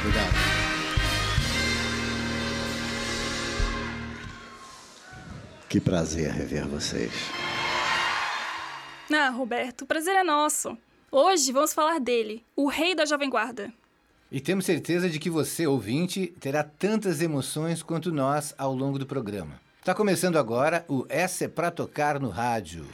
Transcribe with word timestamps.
Obrigado. 0.00 0.58
Que 5.68 5.80
prazer 5.80 6.30
rever 6.30 6.66
vocês. 6.66 7.12
Ah, 9.12 9.28
Roberto, 9.30 9.82
o 9.82 9.86
prazer 9.86 10.16
é 10.16 10.22
nosso. 10.22 10.76
Hoje 11.10 11.52
vamos 11.52 11.72
falar 11.72 11.98
dele, 11.98 12.44
o 12.54 12.68
rei 12.68 12.94
da 12.94 13.04
Jovem 13.04 13.28
Guarda. 13.30 13.72
E 14.30 14.40
temos 14.40 14.66
certeza 14.66 15.08
de 15.08 15.18
que 15.18 15.30
você, 15.30 15.66
ouvinte, 15.66 16.26
terá 16.38 16.62
tantas 16.62 17.22
emoções 17.22 17.82
quanto 17.82 18.12
nós 18.12 18.54
ao 18.58 18.74
longo 18.74 18.98
do 18.98 19.06
programa. 19.06 19.58
Está 19.80 19.94
começando 19.94 20.38
agora 20.38 20.84
o 20.86 21.06
Essa 21.08 21.46
é 21.46 21.48
Pra 21.48 21.70
Tocar 21.70 22.20
no 22.20 22.28
Rádio. 22.28 22.86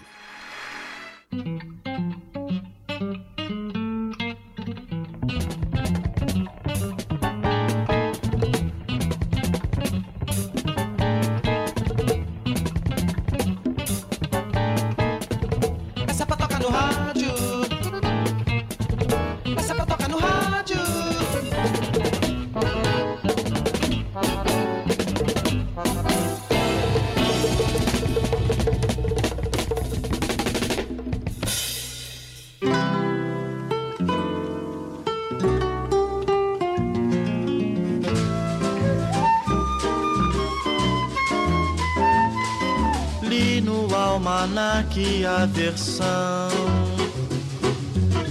Versão 45.75 46.49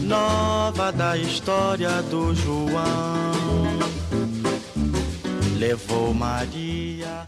nova 0.08 0.92
da 0.92 1.18
história 1.18 2.02
do 2.04 2.34
João. 2.34 2.72
Levou 5.58 6.14
Maria 6.14 7.28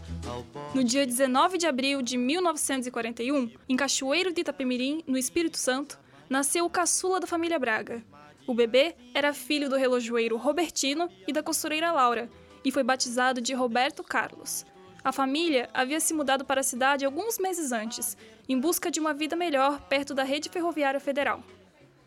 No 0.74 0.82
dia 0.82 1.06
19 1.06 1.58
de 1.58 1.66
abril 1.66 2.00
de 2.00 2.16
1941, 2.16 3.50
em 3.68 3.76
Cachoeiro 3.76 4.32
de 4.32 4.40
Itapemirim, 4.40 5.02
no 5.06 5.18
Espírito 5.18 5.58
Santo, 5.58 5.98
nasceu 6.30 6.64
o 6.64 6.70
caçula 6.70 7.20
da 7.20 7.26
família 7.26 7.58
Braga. 7.58 8.02
O 8.46 8.54
bebê 8.54 8.94
era 9.12 9.34
filho 9.34 9.68
do 9.68 9.76
relojoeiro 9.76 10.38
Robertino 10.38 11.10
e 11.28 11.32
da 11.32 11.42
costureira 11.42 11.92
Laura, 11.92 12.30
e 12.64 12.72
foi 12.72 12.82
batizado 12.82 13.40
de 13.40 13.52
Roberto 13.52 14.02
Carlos. 14.02 14.64
A 15.06 15.12
família 15.12 15.70
havia 15.72 16.00
se 16.00 16.12
mudado 16.12 16.44
para 16.44 16.62
a 16.62 16.64
cidade 16.64 17.04
alguns 17.04 17.38
meses 17.38 17.70
antes, 17.70 18.16
em 18.48 18.58
busca 18.58 18.90
de 18.90 18.98
uma 18.98 19.14
vida 19.14 19.36
melhor 19.36 19.80
perto 19.82 20.12
da 20.12 20.24
rede 20.24 20.48
ferroviária 20.48 20.98
federal. 20.98 21.44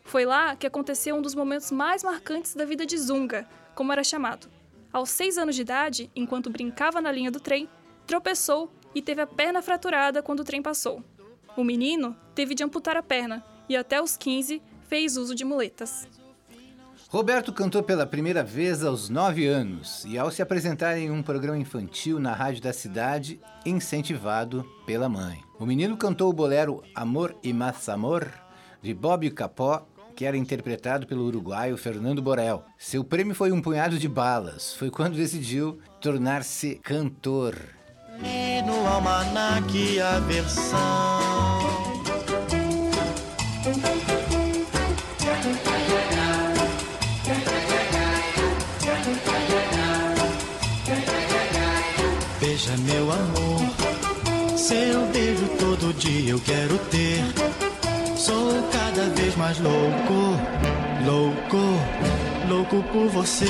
Foi 0.04 0.26
lá 0.26 0.54
que 0.54 0.66
aconteceu 0.66 1.16
um 1.16 1.22
dos 1.22 1.34
momentos 1.34 1.70
mais 1.70 2.04
marcantes 2.04 2.54
da 2.54 2.66
vida 2.66 2.84
de 2.84 2.98
Zunga, 2.98 3.48
como 3.74 3.90
era 3.90 4.04
chamado. 4.04 4.50
Aos 4.92 5.08
seis 5.08 5.38
anos 5.38 5.56
de 5.56 5.62
idade, 5.62 6.10
enquanto 6.14 6.50
brincava 6.50 7.00
na 7.00 7.10
linha 7.10 7.30
do 7.30 7.40
trem, 7.40 7.70
tropeçou 8.06 8.70
e 8.94 9.00
teve 9.00 9.22
a 9.22 9.26
perna 9.26 9.62
fraturada 9.62 10.22
quando 10.22 10.40
o 10.40 10.44
trem 10.44 10.60
passou. 10.60 11.02
O 11.56 11.64
menino 11.64 12.14
teve 12.34 12.54
de 12.54 12.62
amputar 12.62 12.98
a 12.98 13.02
perna 13.02 13.42
e, 13.66 13.78
até 13.78 14.02
os 14.02 14.14
15, 14.14 14.60
fez 14.90 15.16
uso 15.16 15.34
de 15.34 15.42
muletas. 15.42 16.06
Roberto 17.10 17.52
cantou 17.52 17.82
pela 17.82 18.06
primeira 18.06 18.44
vez 18.44 18.84
aos 18.84 19.08
nove 19.08 19.44
anos 19.44 20.04
e, 20.04 20.16
ao 20.16 20.30
se 20.30 20.40
apresentar 20.40 20.96
em 20.96 21.10
um 21.10 21.24
programa 21.24 21.58
infantil 21.58 22.20
na 22.20 22.32
rádio 22.32 22.62
da 22.62 22.72
cidade, 22.72 23.40
incentivado 23.66 24.64
pela 24.86 25.08
mãe. 25.08 25.42
O 25.58 25.66
menino 25.66 25.96
cantou 25.96 26.30
o 26.30 26.32
bolero 26.32 26.84
Amor 26.94 27.34
e 27.42 27.52
Más 27.52 27.88
Amor, 27.88 28.28
de 28.80 28.94
Bob 28.94 29.28
Capó, 29.32 29.84
que 30.14 30.24
era 30.24 30.36
interpretado 30.36 31.04
pelo 31.04 31.26
uruguaio 31.26 31.76
Fernando 31.76 32.22
Borel. 32.22 32.62
Seu 32.78 33.02
prêmio 33.02 33.34
foi 33.34 33.50
um 33.50 33.60
punhado 33.60 33.98
de 33.98 34.08
balas. 34.08 34.72
Foi 34.74 34.88
quando 34.88 35.16
decidiu 35.16 35.80
tornar-se 36.00 36.76
cantor. 36.76 37.56
E 38.22 38.62
no 38.62 38.86
almanaque 38.86 40.00
a 40.00 40.20
versão 40.20 41.40
Beija 52.60 52.76
meu 52.78 53.10
amor, 53.10 54.58
seu 54.58 55.06
beijo 55.06 55.48
todo 55.58 55.94
dia 55.94 56.32
eu 56.32 56.40
quero 56.40 56.76
ter. 56.90 57.24
Sou 58.18 58.52
cada 58.70 59.08
vez 59.14 59.34
mais 59.36 59.58
louco, 59.58 60.36
louco, 61.06 61.56
louco 62.50 62.82
por 62.92 63.08
você. 63.08 63.46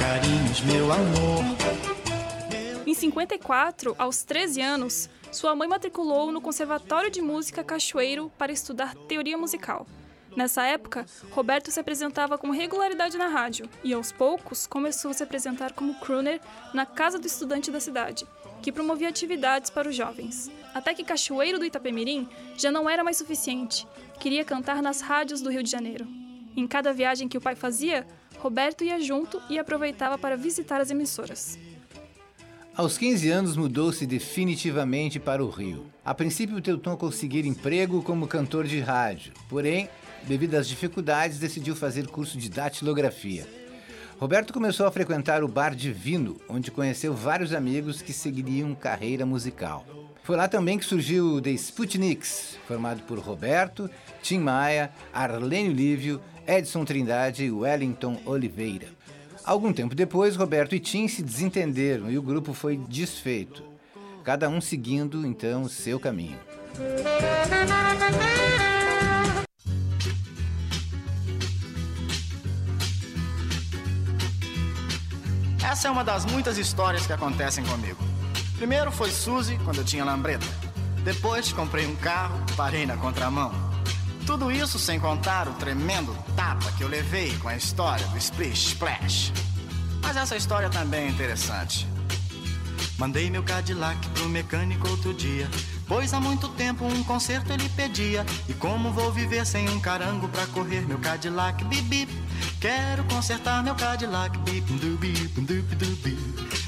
Carinhos, 0.00 0.60
meu 0.60 0.92
amor. 0.92 1.44
Em 2.86 2.94
54, 2.94 3.96
aos 3.98 4.22
13 4.22 4.60
anos, 4.60 5.10
sua 5.32 5.56
mãe 5.56 5.66
matriculou 5.66 6.30
no 6.30 6.40
Conservatório 6.40 7.10
de 7.10 7.20
Música 7.20 7.64
Cachoeiro 7.64 8.30
para 8.38 8.52
estudar 8.52 8.94
teoria 9.08 9.36
musical. 9.36 9.84
Nessa 10.36 10.62
época, 10.64 11.04
Roberto 11.30 11.70
se 11.70 11.78
apresentava 11.78 12.38
com 12.38 12.50
regularidade 12.50 13.18
na 13.18 13.28
rádio 13.28 13.68
e, 13.84 13.92
aos 13.92 14.10
poucos, 14.10 14.66
começou 14.66 15.10
a 15.10 15.14
se 15.14 15.22
apresentar 15.22 15.72
como 15.72 15.94
crooner 16.00 16.40
na 16.72 16.86
Casa 16.86 17.18
do 17.18 17.26
Estudante 17.26 17.70
da 17.70 17.80
cidade, 17.80 18.26
que 18.62 18.72
promovia 18.72 19.08
atividades 19.08 19.68
para 19.68 19.88
os 19.88 19.94
jovens. 19.94 20.50
Até 20.74 20.94
que 20.94 21.04
Cachoeiro 21.04 21.58
do 21.58 21.66
Itapemirim 21.66 22.26
já 22.56 22.72
não 22.72 22.88
era 22.88 23.04
mais 23.04 23.18
suficiente, 23.18 23.86
queria 24.18 24.44
cantar 24.44 24.80
nas 24.82 25.02
rádios 25.02 25.42
do 25.42 25.50
Rio 25.50 25.62
de 25.62 25.70
Janeiro. 25.70 26.06
Em 26.56 26.66
cada 26.66 26.92
viagem 26.92 27.28
que 27.28 27.36
o 27.36 27.40
pai 27.40 27.54
fazia, 27.54 28.06
Roberto 28.38 28.84
ia 28.84 29.00
junto 29.00 29.40
e 29.50 29.58
aproveitava 29.58 30.16
para 30.16 30.36
visitar 30.36 30.80
as 30.80 30.90
emissoras. 30.90 31.58
Aos 32.74 32.96
15 32.96 33.28
anos 33.30 33.54
mudou-se 33.54 34.06
definitivamente 34.06 35.20
para 35.20 35.44
o 35.44 35.50
Rio. 35.50 35.92
A 36.02 36.14
princípio 36.14 36.58
tentou 36.62 36.96
conseguir 36.96 37.44
emprego 37.44 38.02
como 38.02 38.26
cantor 38.26 38.66
de 38.66 38.80
rádio, 38.80 39.34
porém 39.46 39.90
devido 40.26 40.54
às 40.54 40.68
dificuldades, 40.68 41.38
decidiu 41.38 41.74
fazer 41.74 42.06
curso 42.06 42.38
de 42.38 42.48
datilografia. 42.48 43.46
Roberto 44.18 44.52
começou 44.52 44.86
a 44.86 44.92
frequentar 44.92 45.42
o 45.42 45.48
Bar 45.48 45.74
Divino, 45.74 46.40
onde 46.48 46.70
conheceu 46.70 47.12
vários 47.12 47.52
amigos 47.52 48.00
que 48.00 48.12
seguiriam 48.12 48.74
carreira 48.74 49.26
musical. 49.26 49.84
Foi 50.22 50.36
lá 50.36 50.46
também 50.46 50.78
que 50.78 50.84
surgiu 50.84 51.26
o 51.26 51.42
The 51.42 51.50
Sputniks, 51.50 52.56
formado 52.68 53.02
por 53.02 53.18
Roberto, 53.18 53.90
Tim 54.22 54.38
Maia, 54.38 54.92
Arlênio 55.12 55.72
Lívio, 55.72 56.20
Edson 56.46 56.84
Trindade 56.84 57.44
e 57.44 57.50
Wellington 57.50 58.20
Oliveira. 58.24 58.86
Algum 59.44 59.72
tempo 59.72 59.94
depois, 59.94 60.36
Roberto 60.36 60.76
e 60.76 60.78
Tim 60.78 61.08
se 61.08 61.20
desentenderam 61.20 62.08
e 62.08 62.16
o 62.16 62.22
grupo 62.22 62.54
foi 62.54 62.76
desfeito, 62.76 63.64
cada 64.22 64.48
um 64.48 64.60
seguindo 64.60 65.26
então 65.26 65.62
o 65.62 65.68
seu 65.68 65.98
caminho. 65.98 66.38
Essa 75.72 75.88
é 75.88 75.90
uma 75.90 76.04
das 76.04 76.26
muitas 76.26 76.58
histórias 76.58 77.06
que 77.06 77.14
acontecem 77.14 77.64
comigo. 77.64 77.96
Primeiro 78.58 78.92
foi 78.92 79.10
Suzy, 79.10 79.58
quando 79.64 79.78
eu 79.78 79.84
tinha 79.84 80.04
lambreta. 80.04 80.46
Depois 81.02 81.50
comprei 81.50 81.86
um 81.86 81.96
carro, 81.96 82.38
parei 82.54 82.84
na 82.84 82.94
contramão. 82.98 83.50
Tudo 84.26 84.52
isso 84.52 84.78
sem 84.78 85.00
contar 85.00 85.48
o 85.48 85.54
tremendo 85.54 86.14
tapa 86.36 86.70
que 86.72 86.84
eu 86.84 86.88
levei 86.88 87.34
com 87.38 87.48
a 87.48 87.56
história 87.56 88.06
do 88.08 88.18
Splish 88.18 88.66
Splash. 88.72 89.32
Mas 90.02 90.18
essa 90.18 90.36
história 90.36 90.68
também 90.68 91.06
é 91.06 91.08
interessante. 91.08 91.88
Mandei 92.98 93.30
meu 93.30 93.42
Cadillac 93.42 94.06
pro 94.10 94.28
mecânico 94.28 94.86
outro 94.90 95.14
dia. 95.14 95.48
Pois 95.88 96.12
há 96.12 96.20
muito 96.20 96.48
tempo 96.48 96.84
um 96.84 97.02
conserto 97.02 97.50
ele 97.50 97.66
pedia. 97.70 98.26
E 98.46 98.52
como 98.52 98.92
vou 98.92 99.10
viver 99.10 99.46
sem 99.46 99.70
um 99.70 99.80
carango 99.80 100.28
pra 100.28 100.46
correr 100.48 100.82
meu 100.82 100.98
Cadillac? 100.98 101.64
Bip 101.64 101.82
bip. 101.88 102.12
Quero 102.62 103.02
consertar 103.08 103.60
meu 103.64 103.74
Cadillac. 103.74 104.38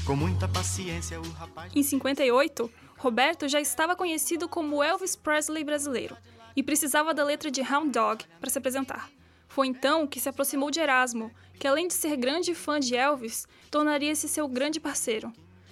Com 0.05 0.15
muita 0.17 0.45
paciência, 0.45 1.17
o 1.21 1.29
rapaz. 1.29 1.71
Em 1.73 1.81
58, 1.81 2.69
Roberto 2.97 3.47
já 3.47 3.61
estava 3.61 3.95
conhecido 3.95 4.49
como 4.49 4.83
Elvis 4.83 5.15
Presley 5.15 5.63
brasileiro 5.63 6.17
e 6.53 6.61
precisava 6.61 7.13
da 7.13 7.23
letra 7.23 7.49
de 7.49 7.61
Hound 7.61 7.91
Dog 7.91 8.25
para 8.41 8.49
se 8.49 8.57
apresentar. 8.57 9.09
Foi 9.47 9.67
então 9.67 10.05
que 10.05 10.19
se 10.19 10.27
aproximou 10.27 10.69
de 10.69 10.81
Erasmo, 10.81 11.31
que 11.57 11.65
além 11.65 11.87
de 11.87 11.93
ser 11.93 12.17
grande 12.17 12.53
fã 12.53 12.77
de 12.77 12.93
Elvis, 12.93 13.47
tornaria-se 13.71 14.27
seu 14.27 14.49
grande 14.49 14.81
parceiro. 14.81 15.31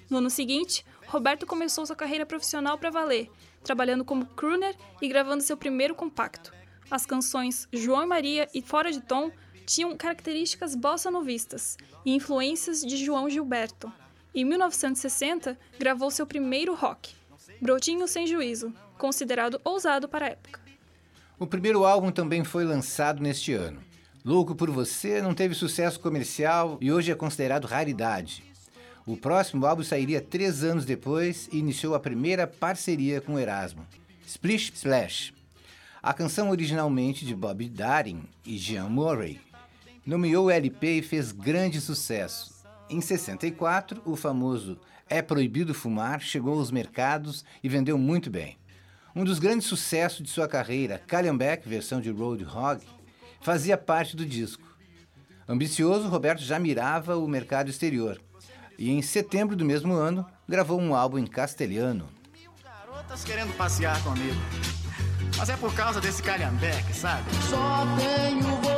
No 0.09 0.19
ano 0.19 0.29
seguinte, 0.29 0.85
Roberto 1.05 1.45
começou 1.45 1.85
sua 1.85 1.97
carreira 1.97 2.25
profissional 2.25 2.77
para 2.77 2.89
valer, 2.89 3.29
trabalhando 3.61 4.05
como 4.05 4.25
crooner 4.25 4.73
e 5.01 5.07
gravando 5.09 5.43
seu 5.43 5.57
primeiro 5.57 5.93
compacto. 5.93 6.53
As 6.89 7.05
canções 7.05 7.67
João 7.73 8.03
e 8.03 8.05
Maria 8.05 8.47
e 8.53 8.61
Fora 8.61 8.89
de 8.89 9.01
Tom 9.01 9.29
tinham 9.65 9.95
características 9.95 10.75
bossa 10.75 11.09
novistas 11.09 11.77
e 12.05 12.13
influências 12.13 12.81
de 12.81 12.97
João 12.97 13.29
Gilberto. 13.29 13.91
Em 14.35 14.43
1960, 14.43 15.57
gravou 15.79 16.09
seu 16.09 16.25
primeiro 16.25 16.73
rock, 16.73 17.13
Brotinho 17.61 18.07
Sem 18.07 18.25
Juízo, 18.25 18.73
considerado 18.97 19.61
ousado 19.63 20.07
para 20.07 20.25
a 20.25 20.29
época. 20.29 20.59
O 21.39 21.47
primeiro 21.47 21.85
álbum 21.85 22.11
também 22.11 22.43
foi 22.43 22.63
lançado 22.63 23.21
neste 23.21 23.53
ano. 23.53 23.81
Louco 24.25 24.55
por 24.55 24.71
Você 24.71 25.21
não 25.21 25.33
teve 25.33 25.53
sucesso 25.53 25.99
comercial 25.99 26.77
e 26.79 26.91
hoje 26.91 27.11
é 27.11 27.15
considerado 27.15 27.65
raridade. 27.65 28.43
O 29.05 29.17
próximo 29.17 29.65
álbum 29.65 29.83
sairia 29.83 30.21
três 30.21 30.63
anos 30.63 30.85
depois 30.85 31.49
e 31.51 31.57
iniciou 31.57 31.93
a 31.93 31.99
primeira 31.99 32.47
parceria 32.47 33.19
com 33.19 33.37
Erasmo, 33.37 33.85
Splish 34.25 34.71
Splash. 34.73 35.33
A 36.01 36.13
canção 36.13 36.49
originalmente 36.49 37.25
de 37.25 37.35
Bob 37.35 37.67
Darin 37.67 38.23
e 38.45 38.57
Jean 38.57 38.87
Murray 38.87 39.41
nomeou 40.05 40.45
o 40.45 40.51
LP 40.51 40.99
e 40.99 41.01
fez 41.01 41.31
grande 41.31 41.79
sucesso. 41.79 42.53
Em 42.89 43.01
64, 43.01 44.01
o 44.05 44.15
famoso 44.15 44.79
É 45.09 45.21
Proibido 45.21 45.73
Fumar 45.73 46.19
chegou 46.19 46.59
aos 46.59 46.71
mercados 46.71 47.43
e 47.63 47.69
vendeu 47.69 47.97
muito 47.97 48.29
bem. 48.29 48.57
Um 49.15 49.23
dos 49.23 49.39
grandes 49.39 49.67
sucessos 49.67 50.23
de 50.23 50.29
sua 50.29 50.47
carreira, 50.47 51.01
Calhambeck, 51.07 51.67
versão 51.67 52.01
de 52.01 52.09
Roadhog, 52.09 52.83
fazia 53.41 53.77
parte 53.77 54.15
do 54.15 54.25
disco. 54.25 54.63
Ambicioso, 55.47 56.07
Roberto 56.07 56.41
já 56.41 56.57
mirava 56.57 57.17
o 57.17 57.27
mercado 57.27 57.69
exterior 57.69 58.19
e 58.77 58.89
em 58.89 59.01
setembro 59.01 59.55
do 59.55 59.65
mesmo 59.65 59.93
ano 59.93 60.25
gravou 60.47 60.79
um 60.79 60.95
álbum 60.95 61.17
em 61.17 61.27
castelhano. 61.27 62.09
Mil 62.31 62.51
garotas 62.63 63.23
querendo 63.23 63.55
passear 63.55 64.01
comigo. 64.03 64.39
Mas 65.37 65.49
é 65.49 65.57
por 65.57 65.73
causa 65.73 65.99
desse 65.99 66.21
calhambeque, 66.21 66.93
sabe? 66.93 67.29
Só 67.49 67.85
tenho 67.97 68.55
você 68.61 68.72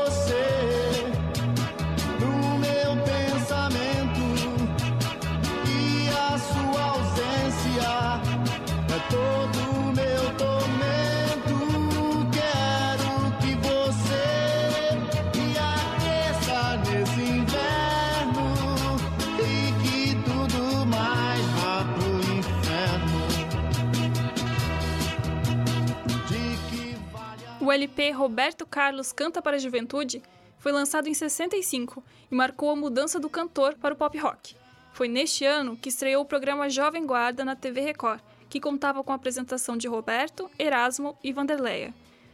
O 27.65 27.71
LP 27.71 28.11
Roberto 28.11 28.63
Carlos 28.63 29.11
Canta 29.11 29.41
para 29.41 29.55
a 29.55 29.59
Juventude 29.59 30.21
foi 30.59 30.71
lançado 30.71 31.09
em 31.09 31.15
65 31.15 32.03
e 32.29 32.35
marcou 32.35 32.69
a 32.69 32.75
mudança 32.75 33.19
do 33.19 33.27
cantor 33.27 33.73
para 33.73 33.95
o 33.95 33.97
pop 33.97 34.15
rock. 34.19 34.55
Foi 34.93 35.07
neste 35.07 35.45
ano 35.45 35.75
que 35.75 35.89
estreou 35.89 36.21
o 36.21 36.27
programa 36.27 36.69
Jovem 36.69 37.07
Guarda 37.07 37.43
na 37.43 37.55
TV 37.55 37.81
Record, 37.81 38.21
que 38.51 38.59
contava 38.59 39.03
com 39.03 39.11
a 39.11 39.15
apresentação 39.15 39.75
de 39.75 39.87
Roberto, 39.87 40.47
Erasmo 40.59 41.17
e 41.23 41.33
Vanderleia. 41.33 41.91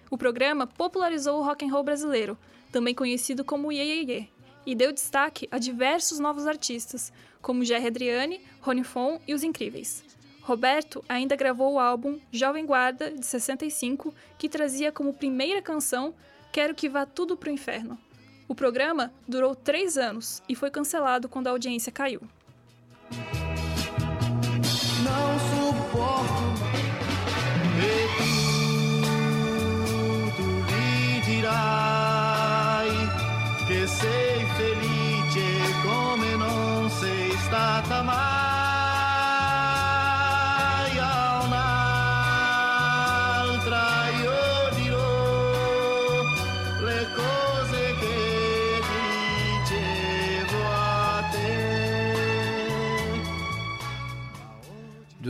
O 0.09 0.17
programa 0.17 0.67
popularizou 0.67 1.39
o 1.39 1.43
rock 1.45 1.63
and 1.63 1.71
roll 1.71 1.83
brasileiro, 1.83 2.37
também 2.69 2.93
conhecido 2.93 3.45
como 3.45 3.71
Ye 3.71 3.83
Ye 3.83 4.11
Ye, 4.11 4.29
e 4.65 4.75
deu 4.75 4.91
destaque 4.91 5.47
a 5.49 5.57
diversos 5.57 6.19
novos 6.19 6.45
artistas, 6.45 7.09
como 7.41 7.63
Jerry 7.63 7.87
Adriani, 7.87 8.41
Rony 8.59 8.83
Fon 8.83 9.17
e 9.25 9.33
Os 9.33 9.43
Incríveis. 9.43 10.10
Roberto 10.41 11.03
ainda 11.07 11.35
gravou 11.35 11.73
o 11.73 11.79
álbum 11.79 12.19
Jovem 12.31 12.65
Guarda, 12.65 13.11
de 13.11 13.25
65, 13.25 14.13
que 14.37 14.49
trazia 14.49 14.91
como 14.91 15.13
primeira 15.13 15.61
canção 15.61 16.13
Quero 16.51 16.75
que 16.75 16.89
Vá 16.89 17.05
Tudo 17.05 17.37
Pro 17.37 17.49
Inferno. 17.49 17.97
O 18.47 18.53
programa 18.53 19.13
durou 19.25 19.55
três 19.55 19.97
anos 19.97 20.43
e 20.49 20.55
foi 20.55 20.69
cancelado 20.69 21.29
quando 21.29 21.47
a 21.47 21.51
audiência 21.51 21.91
caiu. 21.91 22.21
não 25.03 25.39
suporto 25.51 26.51
que 33.67 33.87
sei 33.87 34.41
non 36.37 36.89
sei 36.89 37.31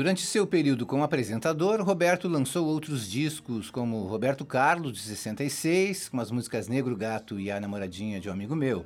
Durante 0.01 0.25
seu 0.25 0.47
período 0.47 0.83
como 0.83 1.03
apresentador, 1.03 1.79
Roberto 1.83 2.27
lançou 2.27 2.65
outros 2.65 3.07
discos, 3.07 3.69
como 3.69 4.07
Roberto 4.07 4.43
Carlos, 4.43 4.93
de 4.93 4.99
66, 4.99 6.09
com 6.09 6.19
as 6.19 6.31
músicas 6.31 6.67
Negro 6.67 6.97
Gato 6.97 7.39
e 7.39 7.51
A 7.51 7.59
Namoradinha 7.59 8.19
de 8.19 8.27
um 8.27 8.31
Amigo 8.31 8.55
Meu. 8.55 8.83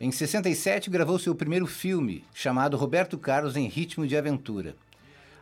Em 0.00 0.10
67, 0.10 0.88
gravou 0.88 1.18
seu 1.18 1.34
primeiro 1.34 1.66
filme, 1.66 2.24
chamado 2.32 2.78
Roberto 2.78 3.18
Carlos 3.18 3.54
em 3.54 3.68
Ritmo 3.68 4.06
de 4.06 4.16
Aventura. 4.16 4.74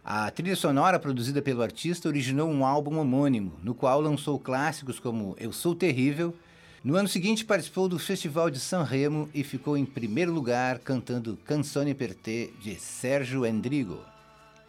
A 0.04 0.28
trilha 0.32 0.56
sonora 0.56 0.98
produzida 0.98 1.40
pelo 1.40 1.62
artista 1.62 2.08
originou 2.08 2.50
um 2.50 2.66
álbum 2.66 2.98
homônimo, 2.98 3.52
no 3.62 3.76
qual 3.76 4.00
lançou 4.00 4.36
clássicos 4.36 4.98
como 4.98 5.36
Eu 5.38 5.52
Sou 5.52 5.76
Terrível. 5.76 6.34
No 6.82 6.96
ano 6.96 7.06
seguinte, 7.06 7.44
participou 7.44 7.88
do 7.88 8.00
Festival 8.00 8.50
de 8.50 8.58
San 8.58 8.82
Remo 8.82 9.30
e 9.32 9.44
ficou 9.44 9.76
em 9.76 9.84
primeiro 9.84 10.32
lugar 10.32 10.80
cantando 10.80 11.38
Canzone 11.44 11.94
per 11.94 12.14
te, 12.14 12.52
de 12.60 12.74
Sérgio 12.74 13.46
Endrigo. 13.46 14.17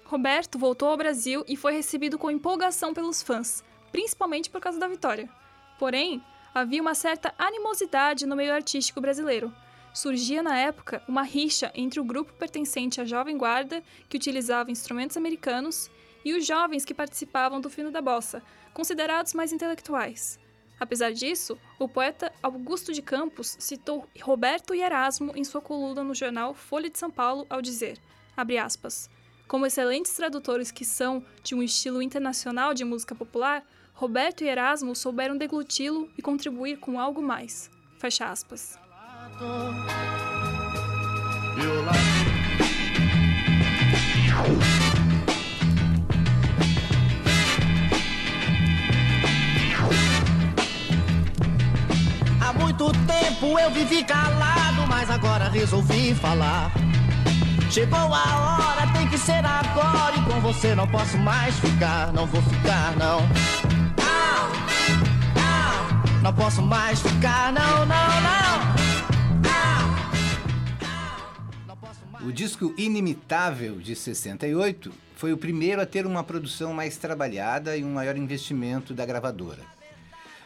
Roberto 0.09 0.57
voltou 0.57 0.89
ao 0.89 0.97
Brasil 0.97 1.45
e 1.47 1.56
foi 1.56 1.71
recebido 1.71 2.17
com 2.17 2.31
empolgação 2.31 2.95
pelos 2.95 3.21
fãs, 3.21 3.63
principalmente 3.91 4.50
por 4.50 4.59
causa 4.59 4.79
da 4.79 4.88
vitória. 4.88 5.29
Porém, 5.77 6.19
havia 6.51 6.81
uma 6.81 6.95
certa 6.95 7.31
animosidade 7.38 8.25
no 8.25 8.35
meio 8.35 8.51
artístico 8.51 9.00
brasileiro. 9.00 9.53
Surgia 9.94 10.41
na 10.41 10.57
época 10.57 11.03
uma 11.07 11.21
rixa 11.21 11.71
entre 11.75 12.00
o 12.00 12.03
grupo 12.03 12.33
pertencente 12.33 13.00
à 13.00 13.06
Jovem 13.06 13.38
Guarda, 13.38 13.83
que 14.09 14.17
utilizava 14.17 14.71
instrumentos 14.71 15.15
americanos, 15.15 15.91
e 16.25 16.33
os 16.33 16.44
jovens 16.44 16.83
que 16.83 16.94
participavam 16.95 17.62
do 17.62 17.69
fino 17.69 17.91
da 17.91 18.01
bossa, 18.01 18.41
considerados 18.73 19.35
mais 19.35 19.53
intelectuais. 19.53 20.39
Apesar 20.79 21.12
disso, 21.12 21.55
o 21.77 21.88
poeta 21.88 22.33
Augusto 22.41 22.91
de 22.91 23.03
Campos 23.03 23.55
citou 23.59 24.09
Roberto 24.23 24.73
e 24.73 24.81
Erasmo 24.81 25.33
em 25.35 25.43
sua 25.43 25.62
coluna 25.62 26.03
no 26.03 26.15
jornal 26.15 26.55
Folha 26.55 26.89
de 26.89 26.98
São 26.98 27.12
Paulo 27.12 27.45
ao 27.48 27.62
dizer, 27.62 28.00
abre 28.36 28.57
aspas, 28.57 29.07
como 29.50 29.65
excelentes 29.65 30.13
tradutores 30.13 30.72
que 30.72 30.86
são 30.86 31.24
de 31.44 31.56
um 31.56 31.63
estilo 31.63 32.03
internacional 32.03 32.72
de 32.72 32.86
música 32.86 33.15
popular, 33.15 33.65
Roberto 33.96 34.44
e 34.44 34.48
Erasmo 34.48 34.96
souberam 34.96 35.36
degluti-lo 35.36 36.08
e 36.15 36.22
contribuir 36.22 36.77
com 36.77 37.00
algo 37.00 37.20
mais. 37.20 37.70
Fecha 37.98 38.25
aspas. 38.29 38.77
Há 52.39 52.53
muito 52.53 52.91
tempo 53.08 53.60
eu 53.60 53.72
vivi 53.72 54.03
calado, 54.03 54.86
mas 54.88 55.10
agora 55.10 55.50
resolvi 55.50 56.13
falar. 56.13 56.72
Chegou 57.69 57.99
a 57.99 58.57
hora, 58.57 58.91
tem 58.93 59.07
que 59.07 59.17
ser 59.17 59.45
agora. 59.45 60.15
E 60.15 60.23
com 60.25 60.41
você 60.41 60.73
não 60.73 60.88
posso 60.88 61.19
mais 61.19 61.53
ficar, 61.59 62.11
não 62.11 62.25
vou 62.25 62.41
ficar, 62.41 62.97
não. 62.97 63.19
Au, 63.99 64.49
au, 65.38 66.21
não 66.23 66.33
posso 66.33 66.63
mais 66.63 66.99
ficar, 66.99 67.53
não, 67.53 67.85
não, 67.85 68.21
não. 68.21 68.79
O 72.27 72.31
disco 72.31 72.73
Inimitável, 72.75 73.79
de 73.79 73.95
68, 73.95 74.91
foi 75.15 75.31
o 75.31 75.38
primeiro 75.38 75.79
a 75.79 75.85
ter 75.85 76.07
uma 76.07 76.23
produção 76.23 76.73
mais 76.73 76.97
trabalhada 76.97 77.77
e 77.77 77.83
um 77.83 77.93
maior 77.93 78.17
investimento 78.17 78.95
da 78.95 79.05
gravadora. 79.05 79.61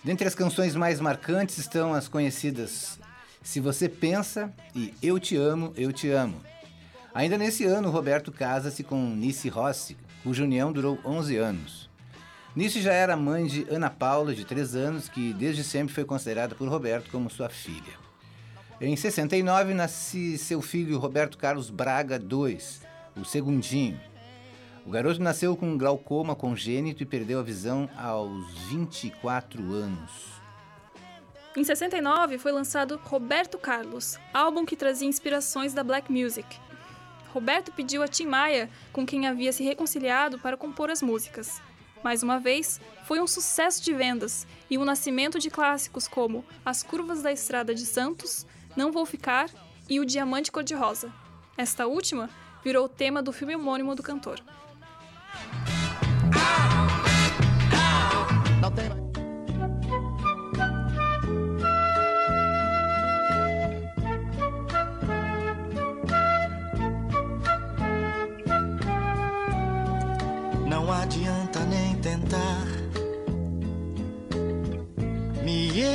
Dentre 0.03 0.27
as 0.27 0.35
canções 0.35 0.75
mais 0.75 0.99
marcantes 0.99 1.57
estão 1.57 1.93
as 1.93 2.09
conhecidas 2.09 2.99
Se 3.41 3.61
Você 3.61 3.87
Pensa 3.87 4.53
e 4.75 4.93
Eu 5.01 5.17
Te 5.19 5.37
Amo, 5.37 5.73
Eu 5.77 5.93
Te 5.93 6.09
Amo. 6.09 6.52
Ainda 7.13 7.37
nesse 7.37 7.63
ano, 7.65 7.91
Roberto 7.91 8.31
casa-se 8.31 8.83
com 8.83 8.97
Nice 9.15 9.47
Rossi, 9.47 9.95
cuja 10.23 10.43
união 10.43 10.73
durou 10.73 10.97
11 11.05 11.37
anos. 11.37 11.89
Nice 12.55 12.81
já 12.81 12.91
era 12.91 13.15
mãe 13.15 13.45
de 13.45 13.67
Ana 13.69 13.89
Paula, 13.89 14.33
de 14.33 14.43
3 14.43 14.75
anos, 14.75 15.09
que 15.09 15.31
desde 15.33 15.63
sempre 15.63 15.93
foi 15.93 16.05
considerada 16.05 16.55
por 16.55 16.67
Roberto 16.67 17.11
como 17.11 17.29
sua 17.29 17.49
filha. 17.49 18.01
Em 18.81 18.95
69, 18.95 19.75
nasce 19.75 20.37
seu 20.39 20.61
filho 20.61 20.97
Roberto 20.97 21.37
Carlos 21.37 21.69
Braga 21.69 22.17
II, 22.17 22.57
o 23.15 23.23
segundinho. 23.23 23.99
O 24.85 24.89
garoto 24.89 25.21
nasceu 25.21 25.55
com 25.55 25.77
glaucoma 25.77 26.35
congênito 26.35 27.03
e 27.03 27.05
perdeu 27.05 27.39
a 27.39 27.43
visão 27.43 27.87
aos 27.95 28.51
24 28.69 29.61
anos. 29.71 30.33
Em 31.55 31.63
69 31.63 32.39
foi 32.39 32.51
lançado 32.51 32.99
Roberto 33.03 33.59
Carlos, 33.59 34.17
álbum 34.33 34.65
que 34.65 34.75
trazia 34.75 35.07
inspirações 35.07 35.71
da 35.73 35.83
black 35.83 36.11
music. 36.11 36.62
Roberto 37.33 37.71
pediu 37.71 38.03
a 38.03 38.07
Tim 38.07 38.27
Maia, 38.27 38.69
com 38.91 39.07
quem 39.07 39.25
havia 39.25 39.51
se 39.51 39.63
reconciliado, 39.63 40.37
para 40.37 40.55
compor 40.55 40.91
as 40.91 41.01
músicas. 41.01 41.59
Mais 42.03 42.21
uma 42.21 42.39
vez, 42.39 42.79
foi 43.05 43.19
um 43.19 43.25
sucesso 43.25 43.81
de 43.81 43.91
vendas 43.91 44.45
e 44.69 44.77
o 44.77 44.85
nascimento 44.85 45.39
de 45.39 45.49
clássicos 45.49 46.07
como 46.07 46.45
As 46.63 46.83
Curvas 46.83 47.23
da 47.23 47.31
Estrada 47.31 47.73
de 47.73 47.87
Santos, 47.87 48.45
Não 48.75 48.91
Vou 48.91 49.03
Ficar 49.03 49.49
e 49.89 49.99
O 49.99 50.05
Diamante 50.05 50.51
Cor-de-Rosa. 50.51 51.11
Esta 51.57 51.87
última 51.87 52.29
virou 52.63 52.85
o 52.85 52.89
tema 52.89 53.19
do 53.19 53.33
filme 53.33 53.55
homônimo 53.55 53.95
do 53.95 54.03
cantor. 54.03 54.39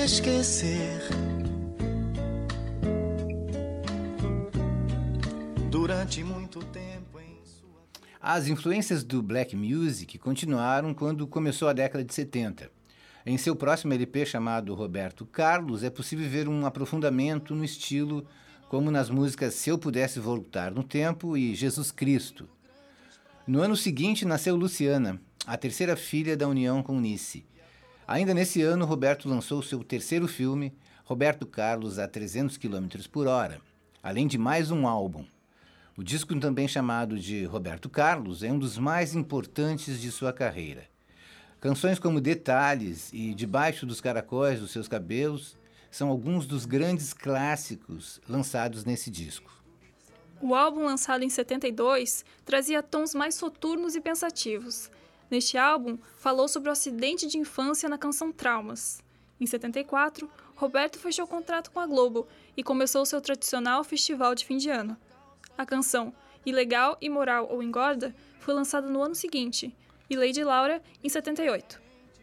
Esquecer. 0.09 1.03
Durante 5.71 6.25
muito 6.25 6.61
tempo 6.61 7.21
em 7.21 7.37
sua. 7.45 7.69
As 8.19 8.49
influências 8.49 9.05
do 9.05 9.23
black 9.23 9.55
music 9.55 10.17
continuaram 10.17 10.95
quando 10.95 11.27
começou 11.27 11.69
a 11.69 11.75
década 11.75 12.03
de 12.03 12.15
70. 12.15 12.71
Em 13.27 13.37
seu 13.37 13.55
próximo 13.55 13.93
LP 13.93 14.25
chamado 14.25 14.75
Roberto 14.75 15.27
Carlos, 15.27 15.85
é 15.85 15.91
possível 15.91 16.27
ver 16.27 16.49
um 16.49 16.65
aprofundamento 16.65 17.55
no 17.55 17.63
estilo, 17.63 18.27
como 18.71 18.91
nas 18.91 19.11
músicas 19.11 19.53
Se 19.57 19.69
Eu 19.69 19.77
Pudesse 19.77 20.19
Voltar 20.19 20.71
no 20.71 20.83
Tempo 20.83 21.37
e 21.37 21.55
Jesus 21.55 21.93
Cristo. 21.93 22.49
No 23.47 23.61
ano 23.61 23.77
seguinte 23.77 24.25
nasceu 24.25 24.57
Luciana, 24.57 25.21
a 25.47 25.59
terceira 25.59 25.97
filha 25.97 26.35
da 26.35 26.49
união 26.49 26.83
com 26.83 26.99
Nice. 26.99 27.45
Ainda 28.09 28.33
nesse 28.33 28.63
ano, 28.63 28.87
Roberto 28.87 29.29
lançou 29.29 29.63
seu 29.63 29.85
terceiro 29.85 30.27
filme, 30.27 30.73
Roberto 31.05 31.45
Carlos 31.45 31.99
a 31.99 32.09
300 32.09 32.57
km 32.57 32.89
por 33.13 33.27
hora, 33.27 33.61
além 34.03 34.27
de 34.27 34.39
mais 34.39 34.71
um 34.71 34.89
álbum. 34.89 35.27
O 35.95 36.03
disco, 36.03 36.35
também 36.41 36.67
chamado 36.67 37.19
de 37.19 37.45
Roberto 37.45 37.91
Carlos, 37.91 38.43
é 38.43 38.51
um 38.51 38.59
dos 38.59 38.79
mais 38.79 39.15
importantes 39.15 40.01
de 40.01 40.11
sua 40.11 40.33
carreira. 40.33 40.85
Canções 41.61 41.99
como 41.99 42.19
Detalhes 42.19 43.13
e 43.13 43.35
Debaixo 43.35 43.85
dos 43.85 44.01
Caracóis 44.01 44.59
dos 44.59 44.71
Seus 44.71 44.89
Cabelos 44.89 45.55
são 45.91 46.09
alguns 46.09 46.47
dos 46.47 46.65
grandes 46.65 47.13
clássicos 47.13 48.23
lançados 48.27 48.87
nesse 48.87 49.11
disco. 49.11 49.53
O 50.41 50.55
álbum, 50.55 50.83
lançado 50.87 51.25
em 51.25 51.29
72, 51.29 52.25
trazia 52.47 52.83
tons 52.83 53.15
mais 53.15 53.35
soturnos 53.35 53.95
e 53.95 54.01
pensativos. 54.01 54.91
Neste 55.31 55.59
álbum, 55.59 55.99
falou 56.17 56.49
sobre 56.49 56.69
o 56.69 56.73
acidente 56.73 57.27
de 57.27 57.39
infância 57.39 57.89
na 57.89 57.99
canção 57.99 58.33
Traumas. 58.33 59.03
Em 59.41 59.47
74, 59.47 60.29
Roberto 60.57 60.99
fechou 60.99 61.27
contrato 61.27 61.71
com 61.71 61.79
a 61.79 61.87
Globo 61.87 62.27
e 62.57 62.63
começou 62.63 63.05
seu 63.07 63.21
tradicional 63.21 63.85
festival 63.85 64.35
de 64.35 64.45
fim 64.45 64.57
de 64.57 64.71
ano. 64.71 64.97
A 65.57 65.65
canção 65.65 66.13
Ilegal, 66.45 66.97
Imoral 67.01 67.47
ou 67.51 67.63
Engorda 67.63 68.15
foi 68.41 68.55
lançada 68.55 68.89
no 68.89 69.03
ano 69.03 69.15
seguinte 69.15 69.77
e 70.09 70.17
Lady 70.17 70.43
Laura 70.43 70.83
em 71.05 71.09
78. 71.09 71.81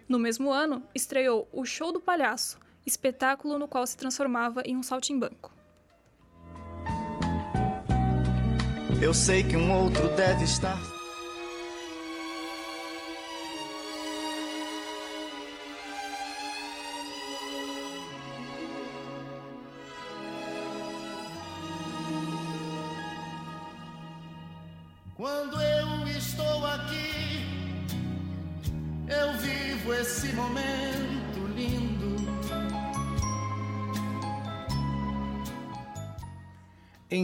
No 0.09 0.19
mesmo 0.19 0.51
ano, 0.51 0.83
estreou 0.93 1.47
O 1.51 1.65
Show 1.65 1.91
do 1.91 1.99
Palhaço, 1.99 2.59
espetáculo 2.85 3.57
no 3.57 3.67
qual 3.67 3.85
se 3.85 3.97
transformava 3.97 4.61
em 4.65 4.75
um 4.75 4.83
saltimbanco. 4.83 5.53
Eu 9.01 9.13
sei 9.13 9.43
que 9.43 9.55
um 9.55 9.71
outro 9.71 10.07
deve 10.15 10.43
estar. 10.43 10.94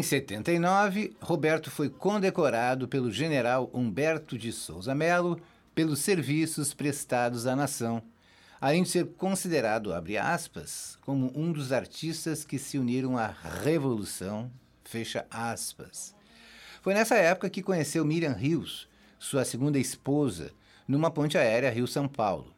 Em 0.02 0.04
79, 0.04 1.16
Roberto 1.22 1.70
foi 1.70 1.88
condecorado 1.88 2.88
pelo 2.88 3.12
general 3.12 3.70
Humberto 3.72 4.36
de 4.36 4.52
Souza 4.52 4.96
Melo 4.96 5.40
pelos 5.76 6.00
serviços 6.00 6.74
prestados 6.74 7.46
à 7.46 7.56
nação, 7.56 8.02
além 8.60 8.82
de 8.82 8.90
ser 8.90 9.06
considerado, 9.06 9.94
abre 9.94 10.18
aspas, 10.18 10.98
como 11.02 11.32
um 11.36 11.52
dos 11.52 11.72
artistas 11.72 12.44
que 12.44 12.58
se 12.58 12.80
uniram 12.80 13.16
à 13.16 13.28
revolução, 13.64 14.52
fecha 14.84 15.24
aspas. 15.30 16.16
Foi 16.82 16.96
nessa 16.96 17.14
época 17.18 17.48
que 17.48 17.62
conheceu 17.62 18.04
Miriam 18.04 18.34
Rios, 18.34 18.90
sua 19.20 19.46
segunda 19.46 19.78
esposa, 19.78 20.52
numa 20.88 21.12
ponte 21.12 21.38
aérea 21.38 21.70
Rio-São 21.70 22.08
Paulo. 22.08 22.56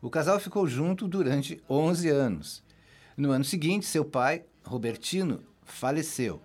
O 0.00 0.08
casal 0.08 0.40
ficou 0.40 0.66
junto 0.66 1.06
durante 1.06 1.62
11 1.68 2.08
anos. 2.08 2.62
No 3.18 3.32
ano 3.32 3.44
seguinte, 3.44 3.84
seu 3.84 4.02
pai, 4.02 4.44
Robertino, 4.64 5.44
faleceu. 5.62 6.40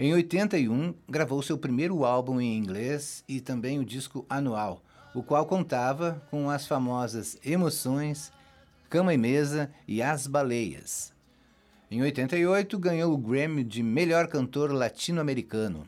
Em 0.00 0.14
81, 0.14 0.94
gravou 1.08 1.42
seu 1.42 1.58
primeiro 1.58 2.04
álbum 2.04 2.40
em 2.40 2.56
inglês 2.56 3.24
e 3.26 3.40
também 3.40 3.80
o 3.80 3.84
disco 3.84 4.24
anual, 4.30 4.80
o 5.12 5.24
qual 5.24 5.44
contava 5.44 6.22
com 6.30 6.48
as 6.48 6.68
famosas 6.68 7.36
Emoções, 7.44 8.30
Cama 8.88 9.12
e 9.12 9.18
Mesa 9.18 9.74
e 9.88 10.00
As 10.00 10.28
Baleias. 10.28 11.12
Em 11.90 12.00
88, 12.00 12.78
ganhou 12.78 13.12
o 13.12 13.18
Grammy 13.18 13.64
de 13.64 13.82
Melhor 13.82 14.28
Cantor 14.28 14.70
Latino-Americano. 14.70 15.84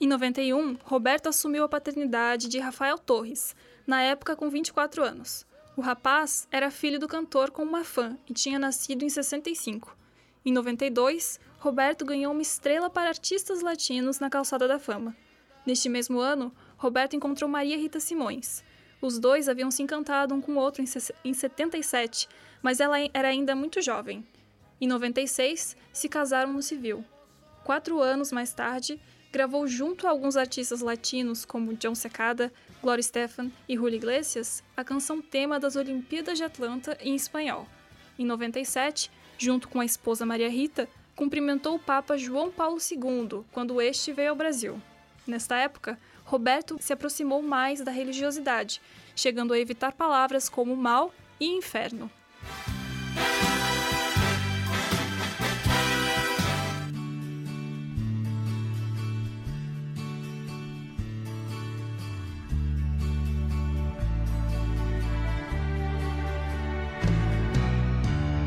Em 0.00 0.06
91, 0.06 0.78
Roberto 0.82 1.28
assumiu 1.28 1.64
a 1.64 1.68
paternidade 1.68 2.48
de 2.48 2.58
Rafael 2.58 2.96
Torres, 2.96 3.54
na 3.86 4.00
época 4.00 4.34
com 4.34 4.48
24 4.48 5.04
anos. 5.04 5.44
O 5.76 5.82
rapaz 5.82 6.48
era 6.50 6.70
filho 6.70 6.98
do 6.98 7.06
cantor 7.06 7.50
com 7.50 7.62
uma 7.62 7.84
fã 7.84 8.16
e 8.26 8.32
tinha 8.32 8.58
nascido 8.58 9.04
em 9.04 9.10
65. 9.10 9.94
Em 10.42 10.52
92, 10.52 11.38
Roberto 11.60 12.06
ganhou 12.06 12.32
uma 12.32 12.40
estrela 12.40 12.88
para 12.88 13.10
artistas 13.10 13.60
latinos 13.60 14.18
na 14.18 14.30
Calçada 14.30 14.66
da 14.66 14.78
Fama. 14.78 15.14
Neste 15.66 15.90
mesmo 15.90 16.18
ano, 16.18 16.50
Roberto 16.78 17.14
encontrou 17.14 17.50
Maria 17.50 17.76
Rita 17.76 18.00
Simões. 18.00 18.64
Os 18.98 19.18
dois 19.18 19.46
haviam 19.46 19.70
se 19.70 19.82
encantado 19.82 20.34
um 20.34 20.40
com 20.40 20.52
o 20.52 20.58
outro 20.58 20.82
em 21.22 21.34
77, 21.34 22.28
mas 22.62 22.80
ela 22.80 22.96
era 23.12 23.28
ainda 23.28 23.54
muito 23.54 23.82
jovem. 23.82 24.26
Em 24.80 24.86
96, 24.86 25.76
se 25.92 26.08
casaram 26.08 26.50
no 26.50 26.62
civil. 26.62 27.04
Quatro 27.62 28.00
anos 28.00 28.32
mais 28.32 28.54
tarde, 28.54 28.98
gravou 29.30 29.66
junto 29.66 30.06
a 30.06 30.10
alguns 30.10 30.38
artistas 30.38 30.80
latinos 30.80 31.44
como 31.44 31.74
John 31.74 31.94
Secada, 31.94 32.50
Gloria 32.80 33.00
Estefan 33.00 33.50
e 33.68 33.76
Julio 33.76 33.96
Iglesias 33.96 34.64
a 34.74 34.82
canção 34.82 35.20
tema 35.20 35.60
das 35.60 35.76
Olimpíadas 35.76 36.38
de 36.38 36.44
Atlanta 36.44 36.96
em 37.02 37.14
espanhol. 37.14 37.68
Em 38.18 38.24
97, 38.24 39.10
junto 39.36 39.68
com 39.68 39.80
a 39.80 39.84
esposa 39.84 40.24
Maria 40.24 40.48
Rita, 40.48 40.88
cumprimentou 41.20 41.74
o 41.74 41.78
Papa 41.78 42.16
João 42.16 42.50
Paulo 42.50 42.78
II 42.80 43.44
quando 43.52 43.78
este 43.78 44.10
veio 44.10 44.30
ao 44.30 44.34
Brasil. 44.34 44.80
Nesta 45.26 45.54
época, 45.54 45.98
Roberto 46.24 46.78
se 46.80 46.94
aproximou 46.94 47.42
mais 47.42 47.82
da 47.82 47.90
religiosidade, 47.90 48.80
chegando 49.14 49.52
a 49.52 49.58
evitar 49.58 49.92
palavras 49.92 50.48
como 50.48 50.74
mal 50.74 51.12
e 51.38 51.44
inferno. 51.44 52.10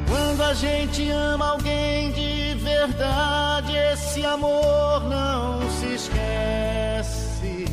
Quando 0.10 0.42
a 0.42 0.56
gente 0.56 1.08
ama 1.12 1.50
alguém 1.50 1.83
verdade, 2.88 3.78
esse 3.94 4.26
amor 4.26 5.04
não 5.10 5.70
se 5.70 5.96
esquece. 5.96 7.66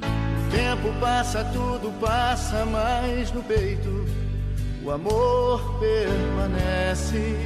O 0.00 0.50
tempo 0.50 0.98
passa, 0.98 1.44
tudo 1.52 1.92
passa, 2.00 2.64
mas 2.64 3.30
no 3.32 3.42
peito 3.42 4.06
o 4.82 4.90
amor 4.90 5.78
permanece. 5.78 7.36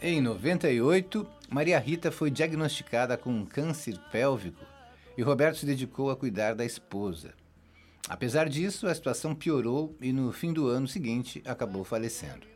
Em 0.00 0.20
98, 0.20 1.26
Maria 1.50 1.80
Rita 1.80 2.12
foi 2.12 2.30
diagnosticada 2.30 3.16
com 3.16 3.30
um 3.30 3.44
câncer 3.44 3.98
pélvico 4.12 4.64
e 5.18 5.22
Roberto 5.22 5.56
se 5.56 5.66
dedicou 5.66 6.10
a 6.10 6.16
cuidar 6.16 6.54
da 6.54 6.64
esposa. 6.64 7.34
Apesar 8.08 8.48
disso, 8.48 8.86
a 8.86 8.94
situação 8.94 9.34
piorou 9.34 9.96
e 10.00 10.12
no 10.12 10.32
fim 10.32 10.52
do 10.52 10.68
ano 10.68 10.86
seguinte 10.86 11.42
acabou 11.44 11.82
falecendo. 11.82 12.46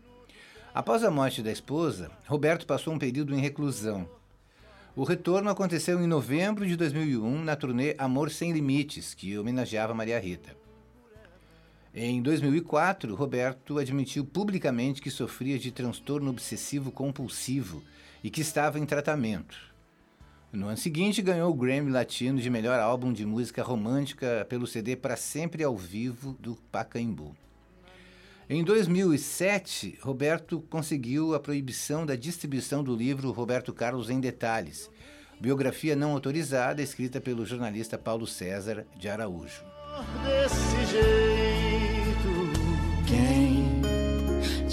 Após 0.73 1.03
a 1.03 1.11
morte 1.11 1.43
da 1.43 1.51
esposa, 1.51 2.11
Roberto 2.27 2.65
passou 2.65 2.95
um 2.95 2.99
período 2.99 3.35
em 3.35 3.41
reclusão. 3.41 4.09
O 4.95 5.03
retorno 5.03 5.51
aconteceu 5.51 6.01
em 6.01 6.07
novembro 6.07 6.65
de 6.65 6.77
2001 6.77 7.43
na 7.43 7.57
turnê 7.57 7.97
Amor 7.99 8.31
Sem 8.31 8.53
Limites, 8.53 9.13
que 9.13 9.37
homenageava 9.37 9.95
Maria 9.95 10.21
Rita. 10.21 10.57
Em 11.93 12.23
2004, 12.23 13.17
Roberto 13.17 13.79
admitiu 13.79 14.25
publicamente 14.25 15.03
que 15.03 15.11
sofria 15.11 15.59
de 15.59 15.73
transtorno 15.73 16.31
obsessivo 16.31 16.93
compulsivo 16.93 17.83
e 18.23 18.31
que 18.31 18.41
estava 18.41 18.79
em 18.79 18.87
tratamento. 18.87 19.70
No 20.53 20.67
ano 20.67 20.77
seguinte, 20.77 21.23
ganhou 21.23 21.51
o 21.51 21.55
Grammy 21.55 21.93
Latino 21.93 22.41
de 22.41 22.51
melhor 22.51 22.81
álbum 22.81 23.13
de 23.13 23.25
música 23.25 23.63
romântica 23.63 24.45
pelo 24.49 24.67
CD 24.67 24.97
Para 24.97 25.17
Sempre 25.17 25.63
ao 25.63 25.77
Vivo 25.77 26.37
do 26.41 26.57
Pacaembu. 26.73 27.37
Em 28.49 28.65
2007, 28.65 29.97
Roberto 30.03 30.61
conseguiu 30.69 31.37
a 31.37 31.41
proibição 31.41 32.05
da 32.05 32.17
distribuição 32.17 32.83
do 32.83 32.97
livro 32.97 33.31
Roberto 33.31 33.73
Carlos 33.73 34.11
em 34.11 34.19
Detalhes, 34.19 34.91
biografia 35.41 35.95
não 35.95 36.11
autorizada 36.11 36.83
escrita 36.83 37.21
pelo 37.21 37.47
jornalista 37.47 37.97
Paulo 37.97 38.27
César 38.27 38.85
de 38.99 39.09
Araújo. 39.09 39.63
Desse 40.25 40.93
jeito, 40.93 41.31
Quem 43.07 43.40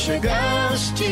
Chegaste 0.00 1.04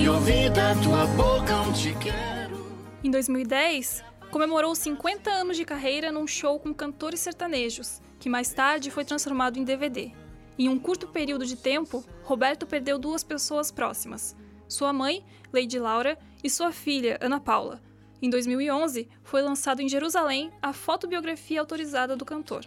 e 0.00 0.08
ouvi 0.08 0.48
da 0.48 0.76
tua 0.76 1.06
boca 1.06 1.56
um 1.62 1.72
te 1.72 1.92
quero. 1.96 2.54
Em 3.02 3.10
2010, 3.10 4.04
comemorou 4.30 4.76
50 4.76 5.28
anos 5.28 5.56
de 5.56 5.64
carreira 5.64 6.12
num 6.12 6.24
show 6.24 6.56
com 6.60 6.72
cantores 6.72 7.18
sertanejos, 7.18 8.00
que 8.20 8.30
mais 8.30 8.52
tarde 8.52 8.92
foi 8.92 9.04
transformado 9.04 9.58
em 9.58 9.64
DVD. 9.64 10.12
Em 10.56 10.68
um 10.68 10.78
curto 10.78 11.08
período 11.08 11.44
de 11.44 11.56
tempo, 11.56 12.04
Roberto 12.22 12.64
perdeu 12.64 12.96
duas 12.96 13.24
pessoas 13.24 13.72
próximas: 13.72 14.36
sua 14.68 14.92
mãe, 14.92 15.24
Lady 15.52 15.80
Laura, 15.80 16.16
e 16.44 16.48
sua 16.48 16.70
filha, 16.70 17.18
Ana 17.20 17.40
Paula. 17.40 17.82
Em 18.22 18.30
2011, 18.30 19.08
foi 19.24 19.42
lançado 19.42 19.82
em 19.82 19.88
Jerusalém 19.88 20.52
a 20.62 20.72
fotobiografia 20.72 21.58
autorizada 21.58 22.16
do 22.16 22.24
cantor. 22.24 22.64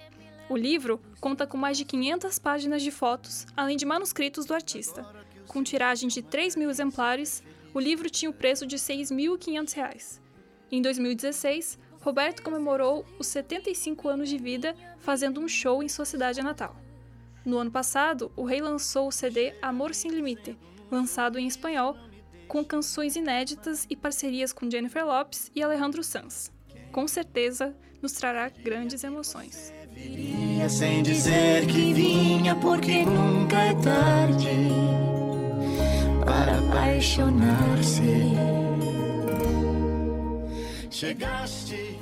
O 0.50 0.58
livro 0.58 1.00
conta 1.22 1.48
com 1.48 1.56
mais 1.56 1.78
de 1.78 1.86
500 1.86 2.38
páginas 2.40 2.84
de 2.84 2.92
fotos, 2.92 3.48
além 3.56 3.78
de 3.78 3.86
manuscritos 3.86 4.46
do 4.46 4.54
artista. 4.54 5.06
Com 5.48 5.64
tiragem 5.64 6.10
de 6.10 6.22
3 6.22 6.56
mil 6.56 6.70
exemplares, 6.70 7.44
o 7.74 7.80
livro 7.80 8.10
tinha 8.10 8.30
o 8.30 8.34
preço 8.34 8.66
de 8.66 8.76
R$ 8.76 8.82
6.500. 8.82 10.20
Em 10.72 10.82
2016, 10.82 11.78
Roberto 12.02 12.44
comemorou 12.44 13.06
os 13.20 13.28
75 13.28 14.08
anos 14.08 14.30
de 14.30 14.38
vida 14.38 14.76
fazendo 15.00 15.42
um 15.42 15.48
show 15.48 15.82
em 15.84 15.90
sua 15.90 16.06
cidade 16.06 16.42
natal. 16.42 16.76
No 17.46 17.58
ano 17.58 17.72
passado, 17.72 18.32
o 18.36 18.44
rei 18.44 18.62
lançou 18.62 19.08
o 19.08 19.12
CD 19.12 19.54
Amor 19.62 19.94
Sem 19.94 20.12
Limite, 20.12 20.58
lançado 20.92 21.38
em 21.38 21.48
espanhol, 21.48 21.96
com 22.48 22.64
canções 22.64 23.16
inéditas 23.16 23.86
e 23.90 23.96
parcerias 23.96 24.54
com 24.54 24.70
Jennifer 24.70 25.06
Lopes 25.06 25.52
e 25.56 25.62
Alejandro 25.62 26.04
Sanz. 26.04 26.52
Com 26.92 27.08
certeza, 27.08 27.76
nos 28.02 28.14
trará 28.14 28.50
grandes 28.50 29.04
emoções. 29.04 29.74
Sem 30.70 31.04
dizer 31.04 31.66
que 31.68 31.94
vinha, 31.94 32.56
porque 32.56 33.04
nunca 33.04 33.58
é 33.58 33.74
tarde 33.76 35.25
para 36.26 36.58
apaixonar-se. 36.60 38.02
Chegaste. 40.90 42.00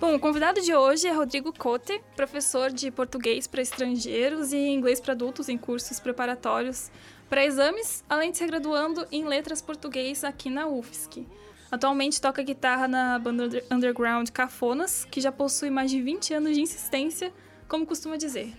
Bom, 0.00 0.14
o 0.16 0.18
convidado 0.18 0.60
de 0.60 0.74
hoje 0.74 1.06
é 1.06 1.12
Rodrigo 1.12 1.52
Cote, 1.56 2.00
professor 2.16 2.70
de 2.70 2.90
português 2.90 3.46
para 3.46 3.62
estrangeiros 3.62 4.52
e 4.52 4.56
inglês 4.56 5.00
para 5.00 5.12
adultos 5.12 5.48
em 5.48 5.56
cursos 5.56 5.98
preparatórios 6.00 6.90
para 7.30 7.44
exames, 7.44 8.04
além 8.08 8.30
de 8.30 8.38
ser 8.38 8.46
graduando 8.48 9.06
em 9.10 9.24
letras 9.24 9.62
português 9.62 10.24
aqui 10.24 10.50
na 10.50 10.66
UFSC. 10.66 11.26
Atualmente 11.70 12.20
toca 12.20 12.42
guitarra 12.42 12.86
na 12.86 13.18
banda 13.18 13.44
under- 13.44 13.64
underground 13.70 14.28
Cafonas, 14.30 15.04
que 15.10 15.20
já 15.20 15.32
possui 15.32 15.70
mais 15.70 15.90
de 15.90 16.00
20 16.02 16.34
anos 16.34 16.54
de 16.54 16.60
insistência, 16.60 17.32
como 17.68 17.86
costuma 17.86 18.16
dizer. 18.16 18.52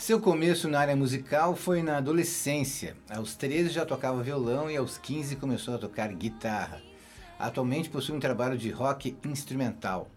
Seu 0.00 0.18
começo 0.18 0.66
na 0.66 0.80
área 0.80 0.96
musical 0.96 1.54
foi 1.54 1.82
na 1.82 1.98
adolescência. 1.98 2.96
Aos 3.10 3.34
13 3.34 3.68
já 3.68 3.84
tocava 3.84 4.22
violão 4.22 4.70
e 4.70 4.74
aos 4.74 4.96
15 4.96 5.36
começou 5.36 5.74
a 5.74 5.78
tocar 5.78 6.08
guitarra. 6.08 6.80
Atualmente 7.38 7.90
possui 7.90 8.16
um 8.16 8.18
trabalho 8.18 8.56
de 8.56 8.70
rock 8.70 9.14
instrumental. 9.22 10.08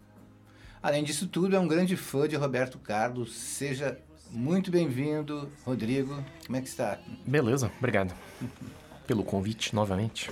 Além 0.81 1.03
disso 1.03 1.27
tudo, 1.27 1.57
é 1.57 1.59
um 1.59 1.67
grande 1.67 1.97
fã 1.97 2.29
de 2.29 2.37
Roberto 2.37 2.79
Carlos. 2.79 3.35
Seja 3.35 3.99
muito 4.31 4.71
bem-vindo, 4.71 5.51
Rodrigo. 5.65 6.23
Como 6.45 6.57
é 6.57 6.61
que 6.61 6.69
está? 6.69 6.97
Beleza, 7.27 7.69
obrigado 7.77 8.13
pelo 9.05 9.25
convite 9.25 9.75
novamente. 9.75 10.31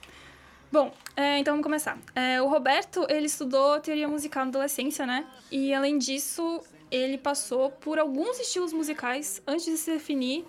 Bom, 0.72 0.94
é, 1.14 1.38
então 1.38 1.52
vamos 1.52 1.64
começar. 1.64 1.98
É, 2.14 2.40
o 2.40 2.48
Roberto, 2.48 3.06
ele 3.10 3.26
estudou 3.26 3.80
teoria 3.80 4.08
musical 4.08 4.44
na 4.44 4.48
adolescência, 4.48 5.04
né? 5.04 5.26
E 5.50 5.74
além 5.74 5.98
disso, 5.98 6.62
ele 6.90 7.18
passou 7.18 7.70
por 7.70 7.98
alguns 7.98 8.38
estilos 8.38 8.72
musicais 8.72 9.42
antes 9.46 9.64
de 9.66 9.76
se 9.76 9.90
definir 9.92 10.44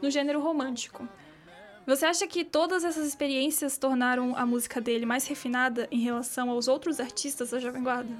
no 0.00 0.10
gênero 0.10 0.40
romântico. 0.40 1.08
Você 1.86 2.06
acha 2.06 2.26
que 2.26 2.44
todas 2.44 2.84
essas 2.84 3.06
experiências 3.06 3.76
tornaram 3.76 4.36
a 4.36 4.46
música 4.46 4.80
dele 4.80 5.06
mais 5.06 5.26
refinada 5.26 5.88
em 5.90 6.00
relação 6.00 6.50
aos 6.50 6.68
outros 6.68 7.00
artistas 7.00 7.50
da 7.50 7.58
Jovem 7.58 7.82
Guarda? 7.82 8.14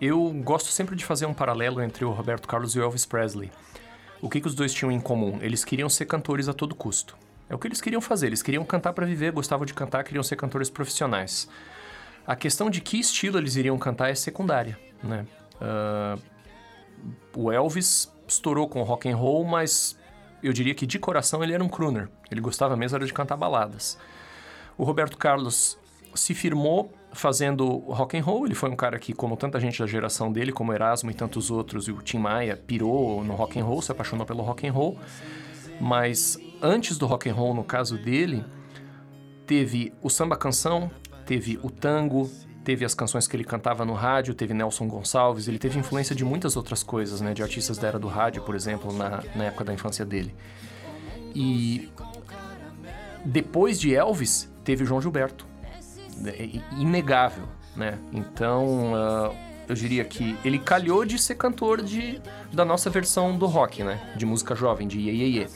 Eu 0.00 0.30
gosto 0.44 0.70
sempre 0.70 0.96
de 0.96 1.04
fazer 1.04 1.26
um 1.26 1.34
paralelo 1.34 1.80
entre 1.80 2.04
o 2.04 2.10
Roberto 2.10 2.48
Carlos 2.48 2.74
e 2.74 2.80
o 2.80 2.82
Elvis 2.82 3.06
Presley. 3.06 3.50
O 4.20 4.28
que, 4.28 4.40
que 4.40 4.46
os 4.46 4.54
dois 4.54 4.72
tinham 4.72 4.90
em 4.90 5.00
comum? 5.00 5.38
Eles 5.40 5.64
queriam 5.64 5.88
ser 5.88 6.06
cantores 6.06 6.48
a 6.48 6.52
todo 6.52 6.74
custo. 6.74 7.16
É 7.48 7.54
o 7.54 7.58
que 7.58 7.68
eles 7.68 7.80
queriam 7.80 8.00
fazer. 8.00 8.26
Eles 8.26 8.42
queriam 8.42 8.64
cantar 8.64 8.92
para 8.92 9.06
viver, 9.06 9.30
gostavam 9.30 9.64
de 9.64 9.72
cantar, 9.72 10.04
queriam 10.04 10.22
ser 10.22 10.36
cantores 10.36 10.68
profissionais. 10.68 11.48
A 12.26 12.34
questão 12.34 12.68
de 12.68 12.80
que 12.80 12.98
estilo 12.98 13.38
eles 13.38 13.54
iriam 13.54 13.78
cantar 13.78 14.10
é 14.10 14.14
secundária, 14.14 14.76
né? 15.02 15.26
Ah, 15.60 16.16
o 17.34 17.52
Elvis 17.52 18.12
estourou 18.26 18.68
com 18.68 18.82
rock 18.82 19.08
and 19.08 19.16
roll, 19.16 19.44
mas 19.44 19.98
eu 20.42 20.52
diria 20.52 20.74
que 20.74 20.86
de 20.86 20.98
coração 20.98 21.42
ele 21.42 21.52
era 21.52 21.62
um 21.62 21.68
crooner. 21.68 22.08
Ele 22.30 22.40
gostava 22.40 22.76
mesmo 22.76 22.96
era 22.96 23.06
de 23.06 23.12
cantar 23.12 23.36
baladas. 23.36 23.98
O 24.76 24.84
Roberto 24.84 25.16
Carlos 25.16 25.78
se 26.14 26.34
firmou 26.34 26.92
fazendo 27.12 27.78
rock 27.78 28.16
and 28.16 28.22
roll. 28.22 28.46
Ele 28.46 28.54
foi 28.54 28.70
um 28.70 28.76
cara 28.76 28.98
que, 28.98 29.12
como 29.12 29.36
tanta 29.36 29.58
gente 29.58 29.78
da 29.78 29.86
geração 29.86 30.30
dele, 30.30 30.52
como 30.52 30.72
Erasmo 30.72 31.10
e 31.10 31.14
tantos 31.14 31.50
outros, 31.50 31.88
e 31.88 31.92
o 31.92 32.02
Tim 32.02 32.18
Maia, 32.18 32.56
pirou 32.56 33.24
no 33.24 33.34
rock 33.34 33.58
and 33.58 33.64
roll, 33.64 33.80
se 33.80 33.92
apaixonou 33.92 34.26
pelo 34.26 34.42
rock 34.42 34.66
and 34.66 34.72
roll. 34.72 34.98
Mas 35.80 36.38
antes 36.62 36.98
do 36.98 37.06
rock 37.06 37.28
and 37.28 37.34
roll, 37.34 37.54
no 37.54 37.64
caso 37.64 37.98
dele, 37.98 38.44
teve 39.46 39.92
o 40.02 40.10
samba 40.10 40.36
canção, 40.36 40.90
teve 41.24 41.58
o 41.62 41.70
tango, 41.70 42.30
teve 42.66 42.84
as 42.84 42.94
canções 42.94 43.28
que 43.28 43.36
ele 43.36 43.44
cantava 43.44 43.84
no 43.84 43.92
rádio, 43.94 44.34
teve 44.34 44.52
Nelson 44.52 44.88
Gonçalves, 44.88 45.46
ele 45.46 45.56
teve 45.56 45.78
influência 45.78 46.16
de 46.16 46.24
muitas 46.24 46.56
outras 46.56 46.82
coisas, 46.82 47.20
né, 47.20 47.32
de 47.32 47.40
artistas 47.40 47.78
da 47.78 47.86
era 47.86 47.96
do 47.96 48.08
rádio, 48.08 48.42
por 48.42 48.56
exemplo, 48.56 48.92
na, 48.92 49.22
na 49.36 49.44
época 49.44 49.62
da 49.62 49.72
infância 49.72 50.04
dele. 50.04 50.34
E 51.32 51.88
depois 53.24 53.78
de 53.78 53.94
Elvis, 53.94 54.52
teve 54.64 54.84
João 54.84 55.00
Gilberto. 55.00 55.46
É 56.24 56.60
inegável, 56.76 57.44
né? 57.76 58.00
Então, 58.12 58.92
ah, 58.96 59.32
eu 59.68 59.74
diria 59.76 60.04
que 60.04 60.36
ele 60.44 60.58
calhou 60.58 61.04
de 61.04 61.20
ser 61.20 61.36
cantor 61.36 61.80
de, 61.82 62.20
da 62.52 62.64
nossa 62.64 62.90
versão 62.90 63.38
do 63.38 63.46
rock, 63.46 63.84
né? 63.84 64.12
De 64.16 64.26
música 64.26 64.56
jovem, 64.56 64.88
de 64.88 64.98
iê, 64.98 65.12
iê, 65.12 65.28
iê. 65.38 65.46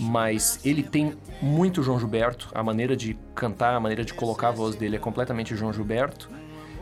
Mas 0.00 0.58
ele 0.64 0.82
tem 0.82 1.16
muito 1.40 1.80
João 1.80 2.00
Gilberto, 2.00 2.48
a 2.52 2.62
maneira 2.62 2.96
de 2.96 3.16
cantar, 3.36 3.76
a 3.76 3.80
maneira 3.80 4.04
de 4.04 4.14
colocar 4.14 4.48
a 4.48 4.52
voz 4.52 4.74
dele 4.74 4.96
é 4.96 4.98
completamente 4.98 5.54
João 5.54 5.72
Gilberto. 5.72 6.39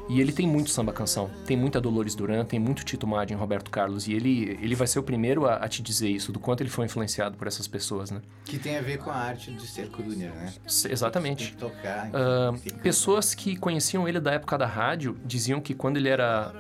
E 0.08 0.20
ele 0.22 0.32
tem 0.32 0.46
muito 0.46 0.70
samba 0.70 0.90
canção, 0.90 1.30
tem 1.44 1.54
muita 1.54 1.78
Dolores 1.80 2.14
Duran, 2.14 2.42
tem 2.44 2.58
muito 2.58 2.82
Tito 2.82 3.06
Madden, 3.06 3.36
Roberto 3.36 3.70
Carlos. 3.70 4.08
E 4.08 4.14
ele, 4.14 4.58
ele 4.62 4.74
vai 4.74 4.86
ser 4.86 4.98
o 4.98 5.02
primeiro 5.02 5.46
a, 5.46 5.56
a 5.56 5.68
te 5.68 5.82
dizer 5.82 6.08
isso, 6.08 6.32
do 6.32 6.40
quanto 6.40 6.62
ele 6.62 6.70
foi 6.70 6.86
influenciado 6.86 7.36
por 7.36 7.46
essas 7.46 7.68
pessoas, 7.68 8.10
né? 8.10 8.22
Que 8.46 8.58
tem 8.58 8.78
a 8.78 8.80
ver 8.80 8.96
com 8.98 9.10
a 9.10 9.14
arte 9.14 9.52
de 9.52 9.66
ser 9.66 9.88
crooner, 9.90 10.34
né? 10.34 10.52
S- 10.66 10.84
Tem 10.84 10.92
Exatamente. 10.92 11.50
que 11.50 11.56
tocar. 11.58 12.10
Fica- 12.58 12.78
pessoas 12.78 13.34
que 13.34 13.54
conheciam 13.56 14.08
ele 14.08 14.18
da 14.18 14.32
época 14.32 14.56
da 14.56 14.66
rádio 14.66 15.14
diziam 15.26 15.60
que 15.60 15.74
quando 15.74 15.98
ele 15.98 16.08
era 16.08 16.54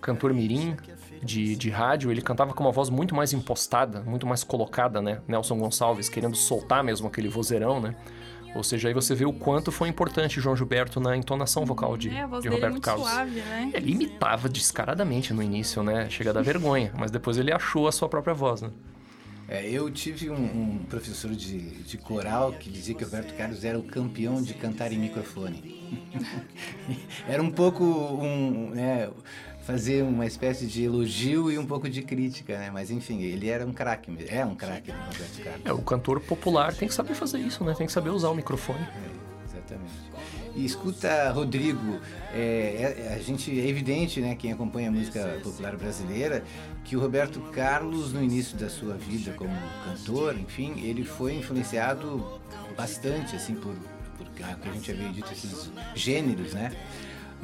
cantor 0.00 0.34
mirim 0.34 0.76
de, 1.22 1.56
de 1.56 1.70
rádio, 1.70 2.10
ele 2.10 2.20
cantava 2.20 2.52
com 2.52 2.64
uma 2.64 2.72
voz 2.72 2.90
muito 2.90 3.14
mais 3.14 3.32
impostada, 3.32 4.00
muito 4.02 4.26
mais 4.26 4.42
colocada, 4.44 5.00
né? 5.00 5.20
Nelson 5.28 5.56
Gonçalves 5.56 6.08
querendo 6.08 6.36
soltar 6.36 6.82
mesmo 6.84 7.06
aquele 7.06 7.28
vozeirão, 7.28 7.80
né? 7.80 7.94
Ou 8.54 8.62
seja, 8.62 8.88
aí 8.88 8.94
você 8.94 9.14
vê 9.14 9.24
o 9.24 9.32
quanto 9.32 9.72
foi 9.72 9.88
importante 9.88 10.40
João 10.40 10.56
Gilberto 10.56 11.00
na 11.00 11.16
entonação 11.16 11.64
vocal 11.64 11.96
de, 11.96 12.10
É, 12.10 12.22
a 12.22 12.26
voz 12.26 12.42
de 12.42 12.48
dele 12.48 12.54
é 12.54 12.66
Roberto 12.66 12.72
muito 12.72 12.84
Carlos. 12.84 13.08
suave, 13.08 13.40
né? 13.40 13.70
Ele 13.74 13.92
imitava 13.92 14.48
descaradamente 14.48 15.32
no 15.32 15.42
início, 15.42 15.82
né? 15.82 16.08
Chega 16.08 16.30
a 16.30 16.32
dar 16.32 16.42
vergonha, 16.42 16.92
mas 16.96 17.10
depois 17.10 17.36
ele 17.36 17.52
achou 17.52 17.88
a 17.88 17.92
sua 17.92 18.08
própria 18.08 18.32
voz, 18.34 18.62
né? 18.62 18.70
É, 19.46 19.68
eu 19.68 19.90
tive 19.90 20.30
um, 20.30 20.36
um 20.36 20.78
professor 20.88 21.30
de, 21.32 21.58
de 21.82 21.98
coral 21.98 22.52
que 22.52 22.70
dizia 22.70 22.94
que 22.94 23.02
o 23.02 23.06
Roberto 23.06 23.34
Carlos 23.36 23.62
era 23.62 23.78
o 23.78 23.82
campeão 23.82 24.40
de 24.42 24.54
cantar 24.54 24.90
em 24.90 24.98
microfone. 24.98 25.84
era 27.28 27.42
um 27.42 27.50
pouco 27.50 27.84
um, 27.84 28.70
né, 28.70 29.10
fazer 29.66 30.02
uma 30.02 30.26
espécie 30.26 30.66
de 30.66 30.84
elogio 30.84 31.50
e 31.50 31.58
um 31.58 31.66
pouco 31.66 31.88
de 31.88 32.02
crítica, 32.02 32.58
né? 32.58 32.70
Mas 32.70 32.90
enfim, 32.90 33.22
ele 33.22 33.48
era 33.48 33.66
um 33.66 33.72
craque, 33.72 34.10
mesmo. 34.10 34.28
é 34.34 34.44
um 34.44 34.54
craque, 34.54 34.92
né, 34.92 34.98
Roberto 35.06 35.42
Carlos. 35.42 35.62
É, 35.64 35.72
o 35.72 35.78
cantor 35.78 36.20
popular 36.20 36.74
tem 36.74 36.86
que 36.86 36.94
saber 36.94 37.14
fazer 37.14 37.38
isso, 37.38 37.64
né? 37.64 37.74
Tem 37.76 37.86
que 37.86 37.92
saber 37.92 38.10
usar 38.10 38.28
o 38.28 38.34
microfone. 38.34 38.80
É, 38.80 39.48
exatamente. 39.50 39.92
E 40.54 40.64
escuta, 40.64 41.32
Rodrigo, 41.32 41.98
é, 42.32 42.96
é- 43.08 43.14
a 43.14 43.18
gente 43.18 43.50
é 43.58 43.66
evidente, 43.66 44.20
né, 44.20 44.36
quem 44.36 44.52
acompanha 44.52 44.88
a 44.88 44.92
música 44.92 45.40
popular 45.42 45.76
brasileira, 45.76 46.44
que 46.84 46.96
o 46.96 47.00
Roberto 47.00 47.40
Carlos, 47.52 48.12
no 48.12 48.22
início 48.22 48.56
da 48.56 48.68
sua 48.68 48.94
vida 48.94 49.32
como 49.32 49.52
cantor, 49.84 50.38
enfim, 50.38 50.80
ele 50.84 51.04
foi 51.04 51.34
influenciado 51.34 52.40
bastante, 52.76 53.34
assim, 53.34 53.54
por, 53.54 53.74
por 54.16 54.26
o 54.28 54.30
que 54.30 54.42
a 54.68 54.72
gente 54.72 54.92
havia 54.92 55.08
dito, 55.08 55.32
esses 55.32 55.70
gêneros, 55.94 56.52
né? 56.54 56.70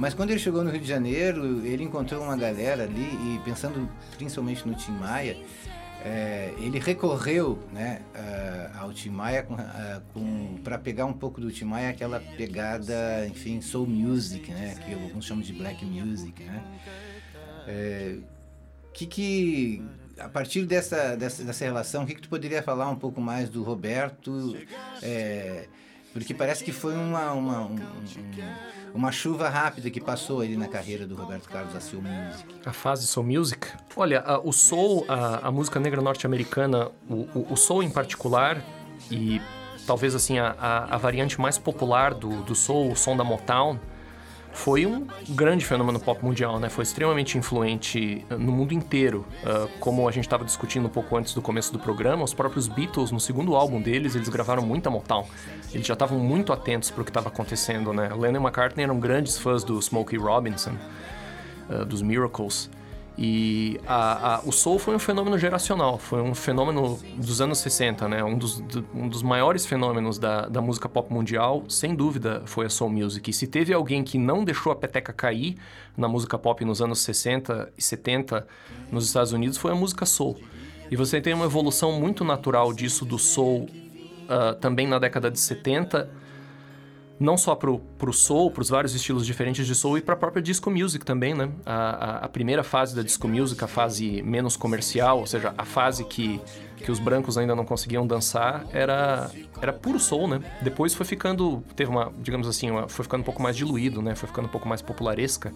Mas 0.00 0.14
quando 0.14 0.30
ele 0.30 0.38
chegou 0.38 0.64
no 0.64 0.70
Rio 0.70 0.80
de 0.80 0.88
Janeiro, 0.88 1.64
ele 1.64 1.84
encontrou 1.84 2.22
uma 2.24 2.34
galera 2.36 2.84
ali, 2.84 3.02
e 3.36 3.40
pensando 3.44 3.86
principalmente 4.16 4.66
no 4.66 4.74
Tim 4.74 4.92
Maia, 4.92 5.36
é, 6.02 6.54
ele 6.58 6.78
recorreu 6.78 7.58
né, 7.70 8.00
ah, 8.14 8.78
ao 8.80 8.94
Tim 8.94 9.10
Maia 9.10 9.42
com, 10.14 10.56
para 10.64 10.78
pegar 10.78 11.04
um 11.04 11.12
pouco 11.12 11.38
do 11.38 11.50
Tim 11.52 11.66
Maia 11.66 11.90
aquela 11.90 12.18
pegada, 12.18 13.26
enfim, 13.28 13.60
soul 13.60 13.86
music, 13.86 14.50
né, 14.50 14.74
que 14.86 14.94
alguns 14.94 15.26
chamam 15.26 15.42
de 15.42 15.52
black 15.52 15.84
music, 15.84 16.42
né. 16.44 16.62
É, 17.68 18.16
que 18.94 19.06
que 19.06 19.82
a 20.18 20.30
partir 20.30 20.64
dessa, 20.64 21.14
dessa, 21.14 21.44
dessa 21.44 21.64
relação, 21.64 22.04
o 22.04 22.06
que, 22.06 22.14
que 22.14 22.22
tu 22.22 22.28
poderia 22.30 22.62
falar 22.62 22.88
um 22.88 22.96
pouco 22.96 23.20
mais 23.20 23.50
do 23.50 23.62
Roberto? 23.62 24.56
É, 25.02 25.66
porque 26.12 26.34
parece 26.34 26.64
que 26.64 26.72
foi 26.72 26.94
uma, 26.94 27.32
uma, 27.32 27.60
um- 27.66 27.74
um- 27.74 28.79
uma 28.94 29.12
chuva 29.12 29.48
rápida 29.48 29.90
que 29.90 30.00
passou 30.00 30.40
ali 30.40 30.56
na 30.56 30.66
carreira 30.68 31.06
do 31.06 31.14
Roberto 31.14 31.48
Carlos 31.48 31.72
da 31.72 31.80
Soul 31.80 32.02
Music. 32.02 32.44
A 32.64 32.72
fase 32.72 33.06
soul 33.06 33.24
music. 33.26 33.68
Olha, 33.96 34.20
a- 34.20 34.38
o 34.40 34.52
soul, 34.52 35.04
a, 35.08 35.48
a 35.48 35.50
música 35.50 35.78
negra 35.78 36.00
norte-americana, 36.00 36.90
o, 37.08 37.26
o, 37.34 37.46
o 37.52 37.56
soul 37.56 37.82
em 37.82 37.90
particular, 37.90 38.62
e 39.10 39.40
talvez 39.86 40.14
assim 40.14 40.38
a, 40.38 40.54
a, 40.90 40.96
variante 40.96 41.40
mais 41.40 41.56
popular 41.58 42.14
do, 42.14 42.42
do 42.42 42.54
soul, 42.54 42.92
o 42.92 42.96
som 42.96 43.16
da 43.16 43.24
Motown, 43.24 43.78
foi 44.52 44.84
um 44.84 45.06
grande 45.28 45.64
fenômeno 45.64 45.98
pop 45.98 46.24
mundial, 46.24 46.58
né? 46.58 46.68
Foi 46.68 46.82
extremamente 46.82 47.38
influente 47.38 48.24
uh, 48.30 48.38
no 48.38 48.52
mundo 48.52 48.72
inteiro. 48.74 49.24
Uh, 49.42 49.68
como 49.78 50.08
a 50.08 50.12
gente 50.12 50.24
estava 50.24 50.44
discutindo 50.44 50.86
um 50.86 50.90
pouco 50.90 51.16
antes 51.16 51.34
do 51.34 51.40
começo 51.40 51.72
do 51.72 51.78
programa, 51.78 52.24
os 52.24 52.34
próprios 52.34 52.68
Beatles, 52.68 53.10
no 53.10 53.20
segundo 53.20 53.54
álbum 53.54 53.80
deles, 53.80 54.14
eles 54.14 54.28
gravaram 54.28 54.62
muita 54.62 54.90
Motown. 54.90 55.26
Eles 55.72 55.86
já 55.86 55.94
estavam 55.94 56.18
muito 56.18 56.52
atentos 56.52 56.90
para 56.90 57.02
o 57.02 57.04
que 57.04 57.10
estava 57.10 57.28
acontecendo, 57.28 57.92
né? 57.92 58.10
Lennon 58.14 58.40
e 58.40 58.42
McCartney 58.42 58.84
eram 58.84 58.98
grandes 58.98 59.38
fãs 59.38 59.62
do 59.64 59.80
Smokey 59.80 60.16
Robinson, 60.16 60.74
uh, 61.68 61.84
dos 61.84 62.02
Miracles. 62.02 62.70
E 63.22 63.78
a- 63.86 64.36
a- 64.36 64.40
o 64.46 64.50
soul 64.50 64.78
foi 64.78 64.94
um 64.94 64.98
fenômeno 64.98 65.36
geracional, 65.36 65.98
foi 65.98 66.22
um 66.22 66.34
fenômeno 66.34 66.98
dos 67.18 67.42
anos 67.42 67.58
60, 67.58 68.08
né? 68.08 68.24
Um 68.24 68.38
dos, 68.38 68.60
do- 68.60 68.86
um 68.94 69.06
dos 69.10 69.22
maiores 69.22 69.66
fenômenos 69.66 70.18
da, 70.18 70.46
da 70.46 70.62
música 70.62 70.88
pop 70.88 71.12
mundial, 71.12 71.62
sem 71.68 71.94
dúvida, 71.94 72.42
foi 72.46 72.64
a 72.64 72.70
soul 72.70 72.88
music. 72.88 73.28
E 73.28 73.32
se 73.34 73.46
teve 73.46 73.74
alguém 73.74 74.02
que 74.02 74.16
não 74.16 74.42
deixou 74.42 74.72
a 74.72 74.76
peteca 74.76 75.12
cair 75.12 75.58
na 75.98 76.08
música 76.08 76.38
pop 76.38 76.64
nos 76.64 76.80
anos 76.80 77.00
60 77.00 77.70
e 77.76 77.82
70 77.82 78.46
nos 78.90 79.04
Estados 79.04 79.32
Unidos, 79.34 79.58
foi 79.58 79.72
a 79.72 79.74
música 79.74 80.06
soul. 80.06 80.38
E 80.90 80.96
você 80.96 81.20
tem 81.20 81.34
uma 81.34 81.44
evolução 81.44 81.92
muito 81.92 82.24
natural 82.24 82.72
disso 82.72 83.04
do 83.04 83.18
soul 83.18 83.68
ah, 84.30 84.54
também 84.54 84.86
na 84.86 84.98
década 84.98 85.30
de 85.30 85.38
70, 85.38 86.08
não 87.20 87.36
só 87.36 87.54
pro, 87.54 87.78
pro 87.98 88.14
soul, 88.14 88.50
pros 88.50 88.70
vários 88.70 88.94
estilos 88.94 89.26
diferentes 89.26 89.66
de 89.66 89.74
soul 89.74 89.98
e 89.98 90.00
pra 90.00 90.16
própria 90.16 90.42
disco 90.42 90.70
music 90.70 91.04
também, 91.04 91.34
né? 91.34 91.50
A, 91.66 91.74
a, 91.74 92.16
a 92.24 92.28
primeira 92.28 92.64
fase 92.64 92.96
da 92.96 93.02
disco 93.02 93.28
music, 93.28 93.62
a 93.62 93.68
fase 93.68 94.22
menos 94.22 94.56
comercial, 94.56 95.18
ou 95.18 95.26
seja, 95.26 95.52
a 95.58 95.64
fase 95.66 96.02
que, 96.04 96.40
que 96.78 96.90
os 96.90 96.98
brancos 96.98 97.36
ainda 97.36 97.54
não 97.54 97.66
conseguiam 97.66 98.06
dançar, 98.06 98.64
era, 98.72 99.30
era 99.60 99.70
puro 99.70 100.00
soul, 100.00 100.28
né? 100.28 100.40
Depois 100.62 100.94
foi 100.94 101.04
ficando, 101.04 101.62
teve 101.76 101.90
uma, 101.90 102.10
digamos 102.20 102.48
assim, 102.48 102.70
uma, 102.70 102.88
foi 102.88 103.02
ficando 103.02 103.20
um 103.20 103.24
pouco 103.24 103.42
mais 103.42 103.54
diluído, 103.54 104.00
né? 104.00 104.14
Foi 104.14 104.26
ficando 104.26 104.46
um 104.46 104.50
pouco 104.50 104.66
mais 104.66 104.80
popularesca. 104.80 105.52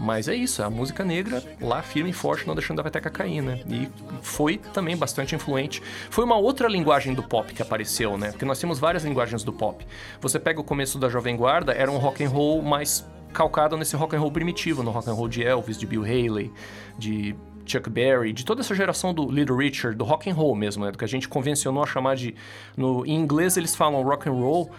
Mas 0.00 0.28
é 0.28 0.34
isso, 0.34 0.62
a 0.62 0.70
música 0.70 1.04
negra 1.04 1.42
lá 1.60 1.82
firme 1.82 2.10
e 2.10 2.12
forte, 2.12 2.46
não 2.46 2.54
deixando 2.54 2.80
a 2.80 2.84
peteca 2.84 3.10
cair, 3.10 3.42
né? 3.42 3.60
E 3.68 3.88
foi 4.22 4.56
também 4.56 4.96
bastante 4.96 5.34
influente. 5.34 5.82
Foi 6.10 6.24
uma 6.24 6.36
outra 6.36 6.68
linguagem 6.68 7.14
do 7.14 7.22
pop 7.22 7.52
que 7.52 7.60
apareceu, 7.60 8.16
né? 8.16 8.30
Porque 8.30 8.44
nós 8.44 8.60
temos 8.60 8.78
várias 8.78 9.04
linguagens 9.04 9.42
do 9.42 9.52
pop. 9.52 9.84
Você 10.20 10.38
pega 10.38 10.60
o 10.60 10.64
começo 10.64 10.98
da 10.98 11.08
Jovem 11.08 11.36
Guarda, 11.36 11.72
era 11.72 11.90
um 11.90 11.98
rock 11.98 12.22
and 12.22 12.28
roll 12.28 12.62
mais 12.62 13.04
calcado 13.32 13.76
nesse 13.76 13.96
rock 13.96 14.14
and 14.16 14.20
roll 14.20 14.30
primitivo, 14.30 14.82
no 14.82 14.90
rock 14.90 15.10
and 15.10 15.14
roll 15.14 15.28
de 15.28 15.42
Elvis, 15.42 15.76
de 15.76 15.86
Bill 15.86 16.02
Haley, 16.02 16.52
de 16.96 17.34
Chuck 17.66 17.90
Berry, 17.90 18.32
de 18.32 18.44
toda 18.44 18.62
essa 18.62 18.74
geração 18.74 19.12
do 19.12 19.30
Little 19.30 19.56
Richard, 19.56 19.96
do 19.96 20.04
rock 20.04 20.30
and 20.30 20.34
roll 20.34 20.54
mesmo, 20.54 20.84
né? 20.84 20.90
Do 20.90 20.98
que 20.98 21.04
a 21.04 21.08
gente 21.08 21.28
convencionou 21.28 21.82
a 21.82 21.86
chamar 21.86 22.16
de 22.16 22.34
no 22.76 23.04
em 23.04 23.14
inglês 23.14 23.56
eles 23.56 23.76
falam 23.76 24.02
rock 24.02 24.28
and 24.28 24.32
roll 24.32 24.70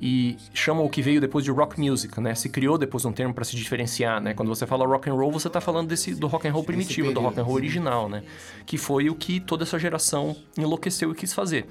e 0.00 0.36
chamam 0.52 0.84
o 0.84 0.90
que 0.90 1.00
veio 1.00 1.20
depois 1.20 1.44
de 1.44 1.50
rock 1.50 1.80
music, 1.80 2.20
né? 2.20 2.34
Se 2.34 2.48
criou 2.48 2.76
depois 2.76 3.04
um 3.04 3.12
termo 3.12 3.32
para 3.32 3.44
se 3.44 3.56
diferenciar, 3.56 4.20
né? 4.20 4.34
Quando 4.34 4.48
você 4.48 4.66
fala 4.66 4.86
rock 4.86 5.08
and 5.08 5.14
roll, 5.14 5.30
você 5.30 5.48
tá 5.48 5.60
falando 5.60 5.88
desse 5.88 6.14
do 6.14 6.26
rock 6.26 6.46
and 6.46 6.52
roll 6.52 6.64
primitivo, 6.64 7.12
do 7.12 7.20
rock 7.20 7.38
and 7.38 7.42
roll 7.42 7.56
original, 7.56 8.08
né? 8.08 8.22
Que 8.66 8.76
foi 8.76 9.08
o 9.08 9.14
que 9.14 9.40
toda 9.40 9.64
essa 9.64 9.78
geração 9.78 10.36
enlouqueceu 10.56 11.12
e 11.12 11.14
quis 11.14 11.32
fazer. 11.32 11.66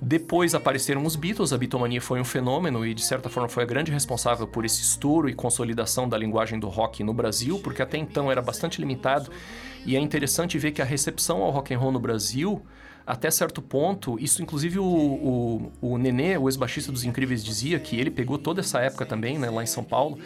Depois 0.00 0.54
apareceram 0.54 1.04
os 1.04 1.16
Beatles, 1.16 1.52
a 1.52 1.58
bitomania 1.58 2.00
foi 2.00 2.20
um 2.20 2.24
fenômeno 2.24 2.84
e 2.84 2.94
de 2.94 3.02
certa 3.02 3.28
forma 3.28 3.48
foi 3.48 3.62
a 3.62 3.66
grande 3.66 3.92
responsável 3.92 4.46
por 4.46 4.64
esse 4.64 4.82
estouro 4.82 5.28
e 5.28 5.34
consolidação 5.34 6.08
da 6.08 6.18
linguagem 6.18 6.58
do 6.58 6.68
rock 6.68 7.02
no 7.04 7.14
Brasil, 7.14 7.58
porque 7.60 7.80
até 7.80 7.96
então 7.96 8.30
era 8.30 8.42
bastante 8.42 8.80
limitado. 8.80 9.30
E 9.86 9.96
é 9.96 10.00
interessante 10.00 10.58
ver 10.58 10.72
que 10.72 10.82
a 10.82 10.84
recepção 10.84 11.42
ao 11.42 11.50
rock 11.50 11.72
and 11.72 11.78
roll 11.78 11.92
no 11.92 12.00
Brasil, 12.00 12.60
até 13.06 13.30
certo 13.30 13.60
ponto, 13.60 14.18
isso 14.18 14.42
inclusive 14.42 14.78
o, 14.78 14.84
o, 14.84 15.72
o 15.80 15.98
Nenê, 15.98 16.38
o 16.38 16.48
ex-baixista 16.48 16.90
dos 16.90 17.04
Incríveis, 17.04 17.44
dizia 17.44 17.78
que 17.78 17.98
ele 17.98 18.10
pegou 18.10 18.38
toda 18.38 18.60
essa 18.60 18.80
época 18.80 19.04
também, 19.04 19.38
né, 19.38 19.50
lá 19.50 19.62
em 19.62 19.66
São 19.66 19.84
Paulo. 19.84 20.18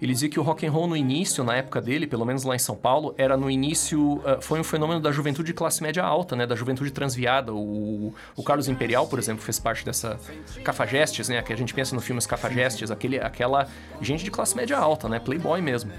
Ele 0.00 0.12
dizia 0.12 0.28
que 0.28 0.38
o 0.38 0.42
rock 0.44 0.64
and 0.64 0.70
roll 0.70 0.86
no 0.86 0.96
início, 0.96 1.42
na 1.42 1.56
época 1.56 1.80
dele, 1.80 2.06
pelo 2.06 2.24
menos 2.24 2.44
lá 2.44 2.54
em 2.54 2.58
São 2.58 2.76
Paulo, 2.76 3.14
era 3.18 3.36
no 3.36 3.50
início 3.50 4.18
uh, 4.18 4.40
foi 4.40 4.60
um 4.60 4.64
fenômeno 4.64 5.00
da 5.00 5.10
juventude 5.10 5.48
de 5.48 5.54
classe 5.54 5.82
média 5.82 6.04
alta, 6.04 6.36
né, 6.36 6.46
da 6.46 6.54
juventude 6.54 6.90
transviada. 6.92 7.52
O, 7.52 8.14
o 8.36 8.42
Carlos 8.44 8.68
Imperial, 8.68 9.08
por 9.08 9.18
exemplo, 9.18 9.42
fez 9.42 9.58
parte 9.58 9.84
dessa 9.84 10.20
cafajestes, 10.62 11.28
né, 11.28 11.42
que 11.42 11.52
a 11.52 11.56
gente 11.56 11.74
pensa 11.74 11.96
no 11.96 12.00
filme 12.00 12.18
Os 12.18 12.26
Cafajestes, 12.26 12.90
aquele, 12.90 13.18
aquela 13.18 13.66
gente 14.00 14.22
de 14.22 14.30
classe 14.30 14.56
média 14.56 14.78
alta, 14.78 15.08
né, 15.08 15.18
playboy 15.18 15.60
mesmo. 15.60 15.90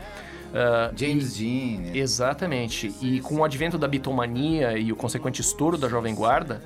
Uh, 0.50 0.98
James 0.98 1.38
Dean, 1.38 1.80
né? 1.80 1.92
Exatamente. 1.98 2.94
E 3.02 3.20
com 3.22 3.36
o 3.36 3.44
advento 3.44 3.78
da 3.78 3.88
bitomania 3.88 4.78
e 4.78 4.92
o 4.92 4.96
consequente 4.96 5.42
estouro 5.42 5.78
da 5.78 5.88
Jovem 5.88 6.16
Guarda, 6.16 6.62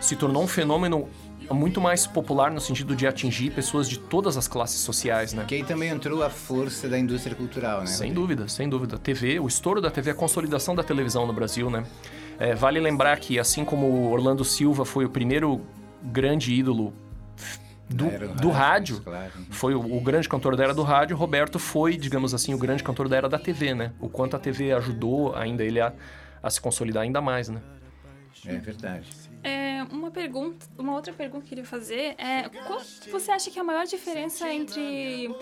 se 0.00 0.16
tornou 0.16 0.42
um 0.42 0.46
fenômeno 0.46 1.08
muito 1.50 1.80
mais 1.80 2.06
popular 2.06 2.50
no 2.50 2.60
sentido 2.60 2.94
de 2.94 3.06
atingir 3.06 3.50
pessoas 3.50 3.88
de 3.88 3.98
todas 3.98 4.36
as 4.36 4.46
classes 4.46 4.80
sociais, 4.80 5.32
né? 5.32 5.44
Que 5.46 5.56
aí 5.56 5.64
também 5.64 5.90
entrou 5.90 6.22
a 6.22 6.30
força 6.30 6.88
da 6.88 6.98
indústria 6.98 7.34
cultural, 7.34 7.80
né? 7.80 7.86
Sem 7.86 8.12
dúvida, 8.12 8.48
sem 8.48 8.68
dúvida. 8.68 8.96
TV, 8.96 9.40
o 9.40 9.48
estouro 9.48 9.80
da 9.80 9.90
TV, 9.90 10.12
a 10.12 10.14
consolidação 10.14 10.74
da 10.74 10.82
televisão 10.82 11.26
no 11.26 11.32
Brasil, 11.32 11.68
né? 11.68 11.84
É, 12.38 12.54
vale 12.54 12.78
lembrar 12.80 13.18
que, 13.18 13.38
assim 13.38 13.64
como 13.64 13.86
o 13.86 14.10
Orlando 14.10 14.44
Silva 14.44 14.84
foi 14.84 15.04
o 15.04 15.10
primeiro 15.10 15.60
grande 16.02 16.54
ídolo 16.54 16.92
do, 17.90 18.34
do 18.40 18.50
rádio, 18.50 18.96
mas 18.96 19.04
claro. 19.04 19.32
foi 19.50 19.74
o, 19.74 19.80
o 19.80 20.00
grande 20.00 20.28
cantor 20.28 20.56
da 20.56 20.64
era 20.64 20.74
do 20.74 20.82
rádio, 20.82 21.16
Roberto 21.16 21.58
foi, 21.58 21.96
digamos 21.96 22.32
assim, 22.32 22.54
o 22.54 22.58
grande 22.58 22.82
cantor 22.82 23.08
da 23.08 23.16
era 23.16 23.28
da 23.28 23.38
TV, 23.38 23.74
né? 23.74 23.92
O 24.00 24.08
quanto 24.08 24.36
a 24.36 24.38
TV 24.38 24.72
ajudou 24.72 25.34
ainda 25.34 25.64
ele 25.64 25.80
a, 25.80 25.92
a 26.42 26.48
se 26.48 26.60
consolidar 26.60 27.02
ainda 27.02 27.20
mais, 27.20 27.48
né? 27.48 27.60
É 28.46 28.56
verdade. 28.56 29.06
É, 29.42 29.82
uma 29.90 30.10
pergunta, 30.10 30.66
uma 30.78 30.94
outra 30.94 31.12
pergunta 31.12 31.40
que 31.40 31.46
eu 31.46 31.48
queria 31.48 31.64
fazer 31.64 32.14
é 32.16 32.48
qual 32.66 32.80
você 33.10 33.30
acha 33.32 33.50
que 33.50 33.58
é 33.58 33.62
a 33.62 33.64
maior 33.64 33.86
diferença 33.86 34.50
entre 34.52 35.34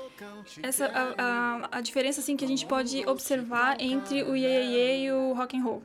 essa 0.62 0.86
a, 0.86 1.14
a, 1.18 1.78
a 1.78 1.80
diferença 1.80 2.20
assim 2.20 2.36
que 2.36 2.44
a 2.44 2.48
gente 2.48 2.64
pode 2.64 3.06
observar 3.06 3.80
entre 3.80 4.22
o 4.22 4.34
iê, 4.34 4.46
iê, 4.46 4.66
iê 4.66 5.04
e 5.04 5.12
o 5.12 5.32
rock 5.34 5.56
and 5.56 5.62
roll? 5.62 5.82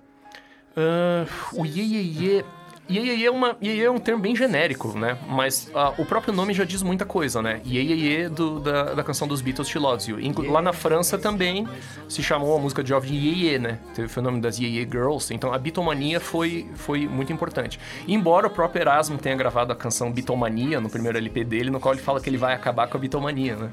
Ah, 0.75 1.25
o 1.53 1.65
Ye 1.65 1.81
Ye 1.81 2.23
Ye, 2.23 2.45
Iê 2.89 3.25
é, 3.25 3.31
uma, 3.31 3.55
é 3.61 3.89
um 3.89 3.97
termo 3.97 4.21
bem 4.21 4.35
genérico, 4.35 4.97
né? 4.97 5.17
Mas 5.27 5.71
uh, 5.73 6.01
o 6.01 6.05
próprio 6.05 6.33
nome 6.33 6.53
já 6.53 6.65
diz 6.65 6.83
muita 6.83 7.05
coisa, 7.05 7.41
né? 7.41 7.61
Iê 7.63 8.27
do 8.27 8.59
da, 8.59 8.93
da 8.93 9.03
canção 9.03 9.25
dos 9.27 9.41
Beatles, 9.41 9.69
She 9.69 9.79
Loves 9.79 10.07
You. 10.07 10.19
Inclu 10.19 10.51
lá 10.51 10.61
na 10.61 10.73
França 10.73 11.17
também 11.17 11.67
se 12.09 12.21
chamou 12.21 12.57
a 12.57 12.59
música 12.59 12.83
de 12.83 12.89
jovem 12.89 13.11
de 13.11 13.17
Iê 13.17 13.57
né? 13.57 13.79
Teve 13.95 14.19
o 14.19 14.21
nome 14.21 14.41
das 14.41 14.59
Iê 14.59 14.85
Girls. 14.89 15.33
Então 15.33 15.53
a 15.53 15.57
Beatlemania 15.57 16.19
foi, 16.19 16.69
foi 16.75 17.07
muito 17.07 17.31
importante. 17.31 17.79
Embora 18.05 18.47
o 18.47 18.49
próprio 18.49 18.81
Erasmo 18.81 19.17
tenha 19.17 19.35
gravado 19.35 19.71
a 19.71 19.75
canção 19.75 20.11
Beatlemania 20.11 20.81
no 20.81 20.89
primeiro 20.89 21.17
LP 21.17 21.45
dele, 21.45 21.69
no 21.69 21.79
qual 21.79 21.93
ele 21.93 22.03
fala 22.03 22.19
que 22.19 22.29
ele 22.29 22.37
vai 22.37 22.53
acabar 22.53 22.87
com 22.87 22.97
a 22.97 22.99
Beatlemania, 22.99 23.55
né? 23.55 23.71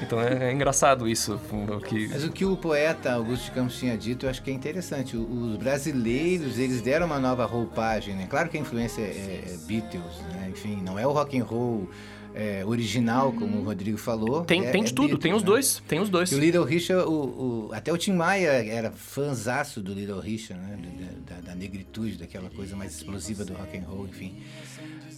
Então 0.00 0.20
é, 0.20 0.50
é 0.50 0.52
engraçado 0.52 1.08
isso. 1.08 1.40
Que... 1.88 2.08
Mas 2.08 2.24
o 2.24 2.30
que 2.30 2.44
o 2.44 2.56
poeta 2.56 3.12
Augusto 3.12 3.46
de 3.46 3.50
Campos 3.52 3.78
tinha 3.78 3.96
dito, 3.96 4.26
eu 4.26 4.30
acho 4.30 4.42
que 4.42 4.50
é 4.50 4.54
interessante. 4.54 5.16
Os 5.16 5.56
brasileiros, 5.56 6.58
eles 6.58 6.80
deram 6.80 7.06
uma 7.06 7.18
nova 7.18 7.44
roupagem, 7.44 8.14
né? 8.14 8.26
Claro 8.28 8.48
que 8.48 8.56
a 8.56 8.60
influência 8.60 9.02
é, 9.02 9.44
é 9.46 9.56
Beatles, 9.66 10.18
né? 10.32 10.48
Enfim, 10.50 10.80
não 10.82 10.98
é 10.98 11.06
o 11.06 11.12
rock 11.12 11.38
and 11.38 11.44
roll 11.44 11.88
é, 12.34 12.64
original, 12.64 13.32
como 13.32 13.58
o 13.58 13.64
Rodrigo 13.64 13.98
falou. 13.98 14.44
Tem, 14.44 14.66
é, 14.66 14.70
tem 14.70 14.82
de 14.82 14.92
é 14.92 14.94
tudo, 14.94 15.08
Beatles, 15.08 15.22
tem 15.22 15.34
os 15.34 15.42
né? 15.42 15.46
dois, 15.46 15.82
tem 15.86 16.00
os 16.00 16.08
dois. 16.08 16.32
E 16.32 16.34
o 16.34 16.38
Little 16.38 16.64
Richard, 16.64 17.06
o, 17.06 17.12
o, 17.12 17.70
até 17.72 17.92
o 17.92 17.98
Tim 17.98 18.12
Maia 18.12 18.50
era 18.50 18.90
fãzaço 18.90 19.80
do 19.80 19.92
Little 19.92 20.20
Richard, 20.20 20.62
né? 20.62 20.78
Da, 21.26 21.34
da, 21.34 21.40
da, 21.48 21.54
negritude, 21.54 22.16
daquela 22.16 22.50
coisa 22.50 22.74
mais 22.74 22.96
explosiva 22.96 23.44
do 23.44 23.52
rock 23.54 23.76
and 23.76 23.84
roll, 23.86 24.06
enfim. 24.06 24.42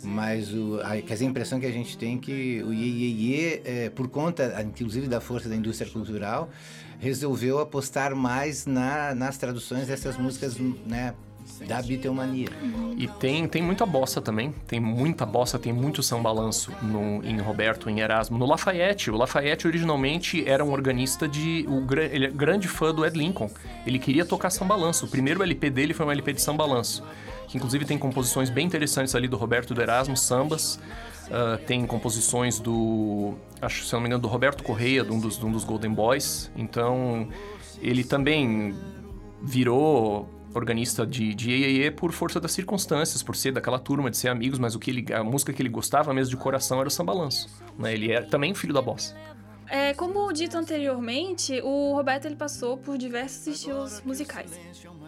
Mas 0.04 0.52
o, 0.52 0.80
a, 0.82 0.92
a 0.92 1.24
impressão 1.24 1.58
que 1.58 1.66
a 1.66 1.72
gente 1.72 1.96
tem 1.96 2.18
que 2.18 2.62
o 2.62 2.72
Ye, 2.72 3.60
é, 3.64 3.90
por 3.90 4.08
conta, 4.08 4.62
inclusive, 4.62 5.08
da 5.08 5.20
força 5.20 5.48
da 5.48 5.56
indústria 5.56 5.90
cultural, 5.90 6.50
resolveu 6.98 7.58
apostar 7.58 8.14
mais 8.14 8.66
na, 8.66 9.14
nas 9.14 9.38
traduções 9.38 9.88
dessas 9.88 10.16
músicas, 10.16 10.56
né? 10.86 11.14
Da 11.68 11.82
Beatlemania. 11.82 12.48
E 12.96 13.06
tem, 13.06 13.46
tem 13.46 13.62
muita 13.62 13.84
bossa 13.84 14.20
também. 14.20 14.52
Tem 14.66 14.80
muita 14.80 15.26
bossa, 15.26 15.58
tem 15.58 15.74
muito 15.74 16.02
sambalanço 16.02 16.72
no, 16.80 17.22
em 17.22 17.38
Roberto, 17.38 17.90
em 17.90 18.00
Erasmo. 18.00 18.38
No 18.38 18.46
Lafayette. 18.46 19.10
O 19.10 19.16
Lafayette 19.16 19.66
originalmente 19.66 20.42
era 20.48 20.64
um 20.64 20.72
organista 20.72 21.28
de. 21.28 21.66
O, 21.68 21.86
ele 21.98 22.26
é 22.26 22.30
grande 22.30 22.66
fã 22.66 22.94
do 22.94 23.04
Ed 23.04 23.16
Lincoln. 23.16 23.50
Ele 23.86 23.98
queria 23.98 24.24
tocar 24.24 24.48
sambalanço. 24.48 25.04
O 25.04 25.08
primeiro 25.08 25.42
LP 25.42 25.68
dele 25.68 25.92
foi 25.92 26.06
um 26.06 26.10
LP 26.10 26.32
de 26.32 26.40
sambalanço. 26.40 27.04
Que 27.48 27.56
inclusive 27.56 27.84
tem 27.84 27.98
composições 27.98 28.50
bem 28.50 28.66
interessantes 28.66 29.14
ali 29.14 29.28
do 29.28 29.36
Roberto 29.36 29.74
do 29.74 29.80
Erasmo, 29.80 30.16
sambas. 30.16 30.80
Uh, 31.26 31.58
tem 31.66 31.86
composições 31.86 32.58
do. 32.58 33.34
Acho, 33.60 33.84
se 33.84 33.92
não 33.92 34.00
me 34.00 34.06
engano, 34.06 34.22
do 34.22 34.28
Roberto 34.28 34.62
Correia, 34.62 35.02
de 35.02 35.12
um 35.12 35.18
dos, 35.18 35.38
de 35.38 35.46
um 35.46 35.52
dos 35.52 35.64
Golden 35.64 35.92
Boys. 35.92 36.50
Então, 36.56 37.28
ele 37.80 38.04
também 38.04 38.74
virou 39.42 40.28
organista 40.54 41.06
de, 41.06 41.34
de 41.34 41.50
EEE 41.50 41.90
por 41.90 42.12
força 42.12 42.40
das 42.40 42.52
circunstâncias, 42.52 43.22
por 43.22 43.34
ser 43.34 43.52
daquela 43.52 43.78
turma, 43.78 44.10
de 44.10 44.16
ser 44.16 44.28
amigos, 44.28 44.58
mas 44.58 44.74
o 44.74 44.78
que 44.78 44.90
ele, 44.90 45.12
a 45.12 45.24
música 45.24 45.52
que 45.52 45.60
ele 45.60 45.68
gostava 45.68 46.14
mesmo 46.14 46.30
de 46.30 46.36
coração 46.36 46.78
era 46.78 46.88
o 46.88 46.90
sambalanço. 46.90 47.48
Né? 47.78 47.92
Ele 47.92 48.12
era 48.12 48.24
também 48.24 48.54
filho 48.54 48.72
da 48.72 48.80
bossa. 48.80 49.14
É, 49.68 49.94
como 49.94 50.32
dito 50.32 50.56
anteriormente, 50.56 51.60
o 51.62 51.94
Roberto 51.94 52.26
ele 52.26 52.36
passou 52.36 52.76
por 52.76 52.98
diversos 52.98 53.46
estilos 53.46 54.00
musicais. 54.02 54.50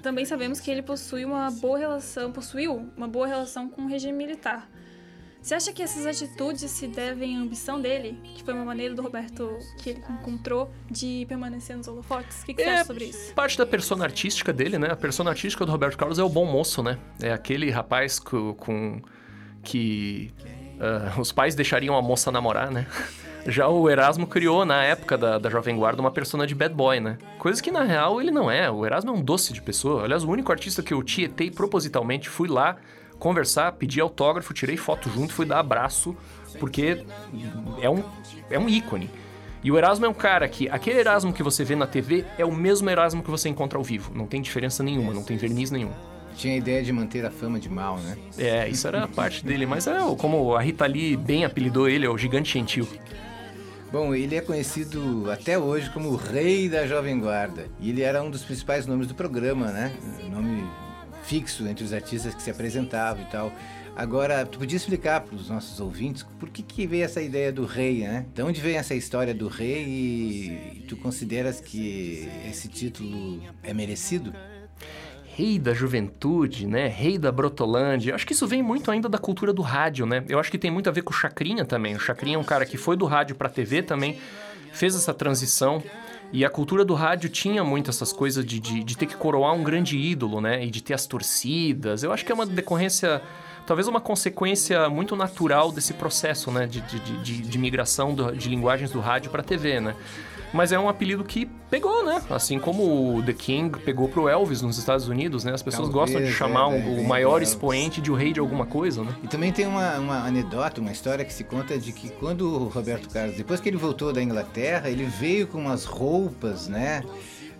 Também 0.02 0.24
sabemos 0.24 0.60
que 0.60 0.70
ele 0.70 0.82
possui 0.82 1.24
uma 1.24 1.50
boa 1.50 1.78
relação, 1.78 2.32
possuiu 2.32 2.90
uma 2.96 3.08
boa 3.08 3.26
relação 3.26 3.68
com 3.68 3.82
o 3.82 3.86
regime 3.86 4.16
militar. 4.16 4.68
Você 5.46 5.54
acha 5.54 5.72
que 5.72 5.80
essas 5.80 6.04
atitudes 6.06 6.68
se 6.72 6.88
devem 6.88 7.36
à 7.36 7.40
ambição 7.40 7.80
dele, 7.80 8.18
que 8.34 8.42
foi 8.42 8.52
uma 8.52 8.64
maneira 8.64 8.96
do 8.96 9.02
Roberto 9.02 9.56
que 9.78 9.90
ele 9.90 10.02
encontrou 10.10 10.68
de 10.90 11.24
permanecer 11.28 11.76
nos 11.76 11.86
holofotes? 11.86 12.42
O 12.42 12.46
que, 12.46 12.54
que 12.54 12.64
você 12.64 12.68
é 12.68 12.74
acha 12.74 12.84
sobre 12.84 13.04
isso? 13.04 13.32
Parte 13.32 13.56
da 13.56 13.64
persona 13.64 14.02
artística 14.02 14.52
dele, 14.52 14.76
né? 14.76 14.88
A 14.90 14.96
persona 14.96 15.30
artística 15.30 15.64
do 15.64 15.70
Roberto 15.70 15.96
Carlos 15.96 16.18
é 16.18 16.22
o 16.24 16.28
bom 16.28 16.44
moço, 16.44 16.82
né? 16.82 16.98
É 17.22 17.32
aquele 17.32 17.70
rapaz 17.70 18.18
com, 18.18 18.54
com 18.54 19.00
que 19.62 20.32
uh, 20.80 21.20
os 21.20 21.30
pais 21.30 21.54
deixariam 21.54 21.96
a 21.96 22.02
moça 22.02 22.32
namorar, 22.32 22.72
né? 22.72 22.84
Já 23.48 23.68
o 23.68 23.88
Erasmo 23.88 24.26
criou, 24.26 24.64
na 24.64 24.82
época 24.82 25.16
da, 25.16 25.38
da 25.38 25.48
Jovem 25.48 25.76
Guarda, 25.76 26.00
uma 26.00 26.10
persona 26.10 26.46
de 26.46 26.54
bad 26.54 26.74
boy, 26.74 26.98
né? 26.98 27.16
Coisa 27.38 27.62
que, 27.62 27.70
na 27.70 27.84
real, 27.84 28.20
ele 28.20 28.30
não 28.30 28.50
é. 28.50 28.68
O 28.70 28.84
Erasmo 28.84 29.10
é 29.10 29.14
um 29.14 29.22
doce 29.22 29.52
de 29.52 29.62
pessoa. 29.62 30.04
Aliás, 30.04 30.24
o 30.24 30.30
único 30.30 30.50
artista 30.50 30.82
que 30.82 30.92
eu 30.92 31.02
tietei 31.02 31.50
propositalmente, 31.50 32.28
fui 32.28 32.48
lá 32.48 32.76
conversar, 33.18 33.72
pedi 33.72 34.00
autógrafo, 34.00 34.52
tirei 34.52 34.76
foto 34.76 35.08
junto, 35.08 35.32
fui 35.32 35.46
dar 35.46 35.60
abraço, 35.60 36.16
porque 36.58 37.04
é 37.80 37.88
um, 37.88 38.02
é 38.50 38.58
um 38.58 38.68
ícone. 38.68 39.10
E 39.62 39.70
o 39.70 39.78
Erasmo 39.78 40.06
é 40.06 40.08
um 40.08 40.14
cara 40.14 40.48
que, 40.48 40.68
aquele 40.68 41.00
Erasmo 41.00 41.32
que 41.32 41.42
você 41.42 41.64
vê 41.64 41.74
na 41.74 41.86
TV 41.86 42.24
é 42.36 42.44
o 42.44 42.54
mesmo 42.54 42.90
Erasmo 42.90 43.22
que 43.22 43.30
você 43.30 43.48
encontra 43.48 43.78
ao 43.78 43.84
vivo. 43.84 44.12
Não 44.14 44.26
tem 44.26 44.42
diferença 44.42 44.82
nenhuma, 44.82 45.14
não 45.14 45.22
tem 45.22 45.36
verniz 45.36 45.70
nenhum. 45.70 45.90
Tinha 46.36 46.54
a 46.54 46.56
ideia 46.56 46.82
de 46.82 46.92
manter 46.92 47.24
a 47.24 47.30
fama 47.30 47.58
de 47.58 47.68
mal, 47.68 47.96
né? 47.98 48.16
É, 48.36 48.68
isso 48.68 48.86
era 48.86 49.04
a 49.04 49.08
parte 49.08 49.44
dele. 49.44 49.64
Mas 49.64 49.86
é 49.86 49.96
como 50.18 50.54
a 50.54 50.60
Rita 50.60 50.84
Lee 50.84 51.16
bem 51.16 51.44
apelidou 51.44 51.88
ele, 51.88 52.04
é 52.04 52.10
o 52.10 52.18
gigante 52.18 52.52
gentil. 52.52 52.86
Bom, 53.92 54.14
ele 54.14 54.34
é 54.34 54.40
conhecido 54.40 55.30
até 55.30 55.56
hoje 55.58 55.88
como 55.90 56.08
o 56.08 56.16
rei 56.16 56.68
da 56.68 56.86
Jovem 56.86 57.18
Guarda. 57.20 57.68
E 57.80 57.90
ele 57.90 58.02
era 58.02 58.22
um 58.22 58.30
dos 58.30 58.44
principais 58.44 58.84
nomes 58.86 59.06
do 59.06 59.14
programa, 59.14 59.70
né? 59.70 59.96
Nome 60.28 60.64
fixo 61.22 61.66
entre 61.66 61.84
os 61.84 61.92
artistas 61.92 62.34
que 62.34 62.42
se 62.42 62.50
apresentavam 62.50 63.22
e 63.22 63.26
tal. 63.26 63.52
Agora, 63.96 64.44
tu 64.44 64.58
podia 64.58 64.76
explicar 64.76 65.22
para 65.22 65.34
os 65.34 65.48
nossos 65.48 65.80
ouvintes 65.80 66.22
por 66.38 66.50
que, 66.50 66.62
que 66.62 66.86
veio 66.86 67.04
essa 67.04 67.22
ideia 67.22 67.50
do 67.50 67.64
rei, 67.64 68.00
né? 68.00 68.26
De 68.34 68.42
onde 68.42 68.60
vem 68.60 68.76
essa 68.76 68.94
história 68.94 69.32
do 69.32 69.48
rei 69.48 69.84
e 69.84 70.84
tu 70.86 70.96
consideras 70.96 71.60
que 71.60 72.28
esse 72.46 72.68
título 72.68 73.40
é 73.62 73.72
merecido? 73.72 74.34
Rei 75.36 75.58
da 75.58 75.74
juventude, 75.74 76.66
né? 76.66 76.88
Rei 76.88 77.18
da 77.18 77.30
Brotolândia. 77.30 78.14
Acho 78.14 78.26
que 78.26 78.32
isso 78.32 78.46
vem 78.46 78.62
muito 78.62 78.90
ainda 78.90 79.06
da 79.06 79.18
cultura 79.18 79.52
do 79.52 79.60
rádio, 79.60 80.06
né? 80.06 80.24
Eu 80.30 80.38
acho 80.38 80.50
que 80.50 80.56
tem 80.56 80.70
muito 80.70 80.88
a 80.88 80.92
ver 80.92 81.02
com 81.02 81.10
o 81.10 81.14
Chacrinha 81.14 81.62
também. 81.62 81.94
O 81.94 82.00
Chacrinha 82.00 82.36
é 82.36 82.38
um 82.38 82.42
cara 82.44 82.64
que 82.64 82.78
foi 82.78 82.96
do 82.96 83.04
rádio 83.04 83.36
para 83.36 83.50
TV 83.50 83.82
também, 83.82 84.18
fez 84.72 84.94
essa 84.94 85.12
transição. 85.12 85.82
E 86.32 86.42
a 86.42 86.48
cultura 86.48 86.86
do 86.86 86.94
rádio 86.94 87.28
tinha 87.28 87.62
muito 87.62 87.90
essas 87.90 88.14
coisas 88.14 88.46
de, 88.46 88.58
de, 88.58 88.82
de, 88.82 88.96
ter 88.96 89.04
que 89.04 89.14
coroar 89.14 89.52
um 89.52 89.62
grande 89.62 89.98
ídolo, 89.98 90.40
né? 90.40 90.64
E 90.64 90.70
de 90.70 90.82
ter 90.82 90.94
as 90.94 91.04
torcidas. 91.04 92.02
Eu 92.02 92.14
acho 92.14 92.24
que 92.24 92.32
é 92.32 92.34
uma 92.34 92.46
decorrência, 92.46 93.20
talvez 93.66 93.86
uma 93.86 94.00
consequência 94.00 94.88
muito 94.88 95.14
natural 95.14 95.70
desse 95.70 95.92
processo, 95.92 96.50
né? 96.50 96.66
De, 96.66 96.80
de, 96.80 96.98
de, 96.98 97.42
de 97.42 97.58
migração 97.58 98.14
do, 98.14 98.34
de 98.34 98.48
linguagens 98.48 98.90
do 98.90 99.00
rádio 99.00 99.30
para 99.30 99.42
a 99.42 99.44
TV, 99.44 99.80
né? 99.80 99.94
Mas 100.56 100.72
é 100.72 100.78
um 100.78 100.88
apelido 100.88 101.22
que 101.22 101.46
pegou, 101.70 102.04
né? 102.04 102.22
Assim 102.30 102.58
como 102.58 103.16
o 103.16 103.22
The 103.22 103.34
King 103.34 103.78
pegou 103.80 104.08
pro 104.08 104.28
Elvis 104.28 104.62
nos 104.62 104.78
Estados 104.78 105.06
Unidos, 105.06 105.44
né? 105.44 105.52
As 105.52 105.62
pessoas 105.62 105.90
Talvez, 105.90 106.12
gostam 106.12 106.22
de 106.22 106.32
chamar 106.32 106.62
é, 106.62 106.66
um, 106.66 106.98
é, 106.98 107.00
o 107.00 107.04
maior 107.04 107.40
é, 107.40 107.44
expoente 107.44 108.00
de 108.00 108.10
o 108.10 108.14
rei 108.14 108.32
de 108.32 108.40
alguma 108.40 108.64
coisa, 108.64 109.04
né? 109.04 109.14
E 109.22 109.28
também 109.28 109.52
tem 109.52 109.66
uma, 109.66 109.98
uma 109.98 110.26
anedota, 110.26 110.80
uma 110.80 110.92
história 110.92 111.24
que 111.24 111.32
se 111.32 111.44
conta 111.44 111.78
de 111.78 111.92
que 111.92 112.08
quando 112.08 112.48
o 112.48 112.68
Roberto 112.68 113.08
Carlos, 113.10 113.36
depois 113.36 113.60
que 113.60 113.68
ele 113.68 113.76
voltou 113.76 114.12
da 114.12 114.22
Inglaterra, 114.22 114.88
ele 114.88 115.04
veio 115.04 115.46
com 115.46 115.58
umas 115.58 115.84
roupas, 115.84 116.68
né? 116.68 117.02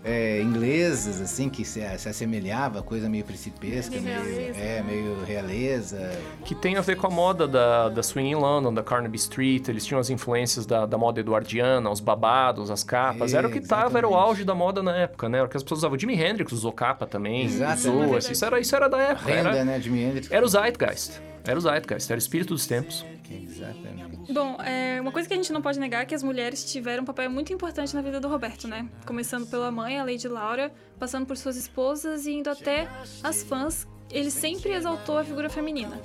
É, 0.03 0.41
inglesas, 0.41 1.19
assim, 1.19 1.49
que 1.49 1.65
se, 1.65 1.81
se 1.97 2.09
assemelhava, 2.09 2.81
coisa 2.81 3.09
meio 3.09 3.23
principesca, 3.25 3.99
meio, 3.99 4.55
é, 4.55 4.81
meio 4.83 5.23
realeza. 5.25 6.11
Que 6.45 6.55
tem 6.55 6.75
a 6.77 6.81
ver 6.81 6.95
com 6.97 7.07
a 7.07 7.09
moda 7.09 7.47
da, 7.47 7.89
da 7.89 8.01
Swing 8.03 8.29
in 8.31 8.35
London, 8.35 8.73
da 8.73 8.83
Carnaby 8.83 9.17
Street, 9.17 9.67
eles 9.67 9.85
tinham 9.85 9.99
as 9.99 10.09
influências 10.09 10.65
da, 10.65 10.85
da 10.85 10.97
moda 10.97 11.19
eduardiana, 11.19 11.89
os 11.89 11.99
babados, 11.99 12.71
as 12.71 12.83
capas, 12.83 13.33
É, 13.33 13.37
era 13.37 13.47
o 13.47 13.51
que 13.51 13.59
tava, 13.61 13.97
era 13.97 14.07
o 14.07 14.15
auge 14.15 14.43
da 14.43 14.55
moda 14.55 14.81
na 14.81 14.95
época, 14.95 15.27
né? 15.27 15.39
Era 15.39 15.47
o 15.47 15.49
que 15.49 15.57
as 15.57 15.63
pessoas 15.63 15.79
usavam. 15.79 15.97
Jimi 15.99 16.13
Hendrix 16.21 16.51
usou 16.51 16.71
capa 16.71 17.05
também, 17.05 17.45
Exatamente. 17.45 17.87
usou, 17.89 18.17
assim, 18.17 18.31
isso, 18.31 18.45
era, 18.45 18.59
isso 18.59 18.75
era 18.75 18.87
da 18.87 18.97
época. 18.99 19.29
Renda, 19.31 19.49
Era, 19.49 19.65
né, 19.65 19.79
Jimi 19.81 20.01
Hendrix. 20.03 20.31
era 20.31 20.45
o 20.45 20.49
Zeitgeist. 20.49 21.19
Era 21.43 21.57
o 21.57 21.61
Zeitgeist, 21.61 22.09
era 22.11 22.17
o 22.17 22.19
espírito 22.19 22.53
dos 22.53 22.65
tempos. 22.67 23.05
Exatamente. 23.29 24.06
Bom, 24.29 24.57
é, 24.61 24.99
uma 24.99 25.11
coisa 25.11 25.27
que 25.27 25.33
a 25.33 25.37
gente 25.37 25.53
não 25.53 25.61
pode 25.61 25.79
negar 25.79 26.01
é 26.03 26.05
que 26.05 26.13
as 26.13 26.21
mulheres 26.21 26.63
tiveram 26.69 27.03
um 27.03 27.05
papel 27.05 27.29
muito 27.29 27.53
importante 27.53 27.95
na 27.95 28.01
vida 28.01 28.19
do 28.19 28.27
Roberto, 28.27 28.67
né? 28.67 28.87
Começando 29.05 29.47
pela 29.47 29.71
mãe, 29.71 29.99
a 29.99 30.03
Lady 30.03 30.27
Laura, 30.27 30.71
passando 30.99 31.25
por 31.25 31.37
suas 31.37 31.55
esposas 31.55 32.25
e 32.25 32.31
indo 32.33 32.49
até 32.49 32.87
as 33.23 33.43
fãs. 33.43 33.87
Ele 34.09 34.31
sempre 34.31 34.71
exaltou 34.71 35.17
a 35.17 35.23
figura 35.23 35.49
feminina. 35.49 35.99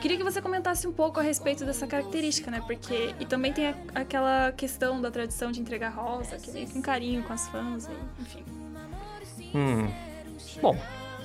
Queria 0.00 0.16
que 0.16 0.22
você 0.22 0.40
comentasse 0.40 0.86
um 0.86 0.92
pouco 0.92 1.18
a 1.18 1.22
respeito 1.22 1.64
dessa 1.64 1.84
característica, 1.86 2.48
né? 2.50 2.60
Porque. 2.64 3.12
E 3.18 3.26
também 3.26 3.52
tem 3.52 3.68
a- 3.68 3.74
aquela 3.94 4.52
questão 4.52 5.00
da 5.00 5.10
tradição 5.10 5.50
de 5.50 5.60
entregar 5.60 5.88
rosa, 5.90 6.36
que 6.38 6.50
vem 6.50 6.68
com 6.68 6.80
carinho 6.80 7.22
com 7.24 7.32
as 7.32 7.48
fãs, 7.48 7.88
enfim. 8.20 8.44
Hum. 9.54 9.88
Bom. 10.62 10.76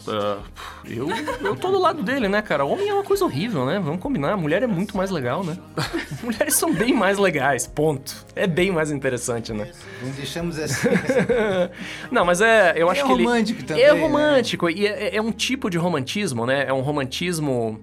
Ah, 0.08 0.40
eu, 0.86 1.08
eu 1.42 1.56
tô 1.56 1.72
do 1.72 1.80
lado 1.80 2.04
dele, 2.04 2.28
né, 2.28 2.42
cara? 2.42 2.64
Homem 2.66 2.90
é 2.90 2.94
uma 2.94 3.04
coisa 3.04 3.24
horrível, 3.26 3.66
né? 3.66 3.80
Vamos 3.84 4.00
combinar. 4.02 4.36
Mulher 4.38 4.64
é 4.64 4.68
muito 4.68 4.96
mais 4.98 5.10
legal, 5.12 5.44
né? 5.44 5.58
Mulheres 6.24 6.56
são 6.56 6.74
bem 6.74 6.94
mais 6.94 7.18
legais, 7.18 7.68
ponto. 7.68 8.26
É 8.36 8.46
bem 8.48 8.72
mais 8.72 8.92
interessante, 8.92 9.54
né? 9.54 9.72
Não 10.02 10.12
deixamos 10.12 10.60
assim. 10.60 10.88
Não, 12.12 12.26
mas 12.26 12.42
é. 12.42 12.74
Eu 12.76 12.90
acho 12.90 13.02
É 13.02 13.06
que 13.06 13.12
ele. 13.12 13.24
romântico 13.24 13.64
também, 13.64 13.84
É 13.84 13.94
né? 13.94 14.00
romântico. 14.00 14.70
E 14.70 14.86
é, 14.88 15.16
é 15.16 15.22
um 15.22 15.32
tipo 15.32 15.70
de 15.70 15.78
romantismo, 15.78 16.46
né? 16.46 16.66
É 16.68 16.74
um 16.74 16.82
romantismo. 16.82 17.80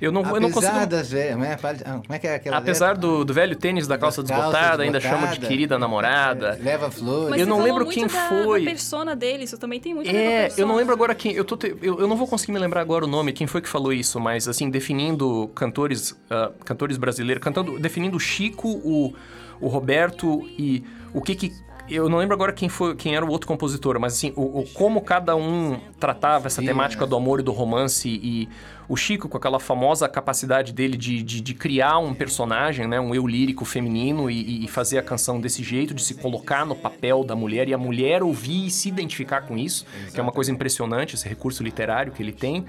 Eu 0.00 0.10
não, 0.10 0.22
eu 0.22 0.40
não 0.40 0.48
Apesar 0.48 0.70
consigo. 0.72 0.86
das 0.86 1.10
velhas, 1.10 1.38
né? 1.38 1.56
Ah, 1.84 2.00
Como 2.00 2.04
é 2.14 2.18
que 2.18 2.26
é 2.26 2.34
aquela 2.36 2.56
Apesar 2.56 2.96
do, 2.96 3.24
do 3.24 3.34
velho 3.34 3.54
tênis 3.54 3.86
da 3.86 3.98
calça 3.98 4.22
Da 4.22 4.28
calça 4.28 4.46
desbotada, 4.48 4.82
ainda 4.82 4.98
chama 5.00 5.26
de 5.28 5.40
querida 5.40 5.78
namorada. 5.78 6.58
É, 6.58 6.62
leva 6.64 6.90
flores. 6.90 7.30
Mas 7.30 7.40
Eu 7.40 7.46
não 7.46 7.56
falou 7.56 7.66
lembro 7.68 7.84
muito 7.84 7.98
quem 7.98 8.06
da, 8.06 8.28
foi. 8.44 8.60
Da 8.64 8.70
persona 8.70 9.14
dele, 9.14 9.44
isso 9.44 9.58
também 9.58 9.78
tem 9.78 9.94
muito 9.94 10.08
É, 10.08 10.50
eu 10.56 10.66
não 10.66 10.74
lembro 10.76 10.94
agora 10.94 11.14
quem. 11.14 11.32
Eu, 11.32 11.44
tô 11.44 11.56
te- 11.56 11.76
eu, 11.82 12.00
eu 12.00 12.08
não 12.08 12.16
vou 12.16 12.26
conseguir 12.26 12.52
me 12.52 12.58
lembrar 12.58 12.80
agora 12.80 13.04
o 13.04 13.08
nome, 13.08 13.32
quem 13.32 13.46
foi 13.46 13.60
que 13.60 13.68
falou 13.68 13.92
isso, 13.92 14.18
mas 14.18 14.48
assim, 14.48 14.70
definindo 14.70 15.50
cantores, 15.54 16.16
ah, 16.30 16.50
cantores 16.64 16.96
brasileiros, 16.96 17.42
cantando, 17.42 17.78
definindo 17.78 18.16
o 18.16 18.20
Chico, 18.20 18.68
o, 18.68 19.14
o 19.60 19.68
Roberto 19.68 20.48
e 20.58 20.82
o 21.12 21.20
que 21.20 21.34
que. 21.34 21.52
Eu 21.90 22.08
não 22.08 22.18
lembro 22.18 22.34
agora 22.34 22.52
quem 22.52 22.68
foi, 22.68 22.94
quem 22.94 23.16
era 23.16 23.24
o 23.26 23.28
outro 23.28 23.48
compositor, 23.48 23.98
mas 23.98 24.12
assim, 24.14 24.32
o, 24.36 24.60
o- 24.60 24.64
como 24.72 25.00
cada 25.00 25.34
um 25.34 25.78
tratava 25.98 26.46
essa 26.46 26.60
Sim, 26.60 26.66
temática 26.68 27.04
é. 27.04 27.06
do 27.06 27.16
amor 27.16 27.40
e 27.40 27.42
do 27.42 27.50
romance 27.52 28.08
e 28.08 28.48
o 28.88 28.96
Chico 28.96 29.28
com 29.28 29.36
aquela 29.36 29.58
famosa 29.60 30.08
capacidade 30.08 30.72
dele 30.72 30.96
de, 30.96 31.22
de, 31.22 31.40
de 31.40 31.54
criar 31.54 31.98
um 31.98 32.14
personagem, 32.14 32.86
né, 32.86 32.98
um 33.00 33.14
eu 33.14 33.26
lírico 33.26 33.64
feminino 33.64 34.30
e, 34.30 34.64
e 34.64 34.68
fazer 34.68 34.98
a 34.98 35.02
canção 35.02 35.40
desse 35.40 35.62
jeito, 35.62 35.92
de 35.94 36.02
se 36.02 36.14
colocar 36.14 36.64
no 36.64 36.74
papel 36.74 37.22
da 37.24 37.34
mulher 37.36 37.68
e 37.68 37.74
a 37.74 37.78
mulher 37.78 38.22
ouvir 38.22 38.66
e 38.66 38.70
se 38.70 38.88
identificar 38.88 39.42
com 39.42 39.56
isso, 39.58 39.84
que 40.12 40.18
é 40.18 40.22
uma 40.22 40.32
coisa 40.32 40.50
impressionante, 40.52 41.14
esse 41.14 41.28
recurso 41.28 41.62
literário 41.62 42.12
que 42.12 42.22
ele 42.22 42.32
tem. 42.32 42.64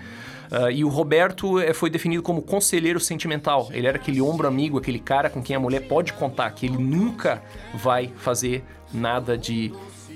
Ah, 0.52 0.70
e 0.70 0.84
o 0.84 0.90
Roberto 0.90 1.60
eh, 1.60 1.74
foi 1.74 1.90
definido 1.90 2.22
como 2.22 2.42
conselheiro 2.42 3.00
sentimental. 3.00 3.70
Ele 3.72 3.88
era 3.88 3.98
aquele 3.98 4.22
ombro 4.22 4.48
amigo, 4.48 4.78
aquele 4.78 5.00
cara 5.00 5.30
com 5.30 5.42
quem 5.42 5.56
a 5.56 5.60
mulher 5.60 5.88
pode 5.88 6.12
contar, 6.14 6.52
que 6.52 6.66
ele 6.66 6.78
nunca 6.78 7.42
vai 7.74 8.12
fazer 8.18 8.64
nada 8.94 9.38
de 9.38 9.74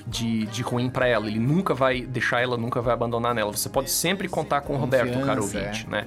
de, 0.08 0.46
de 0.46 0.62
ruim 0.62 0.88
pra 0.90 1.08
ela. 1.08 1.26
Ele 1.28 1.40
nunca 1.40 1.74
vai 1.74 2.02
deixar 2.02 2.42
ela, 2.42 2.58
nunca 2.58 2.80
vai 2.82 2.94
abandonar 2.94 3.34
nela. 3.34 3.52
Você 3.52 3.70
pode 3.70 3.90
sempre 3.90 4.30
contar 4.30 4.62
com 4.62 4.76
o 4.76 4.78
Roberto, 4.78 5.14
Confiança, 5.42 5.42
ouvinte, 5.42 5.88
é. 5.92 6.06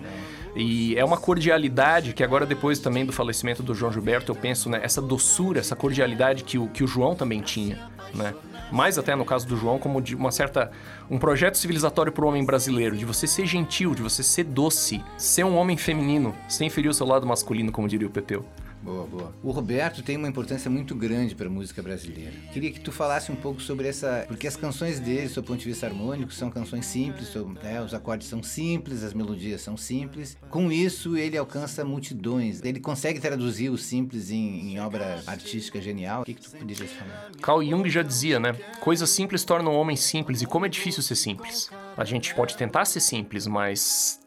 E 0.59 0.99
é 0.99 1.05
uma 1.05 1.17
cordialidade 1.17 2.13
que 2.13 2.25
agora, 2.25 2.45
depois 2.45 2.81
também 2.81 3.07
do 3.07 3.13
falecimento 3.13 3.63
do 3.63 3.73
João 3.73 3.93
Gilberto, 3.93 4.33
eu 4.33 4.35
penso, 4.35 4.69
né? 4.69 4.81
Essa 4.83 5.01
doçura, 5.01 5.61
essa 5.61 5.77
cordialidade 5.77 6.43
que 6.43 6.59
o, 6.59 6.67
que 6.67 6.83
o 6.83 6.87
João 6.87 7.15
também 7.15 7.41
tinha, 7.41 7.89
né? 8.13 8.35
Mais 8.73 8.99
até 8.99 9.15
no 9.15 9.25
caso 9.25 9.47
do 9.47 9.57
João, 9.57 9.79
como 9.79 10.03
de 10.03 10.17
uma 10.17 10.33
certa... 10.33 10.73
Um 11.09 11.17
projeto 11.17 11.57
civilizatório 11.57 12.11
pro 12.11 12.27
homem 12.27 12.45
brasileiro, 12.45 12.97
de 12.97 13.05
você 13.05 13.25
ser 13.25 13.47
gentil, 13.47 13.95
de 13.95 14.03
você 14.03 14.21
ser 14.21 14.43
doce, 14.43 15.01
ser 15.17 15.45
um 15.45 15.57
homem 15.57 15.77
feminino, 15.77 16.35
sem 16.49 16.69
ferir 16.69 16.91
o 16.91 16.95
seu 16.95 17.07
lado 17.07 17.25
masculino, 17.25 17.71
como 17.71 17.87
diria 17.87 18.09
o 18.09 18.11
Pepeu. 18.11 18.45
Boa, 18.89 19.07
boa. 19.07 19.35
O 19.43 19.51
Roberto 19.51 20.03
tem 20.03 20.17
uma 20.17 20.29
importância 20.29 20.71
muito 20.71 20.95
grande 20.95 21.35
para 21.35 21.47
a 21.47 21.51
música 21.51 21.83
brasileira. 21.83 22.33
Queria 22.53 22.71
que 22.73 22.81
tu 22.81 22.91
falasse 22.91 23.31
um 23.31 23.37
pouco 23.37 23.61
sobre 23.61 23.87
essa, 23.87 24.25
porque 24.27 24.47
as 24.47 24.57
canções 24.57 24.99
dele, 24.99 25.29
do 25.29 25.43
ponto 25.43 25.59
de 25.59 25.67
vista 25.67 25.87
harmônico, 25.87 26.33
são 26.33 26.51
canções 26.51 26.87
simples, 26.87 27.29
são- 27.29 27.51
né, 27.63 27.83
os 27.83 27.93
acordes 27.93 28.29
são 28.29 28.43
simples, 28.43 29.03
as 29.03 29.13
melodias 29.13 29.61
são 29.61 29.77
simples. 29.77 30.39
Com 30.49 30.73
isso, 30.73 31.19
ele 31.19 31.37
alcança 31.37 31.85
multidões. 31.85 32.63
Ele 32.65 32.81
consegue 32.81 33.21
traduzir 33.21 33.69
o 33.69 33.77
simples 33.77 34.31
em, 34.31 34.73
em 34.73 34.81
obra 34.81 35.23
artística 35.27 35.81
genial. 35.83 36.23
O 36.23 36.25
que, 36.25 36.33
que 36.33 36.41
tu 36.41 36.51
poderias 36.57 36.91
falar? 36.93 37.31
Carl 37.43 37.63
Jung 37.63 37.89
já 37.91 38.03
dizia, 38.03 38.41
né? 38.41 38.55
Coisas 38.81 39.11
simples 39.11 39.45
tornam 39.45 39.73
o 39.73 39.77
homem 39.79 39.97
simples. 39.97 40.41
E 40.41 40.47
como 40.47 40.65
é 40.65 40.69
difícil 40.69 41.03
ser 41.03 41.15
simples. 41.17 41.69
A 41.95 42.05
gente 42.07 42.35
pode 42.35 42.57
tentar 42.57 42.87
ser 42.87 43.01
simples, 43.01 43.47
mas 43.47 44.21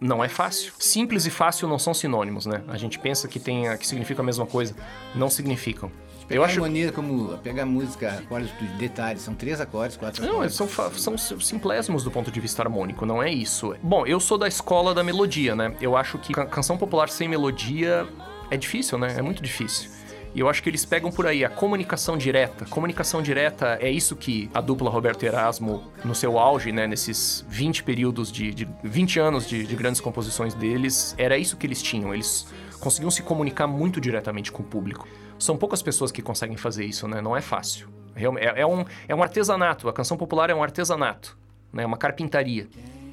não 0.00 0.22
é 0.22 0.28
fácil. 0.28 0.72
Simples 0.78 1.26
e 1.26 1.30
fácil 1.30 1.68
não 1.68 1.78
são 1.78 1.94
sinônimos, 1.94 2.46
né? 2.46 2.62
A 2.68 2.76
gente 2.76 2.98
pensa 2.98 3.26
que 3.28 3.38
tem 3.40 3.64
que 3.78 3.86
significa 3.86 4.22
a 4.22 4.24
mesma 4.24 4.46
coisa, 4.46 4.74
não 5.14 5.28
significam. 5.30 5.90
Pegar 6.28 6.40
Eu 6.40 6.44
acho 6.44 6.54
harmonia 6.56 6.90
como 6.90 7.38
pegar 7.38 7.62
a 7.62 7.66
música, 7.66 8.10
acordes 8.10 8.50
de 8.58 8.66
detalhes, 8.78 9.22
são 9.22 9.32
três 9.32 9.60
acordes, 9.60 9.96
quatro 9.96 10.22
não, 10.26 10.40
acordes. 10.42 10.58
eles 10.60 10.72
são, 10.74 11.16
são 11.16 11.38
simplésimos 11.38 12.02
do 12.02 12.10
ponto 12.10 12.32
de 12.32 12.40
vista 12.40 12.62
harmônico, 12.62 13.06
não 13.06 13.22
é 13.22 13.30
isso. 13.30 13.76
Bom, 13.80 14.04
eu 14.04 14.18
sou 14.18 14.36
da 14.36 14.48
escola 14.48 14.92
da 14.92 15.04
melodia, 15.04 15.54
né? 15.54 15.72
Eu 15.80 15.96
acho 15.96 16.18
que 16.18 16.32
can- 16.32 16.46
canção 16.46 16.76
popular 16.76 17.08
sem 17.08 17.28
melodia 17.28 18.08
é 18.50 18.56
difícil, 18.56 18.98
né? 18.98 19.14
É 19.16 19.22
muito 19.22 19.40
difícil. 19.40 19.88
E 20.36 20.40
eu 20.40 20.50
acho 20.50 20.62
que 20.62 20.68
eles 20.68 20.84
pegam 20.84 21.10
por 21.10 21.26
aí 21.26 21.46
a 21.46 21.48
comunicação 21.48 22.14
direta. 22.18 22.66
Comunicação 22.66 23.22
direta 23.22 23.78
é 23.80 23.90
isso 23.90 24.14
que 24.14 24.50
a 24.52 24.60
dupla 24.60 24.90
Roberto 24.90 25.22
Erasmo, 25.22 25.90
no 26.04 26.14
seu 26.14 26.38
auge, 26.38 26.70
né? 26.70 26.86
Nesses 26.86 27.42
20 27.48 27.82
períodos 27.82 28.30
de, 28.30 28.52
de 28.52 28.68
20 28.84 29.18
anos 29.18 29.48
de, 29.48 29.66
de 29.66 29.74
grandes 29.74 29.98
composições 29.98 30.52
deles, 30.52 31.14
era 31.16 31.38
isso 31.38 31.56
que 31.56 31.66
eles 31.66 31.80
tinham. 31.80 32.12
Eles 32.12 32.46
conseguiam 32.78 33.10
se 33.10 33.22
comunicar 33.22 33.66
muito 33.66 33.98
diretamente 33.98 34.52
com 34.52 34.62
o 34.62 34.66
público. 34.66 35.08
São 35.38 35.56
poucas 35.56 35.80
pessoas 35.80 36.12
que 36.12 36.20
conseguem 36.20 36.58
fazer 36.58 36.84
isso, 36.84 37.08
né? 37.08 37.22
Não 37.22 37.34
é 37.34 37.40
fácil. 37.40 37.88
É, 38.14 38.60
é 38.60 38.66
um, 38.66 38.84
é 39.08 39.14
um 39.14 39.22
artesanato. 39.22 39.88
A 39.88 39.92
canção 39.94 40.18
popular 40.18 40.50
é 40.50 40.54
um 40.54 40.62
artesanato, 40.62 41.34
né? 41.72 41.84
É 41.84 41.86
uma 41.86 41.96
carpintaria. 41.96 42.68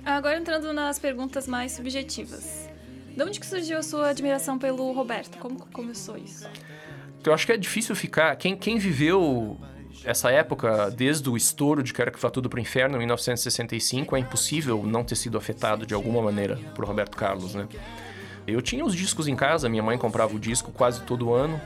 Agora 0.06 0.38
entrando 0.38 0.74
nas 0.74 1.00
perguntas 1.00 1.48
mais 1.48 1.72
subjetivas. 1.72 2.70
De 3.16 3.24
onde 3.24 3.40
que 3.40 3.46
surgiu 3.46 3.78
a 3.78 3.84
sua 3.84 4.10
admiração 4.10 4.60
pelo 4.60 4.92
Roberto? 4.92 5.38
Como 5.38 5.66
começou 5.68 6.18
isso? 6.18 6.50
Eu 7.26 7.34
acho 7.34 7.46
que 7.46 7.52
é 7.52 7.58
difícil 7.58 7.96
ficar. 7.96 8.36
Quem, 8.36 8.56
quem 8.56 8.78
viveu 8.78 9.58
essa 10.04 10.30
época, 10.32 10.90
desde 10.92 11.30
o 11.30 11.38
estouro 11.38 11.82
de 11.82 11.94
Quero 11.94 12.12
que 12.12 12.20
Vá 12.20 12.30
Tudo 12.30 12.50
pro 12.50 12.60
Inferno, 12.60 12.96
em 12.96 13.00
1965, 13.00 14.16
é 14.16 14.20
impossível 14.20 14.84
não 14.86 15.04
ter 15.04 15.16
sido 15.16 15.38
afetado 15.38 15.86
de 15.86 15.94
alguma 15.94 16.22
maneira 16.22 16.58
por 16.76 16.84
Roberto 16.86 17.16
Carlos, 17.16 17.56
né? 17.56 17.68
Eu 18.46 18.62
tinha 18.62 18.84
os 18.84 18.94
discos 18.94 19.28
em 19.28 19.36
casa, 19.36 19.70
minha 19.70 19.82
mãe 19.84 19.98
comprava 19.98 20.36
o 20.36 20.40
disco 20.40 20.72
quase 20.72 21.02
todo 21.04 21.34
ano. 21.34 21.60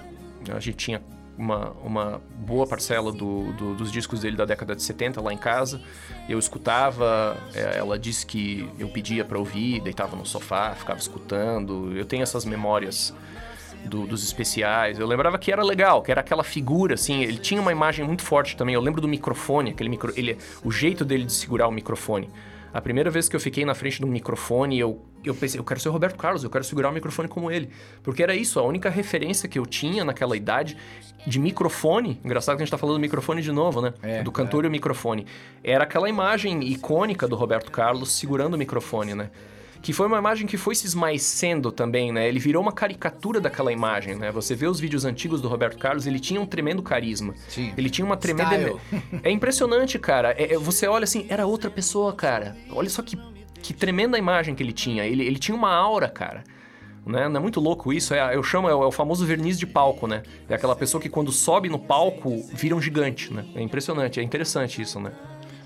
A 0.56 0.60
gente 0.60 0.78
tinha 0.78 1.02
uma, 1.36 1.72
uma 1.84 2.22
boa 2.46 2.68
parcela 2.68 3.12
do- 3.12 3.52
do- 3.54 3.74
dos 3.76 3.92
discos 3.92 4.20
dele 4.22 4.36
da 4.38 4.46
década 4.46 4.76
de 4.76 4.84
70 4.84 5.20
lá 5.20 5.34
em 5.34 5.38
casa. 5.38 5.82
Eu 6.30 6.38
escutava, 6.38 7.36
é, 7.56 7.78
ela 7.80 7.98
disse 7.98 8.26
que 8.26 8.70
eu 8.78 8.88
pedia 8.90 9.26
pra 9.26 9.40
ouvir, 9.40 9.80
deitava 9.82 10.16
no 10.16 10.26
sofá, 10.26 10.76
ficava 10.76 11.00
escutando. 11.00 11.92
Eu 11.98 12.06
tenho 12.06 12.22
essas 12.22 12.46
memórias 12.46 13.12
do- 13.86 14.06
dos 14.08 14.24
especiais. 14.24 15.00
Eu 15.00 15.08
lembrava 15.08 15.38
que 15.38 15.52
era 15.52 15.64
legal, 15.64 16.02
que 16.02 16.12
era 16.12 16.22
aquela 16.22 16.44
figura, 16.44 16.96
assim. 16.96 17.24
Ele 17.24 17.38
tinha 17.38 17.62
uma 17.62 17.72
imagem 17.72 18.06
muito 18.06 18.22
forte 18.24 18.56
também. 18.56 18.76
Eu 18.76 18.82
lembro 18.82 19.00
do 19.02 19.08
microfone, 19.08 19.72
aquele 19.72 19.90
micro, 19.90 20.14
ele, 20.16 20.38
o 20.64 20.72
jeito 20.72 21.04
dele 21.06 21.26
de 21.26 21.34
segurar 21.34 21.68
o 21.68 21.72
microfone. 21.72 22.30
A 22.74 22.82
primeira 22.82 23.10
vez 23.10 23.28
que 23.30 23.36
eu 23.36 23.40
fiquei 23.40 23.66
na 23.66 23.74
frente 23.74 24.00
de 24.00 24.06
um 24.06 24.10
microfone, 24.10 24.78
eu, 24.78 25.02
eu 25.24 25.34
pensei, 25.34 25.60
eu 25.60 25.64
quero 25.64 25.80
ser 25.80 25.90
o 25.90 25.92
Roberto 25.92 26.18
Carlos, 26.18 26.44
eu 26.44 26.50
quero 26.50 26.64
segurar 26.64 26.90
o 26.90 26.94
microfone 26.94 27.28
como 27.28 27.50
ele. 27.50 27.70
Porque 28.04 28.22
era 28.22 28.36
isso, 28.36 28.60
a 28.60 28.64
única 28.64 28.90
referência 28.90 29.48
que 29.50 29.58
eu 29.58 29.66
tinha 29.66 30.04
naquela 30.04 30.36
idade 30.38 30.78
de 31.26 31.40
microfone. 31.40 32.20
Engraçado 32.24 32.56
que 32.58 32.62
a 32.62 32.66
gente 32.66 32.72
tá 32.72 32.78
falando 32.78 32.96
do 32.98 33.02
microfone 33.02 33.42
de 33.42 33.52
novo, 33.52 33.82
né? 33.82 33.94
É, 34.04 34.22
do 34.22 34.32
cantor 34.32 34.66
e 34.66 34.68
o 34.68 34.72
microfone. 34.72 35.26
Era 35.64 35.86
aquela 35.86 36.08
imagem 36.10 36.62
icônica 36.68 37.28
do 37.28 37.36
Roberto 37.36 37.72
Carlos 37.72 38.12
segurando 38.12 38.54
o 38.54 38.58
microfone, 38.58 39.16
né? 39.16 39.32
Que 39.88 39.94
foi 39.94 40.06
uma 40.06 40.18
imagem 40.18 40.46
que 40.46 40.58
foi 40.58 40.76
se 40.76 40.86
esmaecendo 40.86 41.72
também, 41.72 42.12
né? 42.12 42.28
Ele 42.28 42.40
virou 42.40 42.62
uma 42.62 42.74
caricatura 42.74 43.40
daquela 43.40 43.72
imagem, 43.72 44.16
né? 44.16 44.34
Você 44.34 44.54
vê 44.54 44.68
os 44.68 44.82
vídeos 44.82 45.06
antigos 45.06 45.40
do 45.40 45.48
Roberto 45.48 45.78
Carlos, 45.78 46.06
ele 46.06 46.20
tinha 46.20 46.42
um 46.42 46.46
tremendo 46.46 46.84
carisma. 46.84 47.34
Tinha. 47.48 47.74
Ele 47.78 47.90
tinha 47.90 48.04
uma 48.04 48.18
tremenda... 48.18 48.54
Style. 48.54 48.82
É 49.24 49.32
impressionante, 49.32 49.98
cara. 49.98 50.32
É- 50.34 50.56
é- 50.56 50.58
você 50.58 50.88
olha 50.88 51.06
assim, 51.06 51.26
era 51.30 51.48
outra 51.48 51.72
pessoa, 51.72 52.12
cara. 52.12 52.58
Olha 52.70 52.90
só 52.90 53.02
que, 53.02 53.18
que 53.62 53.74
tremenda 53.74 54.18
imagem 54.18 54.54
que 54.56 54.62
ele 54.62 54.74
tinha. 54.74 55.06
Ele, 55.06 55.26
ele 55.26 55.40
tinha 55.40 55.56
uma 55.56 55.74
aura, 55.74 56.10
cara. 56.10 56.44
Né? 57.06 57.30
Não 57.30 57.38
é 57.38 57.42
muito 57.42 57.62
louco 57.62 57.94
isso? 57.94 58.14
É, 58.14 58.36
eu 58.36 58.44
chamo, 58.44 58.68
é 58.68 58.76
o, 58.76 58.84
é 58.84 58.88
o 58.88 58.92
famoso 58.92 59.26
verniz 59.26 59.58
de 59.58 59.66
palco, 59.66 60.06
né? 60.06 60.22
É 60.50 60.56
aquela 60.56 60.76
pessoa 60.76 61.02
que 61.02 61.08
quando 61.08 61.32
sobe 61.32 61.70
no 61.70 61.80
palco 61.80 62.46
vira 62.52 62.76
um 62.76 62.82
gigante, 62.82 63.34
né? 63.34 63.46
É 63.56 63.62
impressionante, 63.62 64.20
é 64.20 64.24
interessante 64.24 64.82
isso, 64.82 65.00
né? 65.00 65.14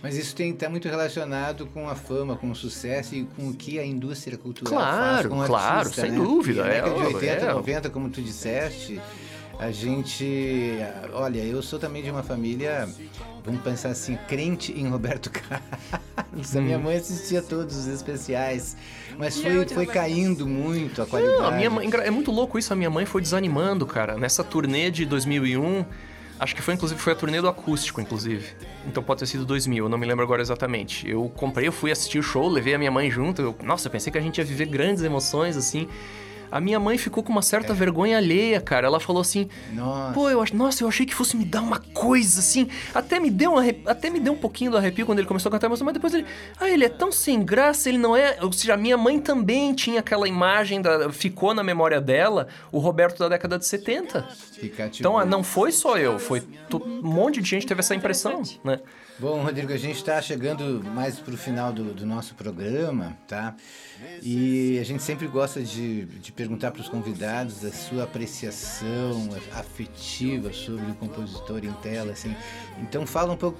Mas 0.02 0.18
isso 0.18 0.36
tem 0.36 0.52
tá 0.54 0.68
muito 0.70 0.88
relacionado 0.88 1.68
com 1.68 1.88
a 1.88 1.96
fama, 1.96 2.36
com 2.36 2.50
o 2.50 2.56
sucesso 2.56 3.14
e 3.16 3.24
com 3.24 3.50
o 3.50 3.54
que 3.54 3.78
a 3.80 3.86
indústria 3.86 4.38
cultural 4.38 4.74
Claro, 4.74 5.14
faz 5.14 5.28
com 5.28 5.40
o 5.40 5.46
claro, 5.46 5.78
artista, 5.80 6.02
sem 6.02 6.12
né? 6.12 6.18
dúvida, 6.18 6.64
na 6.64 6.70
é, 6.70 6.74
década 6.82 6.96
de 6.96 7.14
80, 7.16 7.32
é. 7.46 7.54
90, 7.54 7.90
como 7.92 8.10
tu 8.10 8.22
disseste, 8.22 9.00
a 9.60 9.70
gente... 9.72 10.78
Olha, 11.14 11.40
eu 11.40 11.62
sou 11.62 11.78
também 11.78 12.02
de 12.02 12.10
uma 12.10 12.24
família, 12.24 12.90
vamos 13.46 13.62
pensar 13.62 13.90
assim, 13.90 14.18
crente 14.28 14.72
em 14.72 14.88
Roberto 14.88 15.30
Carlos. 15.32 16.56
A 16.56 16.62
minha 16.62 16.80
Hum. 16.80 16.82
mãe 16.82 16.96
assistia 16.98 17.42
todos 17.44 17.76
os 17.78 17.86
especiais, 17.88 18.76
mas 19.20 19.38
E 19.38 19.44
foi, 19.44 19.68
foi 19.68 19.86
caindo 19.86 20.48
muito 20.48 21.02
a 21.04 21.06
qualidade. 21.06 21.38
Não, 21.38 21.46
a 21.48 21.52
minha 21.52 21.70
mãe, 21.70 21.88
é 22.04 22.10
muito 22.10 22.32
louco 22.32 22.58
isso, 22.58 22.74
a 22.74 22.76
minha 22.76 22.90
mãe 22.90 23.06
foi 23.06 23.22
desanimando, 23.22 23.86
cara. 23.86 24.18
Nessa 24.18 24.44
turnê 24.44 24.90
de 24.90 25.06
2001, 25.06 25.86
acho 26.42 26.56
que 26.56 26.62
foi 26.62 26.74
inclusive 26.74 27.00
foi 27.00 27.14
a 27.14 27.16
turnê 27.16 27.40
do 27.40 27.48
acústico, 27.48 28.02
inclusive. 28.02 28.54
Então 28.88 29.04
pode 29.04 29.20
ter 29.20 29.28
sido 29.28 29.46
2000, 29.46 29.86
eu 29.86 29.90
não 29.90 29.98
me 29.98 30.08
lembro 30.08 30.24
agora 30.26 30.42
exatamente. 30.42 31.08
Eu 31.08 31.32
comprei, 31.36 31.68
eu 31.68 31.72
fui 31.72 31.92
assistir 31.92 32.18
o 32.18 32.24
show, 32.24 32.50
levei 32.50 32.74
a 32.74 32.80
minha 32.80 32.90
mãe 32.90 33.12
junto. 33.12 33.42
Eu, 33.42 33.56
nossa, 33.64 33.88
eu 33.88 33.92
pensei 33.92 34.12
que 34.12 34.18
a 34.18 34.22
gente 34.22 34.40
ia 34.40 34.44
viver 34.44 34.66
grandes 34.66 35.04
emoções 35.04 35.56
assim. 35.56 35.88
A 36.52 36.60
minha 36.60 36.80
mãe 36.80 36.98
ficou 36.98 37.24
com 37.24 37.32
uma 37.32 37.42
certa 37.42 37.74
vergonha 37.74 38.18
alheia, 38.18 38.60
cara. 38.60 38.86
Ela 38.88 39.00
falou 39.00 39.22
assim: 39.22 39.48
Nossa. 39.74 40.14
Pô, 40.14 40.30
eu 40.30 40.42
ach... 40.42 40.52
nossa, 40.54 40.84
eu 40.84 40.88
achei 40.88 41.06
que 41.06 41.16
fosse 41.16 41.38
me 41.38 41.46
dar 41.46 41.62
uma 41.62 41.80
coisa 41.80 42.40
assim. 42.40 42.68
Até 42.94 43.20
me 43.20 43.30
deu 43.32 43.54
um 43.54 43.58
até 43.86 44.10
me 44.10 44.20
deu 44.20 44.34
um 44.34 44.38
pouquinho 44.38 44.72
do 44.72 44.78
arrepio 44.78 45.06
quando 45.06 45.20
ele 45.20 45.28
começou 45.28 45.50
a 45.50 45.52
cantar, 45.54 45.70
mas 45.70 45.80
depois 45.94 46.14
ele, 46.14 46.26
ah, 46.60 46.70
ele 46.70 46.84
é 46.86 46.90
tão 46.90 47.12
sem 47.12 47.42
graça, 47.44 47.88
ele 47.90 47.98
não 47.98 48.16
é. 48.16 48.38
Ou 48.42 48.52
seja, 48.52 48.74
a 48.74 48.78
minha 48.78 48.98
mãe 48.98 49.20
também 49.20 49.74
tinha 49.74 50.00
aquela 50.02 50.28
imagem 50.28 50.82
da 50.82 51.10
ficou 51.12 51.54
na 51.54 51.64
memória 51.64 52.02
dela, 52.02 52.48
o 52.72 52.80
Roberto 52.80 53.18
da 53.20 53.30
década 53.30 53.58
de 53.58 53.66
70. 53.66 54.22
Fica, 54.60 54.90
tipo, 54.90 54.98
Então, 55.02 55.18
ah, 55.18 55.26
não 55.26 55.44
foi 55.44 55.72
só 55.72 55.98
eu, 55.98 56.20
foi 56.20 56.42
to- 56.70 56.84
um 56.86 57.02
monte 57.02 57.42
de 57.42 57.50
gente 57.50 57.66
teve 57.66 57.80
essa 57.80 57.96
impressão, 57.96 58.42
né? 58.64 58.80
Bom, 59.22 59.44
Rodrigo, 59.44 59.72
a 59.72 59.78
gente 59.78 59.98
está 59.98 60.20
chegando 60.20 60.84
mais 60.84 61.20
para 61.20 61.36
o 61.36 61.38
final 61.38 61.72
do, 61.72 61.94
do, 61.94 62.08
nosso 62.08 62.34
programa, 62.34 63.16
tá? 63.28 63.56
E 64.20 64.80
a 64.80 64.84
gente 64.84 65.04
sempre 65.04 65.28
gosta 65.28 65.62
de, 65.62 66.06
de 66.06 66.32
perguntar 66.32 66.72
para 66.72 66.82
os 66.82 66.90
convidados 66.90 67.64
a 67.64 67.72
sua 67.72 68.06
apreciação 68.06 69.30
afetiva 69.54 70.52
sobre 70.52 70.90
o 70.90 70.96
compositor 70.96 71.64
em 71.64 71.72
tela, 71.84 72.14
assim. 72.14 72.36
Então 72.80 73.06
fala 73.06 73.32
um 73.32 73.38
pouco 73.38 73.60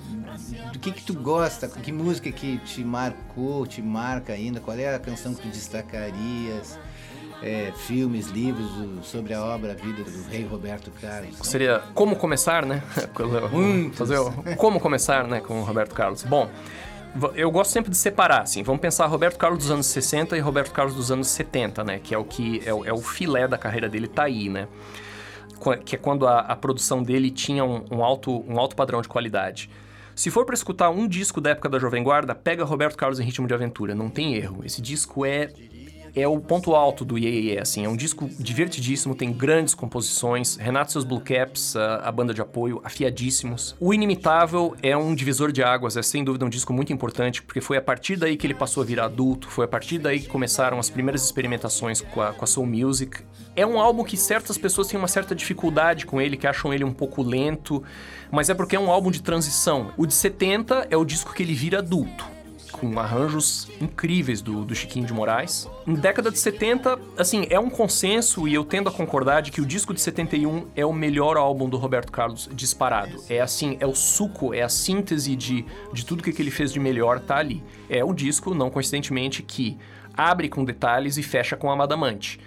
do 0.74 0.80
que 0.80 0.92
que 0.92 1.04
tu 1.04 1.14
gosta, 1.14 1.68
que 1.68 1.92
música 1.92 2.32
que 2.32 2.58
te 2.58 2.84
marcou, 2.84 3.68
te 3.68 3.84
marca 3.84 4.34
ainda, 4.34 4.60
qual 4.60 4.76
é 4.76 4.96
a 4.96 4.98
canção 4.98 5.36
que 5.36 5.44
tu 5.44 5.48
destacarias? 5.50 6.80
É, 7.42 7.72
filmes, 7.76 8.30
livros 8.30 8.70
sobre 9.04 9.34
a 9.34 9.44
obra, 9.44 9.72
a 9.72 9.76
vida 9.76 10.04
do 10.04 10.24
rei 10.30 10.46
Roberto 10.46 10.92
Carlos. 11.02 11.38
Seria 11.42 11.80
Como 11.94 12.16
Começar, 12.16 12.66
né? 12.66 12.84
Muitos. 13.52 13.98
Fazer 13.98 14.20
o 14.20 14.32
Como 14.56 14.80
Começar, 14.80 15.28
né, 15.28 15.40
com 15.40 15.62
o 15.62 15.64
Roberto 15.64 15.96
Carlos. 15.96 16.24
Bom, 16.24 16.50
eu 17.36 17.52
gosto 17.52 17.72
sempre 17.72 17.92
de 17.92 17.98
separar, 17.98 18.44
assim. 18.44 18.64
Vamos 18.64 18.82
pensar 18.82 19.06
Roberto 19.08 19.38
Carlos 19.38 19.60
dos 19.60 19.72
anos 19.72 19.88
60 19.88 20.38
e 20.38 20.40
Roberto 20.40 20.72
Carlos 20.72 20.96
dos 20.96 21.12
anos 21.12 21.28
70, 21.28 21.84
né? 21.84 22.00
Que 22.00 22.16
é 22.16 22.18
o 22.18 22.24
que 22.24 22.62
é, 22.66 22.74
o, 22.74 22.86
é 22.86 22.94
o 22.94 23.02
filé 23.02 23.48
da 23.48 23.58
carreira 23.58 23.90
dele, 23.90 24.08
tá 24.08 24.24
aí, 24.24 24.48
né? 24.48 24.68
Que 25.86 25.96
é 25.96 26.00
quando 26.00 26.28
a, 26.28 26.40
a 26.40 26.56
produção 26.56 27.04
dele 27.04 27.30
tinha 27.30 27.64
um, 27.66 27.86
um, 27.92 28.04
alto, 28.04 28.44
um 28.48 28.60
alto 28.60 28.76
padrão 28.76 29.02
de 29.02 29.08
qualidade. 29.08 29.70
Se 30.16 30.32
for 30.32 30.46
para 30.46 30.56
escutar 30.56 30.90
um 30.90 31.08
disco 31.08 31.40
da 31.42 31.52
época 31.52 31.70
da 31.70 31.80
Jovem 31.80 32.04
Guarda, 32.04 32.34
pega 32.34 32.64
Roberto 32.64 32.96
Carlos 32.98 33.20
em 33.20 33.24
Ritmo 33.24 33.48
de 33.48 33.54
Aventura, 33.54 33.94
não 33.94 34.10
tem 34.10 34.36
erro. 34.36 34.62
Esse 34.64 34.82
disco 34.82 35.26
é 35.26 35.50
é 36.16 36.28
o 36.28 36.40
ponto 36.40 36.76
alto 36.76 37.06
do 37.06 37.18
Yeah, 37.18 37.62
assim, 37.62 37.86
é 37.86 37.90
um 37.90 37.96
disco 37.96 38.30
divertidíssimo, 38.40 39.16
tem 39.16 39.32
grandes 39.32 39.74
composições, 39.74 40.56
Renato 40.56 40.92
seus 40.92 41.04
Blue 41.04 41.22
Caps, 41.22 41.76
a, 41.76 41.98
a, 41.98 42.12
banda 42.12 42.34
de 42.34 42.42
apoio, 42.42 42.82
afiadíssimos. 42.84 43.76
O 43.80 43.94
Inimitável 43.94 44.76
é 44.82 44.96
um 44.96 45.16
divisor 45.16 45.52
de 45.52 45.64
águas, 45.64 45.98
é 45.98 46.02
sem 46.02 46.24
dúvida 46.24 46.46
um 46.46 46.50
disco 46.50 46.74
muito 46.74 46.92
importante, 46.92 47.42
porque 47.42 47.62
foi 47.62 47.78
a 47.78 47.82
partir 47.82 48.16
daí 48.16 48.36
que 48.36 48.46
ele 48.46 48.54
passou 48.54 48.84
a 48.84 48.86
virar 48.86 49.06
adulto, 49.06 49.48
foi 49.50 49.66
a 49.66 49.68
partir 49.68 49.98
daí 50.00 50.20
que 50.20 50.28
começaram 50.28 50.80
as 50.80 50.90
primeiras 50.90 51.24
experimentações 51.24 52.02
com 52.02 52.22
a, 52.22 52.34
com 52.34 52.44
a 52.44 52.48
Soul 52.48 52.68
Music. 52.68 53.24
É 53.56 53.66
um 53.66 53.80
álbum 53.80 54.04
que 54.04 54.18
certas 54.18 54.58
pessoas 54.58 54.88
têm 54.88 54.98
uma 54.98 55.08
certa 55.08 55.36
dificuldade 55.36 56.06
com 56.06 56.20
ele, 56.20 56.38
que 56.38 56.48
acham 56.48 56.74
ele 56.74 56.84
um 56.84 56.94
pouco 56.94 57.22
lento, 57.22 57.84
mas 58.32 58.50
é 58.50 58.54
porque 58.54 58.76
é 58.76 58.80
um 58.80 58.92
álbum 58.92 59.12
de 59.12 59.22
transição. 59.22 59.92
O 59.98 60.06
de 60.06 60.14
70 60.14 60.88
é 60.90 60.98
o 60.98 61.06
disco 61.06 61.34
que 61.34 61.44
ele 61.44 61.54
vira 61.54 61.80
adulto 61.80 62.41
com 62.72 63.00
arranjos 63.00 63.70
incríveis 63.80 64.42
do, 64.42 64.64
do 64.64 64.74
Chiquinho 64.74 65.06
de 65.06 65.14
Moraes. 65.14 65.70
Na 65.86 66.00
década 66.00 66.32
de 66.32 66.40
70, 66.40 66.98
assim, 67.18 67.46
é 67.50 67.60
um 67.60 67.70
consenso 67.70 68.48
e 68.48 68.54
eu 68.54 68.64
tendo 68.64 68.90
a 68.90 68.92
concordar 68.92 69.42
de 69.42 69.52
que 69.52 69.62
o 69.62 69.66
disco 69.66 69.94
de 69.94 70.02
71 70.02 70.68
é 70.76 70.86
o 70.86 70.94
melhor 70.94 71.38
álbum 71.38 71.70
do 71.70 71.78
Roberto 71.78 72.12
Carlos 72.12 72.50
disparado. 72.54 73.22
É 73.30 73.42
assim, 73.42 73.78
é 73.80 73.86
o 73.86 73.94
suco, 73.94 74.54
é 74.54 74.62
a 74.62 74.70
síntese 74.70 75.36
de, 75.36 75.66
de 75.94 76.06
tudo 76.06 76.24
que 76.24 76.42
ele 76.42 76.52
fez 76.52 76.72
de 76.72 76.80
melhor 76.80 77.20
tá 77.20 77.38
ali. 77.38 77.64
É 77.90 78.04
o 78.04 78.14
disco, 78.14 78.54
não 78.54 78.70
coincidentemente, 78.70 79.44
que 79.44 79.78
abre 80.16 80.50
com 80.50 80.64
detalhes 80.64 81.18
e 81.18 81.24
fecha 81.24 81.56
com 81.56 81.72
Amadamante. 81.72 82.40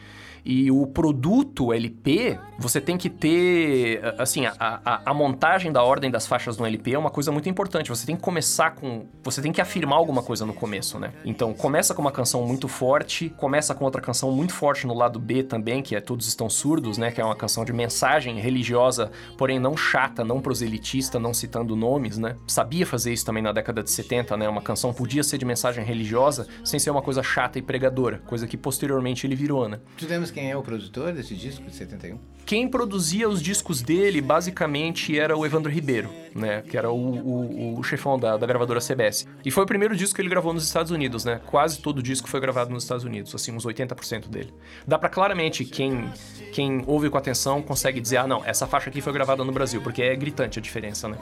E 0.45 0.71
o 0.71 0.87
produto 0.87 1.73
LP, 1.73 2.39
você 2.59 2.81
tem 2.81 2.99
que 2.99 3.09
ter. 3.09 4.01
Assim, 4.19 4.45
a, 4.45 4.55
a, 4.59 5.11
a, 5.11 5.15
montagem 5.15 5.73
da 5.73 5.83
ordem 5.83 6.11
das 6.11 6.27
faixas 6.27 6.59
no 6.59 6.67
LP 6.67 6.93
é 6.93 6.99
uma 6.99 7.11
coisa 7.11 7.33
muito 7.33 7.49
importante. 7.49 7.89
Você 7.89 8.05
tem 8.05 8.15
que 8.15 8.23
começar 8.23 8.73
com. 8.73 9.07
Você 9.23 9.41
tem 9.41 9.53
que 9.53 9.61
afirmar 9.61 9.97
alguma 9.97 10.23
coisa 10.23 10.45
no 10.45 10.53
começo, 10.53 10.99
né? 10.99 11.13
Então, 11.25 11.55
começa 11.55 11.95
com 11.95 12.03
uma 12.03 12.13
canção 12.13 12.47
muito 12.47 12.69
forte, 12.69 13.31
começa 13.31 13.75
com 13.75 13.85
outra 13.87 14.03
canção 14.03 14.31
muito 14.33 14.53
forte 14.53 14.87
no 14.87 14.95
lado 14.95 15.19
B 15.19 15.43
também, 15.43 15.83
que 15.83 15.97
é 15.97 16.01
Todos 16.01 16.29
Estão 16.29 16.51
Surdos, 16.51 16.99
né? 16.99 17.11
Que 17.11 17.23
é 17.23 17.25
uma 17.25 17.37
canção 17.37 17.65
de 17.65 17.73
mensagem 17.73 18.39
religiosa, 18.39 19.11
porém 19.39 19.59
não 19.59 19.77
chata, 19.77 20.23
não 20.25 20.43
proselitista, 20.43 21.19
não 21.19 21.33
citando 21.33 21.75
nomes, 21.75 22.19
né? 22.19 22.37
Sabia 22.47 22.87
fazer 22.87 23.15
isso 23.15 23.25
também 23.25 23.43
na 23.43 23.53
década 23.53 23.83
de 23.83 23.91
70, 23.91 24.37
né? 24.37 24.47
Uma 24.47 24.63
canção 24.63 24.93
podia 24.93 25.23
ser 25.23 25.39
de 25.39 25.47
mensagem 25.47 25.83
religiosa 25.85 26.47
sem 26.63 26.79
ser 26.79 26.91
uma 26.91 27.01
coisa 27.01 27.23
chata 27.23 27.59
e 27.59 27.63
pregadora, 27.63 28.19
coisa 28.27 28.47
que 28.47 28.59
posteriormente 28.59 29.27
ele 29.27 29.35
virou, 29.35 29.69
né? 29.69 29.81
Tivemos 29.97 30.34
quem 30.35 30.51
é 30.51 30.57
o 30.57 30.62
produtor 30.62 31.12
desse 31.12 31.35
disco 31.37 31.64
de 31.64 31.74
71? 31.76 32.18
Quem 32.45 32.68
produzia 32.68 33.26
os 33.28 33.41
discos 33.41 33.80
dele, 33.80 34.20
basicamente, 34.20 35.18
era 35.18 35.35
o 35.35 35.47
Evandro 35.47 35.70
Ribeiro, 35.70 36.11
né? 36.35 36.61
Que 36.61 36.76
era 36.76 36.91
o, 36.91 36.97
o, 36.97 37.78
o 37.78 37.82
chefão 37.82 38.18
da, 38.18 38.37
da, 38.37 38.47
gravadora 38.47 38.80
CBS. 38.80 39.26
E 39.45 39.51
foi 39.51 39.62
o 39.62 39.66
primeiro 39.66 39.97
disco 39.97 40.16
que 40.16 40.20
ele 40.20 40.28
gravou 40.28 40.53
nos 40.53 40.64
Estados 40.64 40.91
Unidos, 40.91 41.24
né? 41.24 41.41
Quase 41.47 41.80
todo 41.80 41.99
o 41.99 42.03
disco 42.03 42.28
foi 42.28 42.41
gravado 42.41 42.70
nos 42.70 42.82
Estados 42.82 43.05
Unidos, 43.05 43.35
assim, 43.35 43.53
uns 43.53 43.64
80% 43.64 44.28
dele. 44.28 44.53
Dá 44.87 44.99
para 44.99 45.09
claramente, 45.09 45.64
quem, 45.64 46.12
quem 46.53 46.82
ouve 46.87 47.09
com 47.09 47.16
atenção 47.16 47.62
consegue 47.62 48.01
dizer, 48.01 48.18
ah, 48.18 48.26
não, 48.26 48.45
essa 48.45 48.66
faixa 48.66 48.91
aqui 48.91 49.01
foi 49.01 49.12
gravada 49.12 49.43
no 49.43 49.53
Brasil, 49.53 49.80
porque 49.80 50.03
é 50.03 50.14
gritante 50.14 50.59
a 50.59 50.62
diferença, 50.62 51.09
né? 51.09 51.16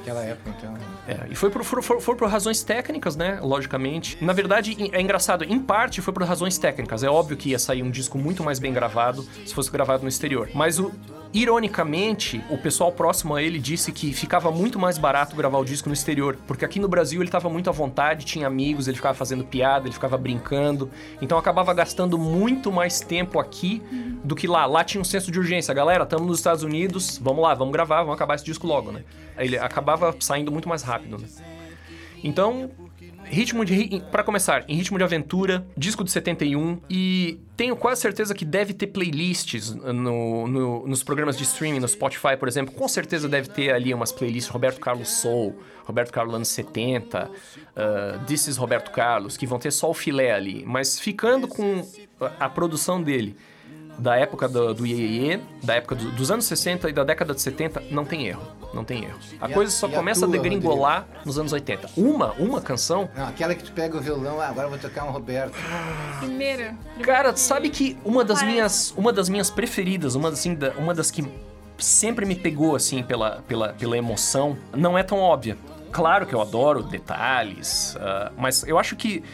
Nossa, 0.00 0.10
aquela 0.10 0.22
época, 0.22 0.50
então... 0.56 0.74
É, 1.06 1.28
e 1.30 1.34
foi 1.34 1.50
por, 1.50 1.62
for, 1.62 2.00
for 2.00 2.16
por 2.16 2.28
razões 2.28 2.62
técnicas, 2.62 3.16
né? 3.16 3.38
Logicamente. 3.42 4.22
Na 4.22 4.32
verdade, 4.32 4.76
é 4.92 5.00
engraçado, 5.00 5.44
em 5.44 5.58
parte 5.58 6.00
foi 6.00 6.12
por 6.12 6.22
razões 6.22 6.58
técnicas. 6.58 7.02
É 7.02 7.08
óbvio 7.08 7.36
que 7.36 7.50
ia 7.50 7.58
sair 7.58 7.82
um 7.82 7.90
disco 7.90 8.18
muito 8.18 8.42
mais 8.42 8.58
bem 8.58 8.72
gravado 8.72 9.22
se 9.44 9.54
fosse 9.54 9.70
gravado 9.70 10.02
no 10.02 10.08
exterior. 10.08 10.48
Mas 10.54 10.78
o, 10.78 10.92
Ironicamente, 11.32 12.42
o 12.50 12.58
pessoal 12.58 12.90
próximo 12.90 13.36
a 13.36 13.42
ele 13.42 13.60
disse 13.60 13.92
que 13.92 14.12
ficava 14.12 14.50
muito 14.50 14.80
mais 14.80 14.98
barato 14.98 15.36
gravar 15.36 15.58
o 15.58 15.64
disco 15.64 15.88
no 15.88 15.92
exterior, 15.92 16.36
porque 16.44 16.64
aqui 16.64 16.80
no 16.80 16.88
Brasil 16.88 17.20
ele 17.20 17.28
estava 17.28 17.48
muito 17.48 17.70
à 17.70 17.72
vontade, 17.72 18.26
tinha 18.26 18.48
amigos, 18.48 18.88
ele 18.88 18.96
ficava 18.96 19.14
fazendo 19.14 19.44
piada, 19.44 19.86
ele 19.86 19.94
ficava 19.94 20.18
brincando, 20.18 20.90
então 21.22 21.38
acabava 21.38 21.72
gastando 21.72 22.18
muito 22.18 22.72
mais 22.72 23.00
tempo 23.00 23.38
aqui 23.38 23.80
do 24.24 24.34
que 24.34 24.48
lá. 24.48 24.66
Lá 24.66 24.82
tinha 24.82 25.00
um 25.00 25.04
senso 25.04 25.30
de 25.30 25.38
urgência, 25.38 25.72
galera, 25.72 26.02
estamos 26.02 26.26
nos 26.26 26.38
Estados 26.38 26.64
Unidos, 26.64 27.16
vamos 27.22 27.42
lá, 27.44 27.54
vamos 27.54 27.72
gravar, 27.72 27.98
vamos 27.98 28.16
acabar 28.16 28.34
esse 28.34 28.44
disco 28.44 28.66
logo, 28.66 28.90
né? 28.90 29.04
Ele 29.38 29.56
acabava 29.56 30.12
saindo 30.18 30.50
muito 30.50 30.68
mais 30.68 30.82
rápido, 30.82 31.16
né? 31.16 31.28
Então, 32.24 32.70
ritmo 33.24 33.64
de. 33.64 34.02
para 34.10 34.22
começar, 34.22 34.64
em 34.68 34.74
ritmo 34.74 34.98
de 34.98 35.04
aventura, 35.04 35.66
disco 35.76 36.04
de 36.04 36.10
71, 36.10 36.80
e 36.88 37.40
tenho 37.56 37.76
quase 37.76 38.00
certeza 38.00 38.34
que 38.34 38.44
deve 38.44 38.72
ter 38.72 38.88
playlists 38.88 39.74
no, 39.74 40.46
no, 40.46 40.86
nos 40.86 41.02
programas 41.02 41.36
de 41.36 41.44
streaming, 41.44 41.80
no 41.80 41.88
Spotify, 41.88 42.36
por 42.38 42.48
exemplo. 42.48 42.74
Com 42.74 42.88
certeza 42.88 43.28
deve 43.28 43.48
ter 43.48 43.72
ali 43.72 43.92
umas 43.94 44.12
playlists 44.12 44.50
Roberto 44.50 44.80
Carlos 44.80 45.08
Soul, 45.08 45.58
Roberto 45.84 46.12
Carlos 46.12 46.34
anos 46.34 46.48
70, 46.48 47.28
uh, 47.28 48.24
This 48.26 48.48
is 48.48 48.56
Roberto 48.56 48.90
Carlos, 48.90 49.36
que 49.36 49.46
vão 49.46 49.58
ter 49.58 49.70
só 49.70 49.90
o 49.90 49.94
filé 49.94 50.32
ali. 50.32 50.64
Mas 50.66 50.98
ficando 50.98 51.46
com 51.46 51.86
a, 52.20 52.46
a 52.46 52.48
produção 52.48 53.02
dele 53.02 53.36
da 54.00 54.16
época 54.16 54.48
do, 54.48 54.72
do 54.72 54.86
Iê, 54.86 55.38
da 55.62 55.74
época 55.74 55.94
do, 55.94 56.10
dos 56.12 56.30
anos 56.30 56.46
60 56.46 56.88
e 56.88 56.92
da 56.92 57.04
década 57.04 57.34
de 57.34 57.42
70, 57.42 57.84
não 57.90 58.04
tem 58.04 58.26
erro. 58.26 58.42
Não 58.72 58.82
tem 58.82 59.04
erro. 59.04 59.18
A 59.40 59.48
e 59.48 59.52
coisa 59.52 59.70
a, 59.70 59.74
só 59.74 59.88
começa 59.88 60.24
a, 60.24 60.28
tua, 60.28 60.38
a 60.38 60.40
degringolar 60.40 61.00
Rodrigo? 61.00 61.26
nos 61.26 61.38
anos 61.38 61.52
80. 61.52 61.90
Uma, 61.96 62.32
uma 62.32 62.60
canção. 62.62 63.10
Não, 63.14 63.28
aquela 63.28 63.54
que 63.54 63.62
tu 63.62 63.72
pega 63.72 63.96
o 63.96 64.00
violão, 64.00 64.40
ah, 64.40 64.48
agora 64.48 64.66
eu 64.66 64.70
vou 64.70 64.78
tocar 64.78 65.04
um 65.04 65.10
Roberto. 65.10 65.54
Primeira. 66.18 66.74
Cara, 67.02 67.36
sabe 67.36 67.68
que 67.68 67.98
uma 68.04 68.24
das 68.24 68.42
minhas, 68.42 68.94
uma 68.96 69.12
das 69.12 69.28
minhas 69.28 69.50
preferidas, 69.50 70.14
uma 70.14 70.30
assim, 70.30 70.56
uma 70.78 70.94
das 70.94 71.10
que 71.10 71.22
sempre 71.76 72.24
me 72.24 72.34
pegou 72.34 72.74
assim 72.74 73.02
pela, 73.02 73.42
pela, 73.46 73.74
pela 73.74 73.98
emoção, 73.98 74.56
não 74.74 74.96
é 74.96 75.02
tão 75.02 75.18
óbvia. 75.18 75.58
Claro 75.92 76.24
que 76.24 76.34
eu 76.34 76.40
adoro 76.40 76.82
detalhes, 76.82 77.96
uh, 77.96 78.32
mas 78.38 78.62
eu 78.62 78.78
acho 78.78 78.94
que 78.94 79.24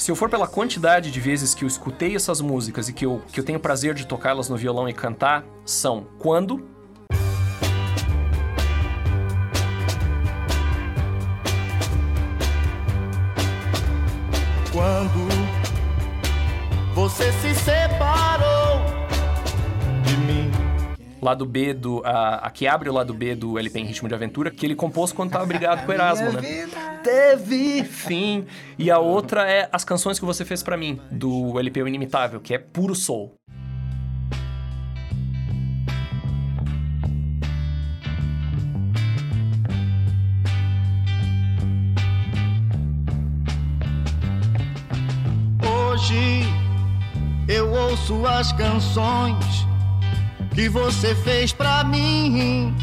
se 0.00 0.10
eu 0.10 0.16
for 0.16 0.30
pela 0.30 0.46
quantidade 0.46 1.10
de 1.10 1.20
vezes 1.20 1.54
que 1.54 1.62
eu 1.62 1.68
escutei 1.68 2.16
essas 2.16 2.40
músicas 2.40 2.88
e 2.88 2.92
que 2.92 3.04
eu, 3.04 3.20
que 3.30 3.38
eu 3.38 3.44
tenho 3.44 3.60
prazer 3.60 3.92
de 3.92 4.06
tocá-las 4.06 4.48
no 4.48 4.56
violão 4.56 4.88
e 4.88 4.94
cantar, 4.94 5.44
são 5.62 6.06
Quando, 6.18 6.66
Quando 14.72 15.28
você 16.94 17.30
se 17.32 17.54
separou 17.56 18.80
de 20.02 20.16
mim. 20.16 20.50
Lado 21.20 21.44
B 21.44 21.74
do. 21.74 22.00
A, 22.06 22.36
a 22.46 22.50
que 22.50 22.66
abre 22.66 22.88
o 22.88 22.92
lado 22.92 23.12
B 23.12 23.34
do 23.34 23.58
LP 23.58 23.80
em 23.80 23.84
Ritmo 23.84 24.08
de 24.08 24.14
Aventura, 24.14 24.50
que 24.50 24.64
ele 24.64 24.74
compôs 24.74 25.12
quando 25.12 25.28
estava 25.28 25.44
brigado 25.44 25.84
com 25.84 25.90
o 25.90 25.92
Erasmo, 25.94 26.32
né? 26.32 26.40
Vida 26.40 26.79
teve 27.02 27.84
fim. 27.84 28.46
E 28.78 28.90
a 28.90 28.98
outra 28.98 29.50
é 29.50 29.68
As 29.72 29.84
Canções 29.84 30.18
que 30.18 30.24
Você 30.24 30.44
Fez 30.44 30.62
para 30.62 30.76
Mim, 30.76 31.00
do 31.10 31.58
LP 31.58 31.82
O 31.82 31.88
Inimitável, 31.88 32.40
que 32.40 32.54
é 32.54 32.58
puro 32.58 32.94
soul. 32.94 33.34
Hoje 45.62 46.42
eu 47.48 47.70
ouço 47.70 48.26
as 48.26 48.52
canções 48.52 49.66
que 50.54 50.68
você 50.68 51.14
fez 51.14 51.52
pra 51.52 51.84
mim. 51.84 52.74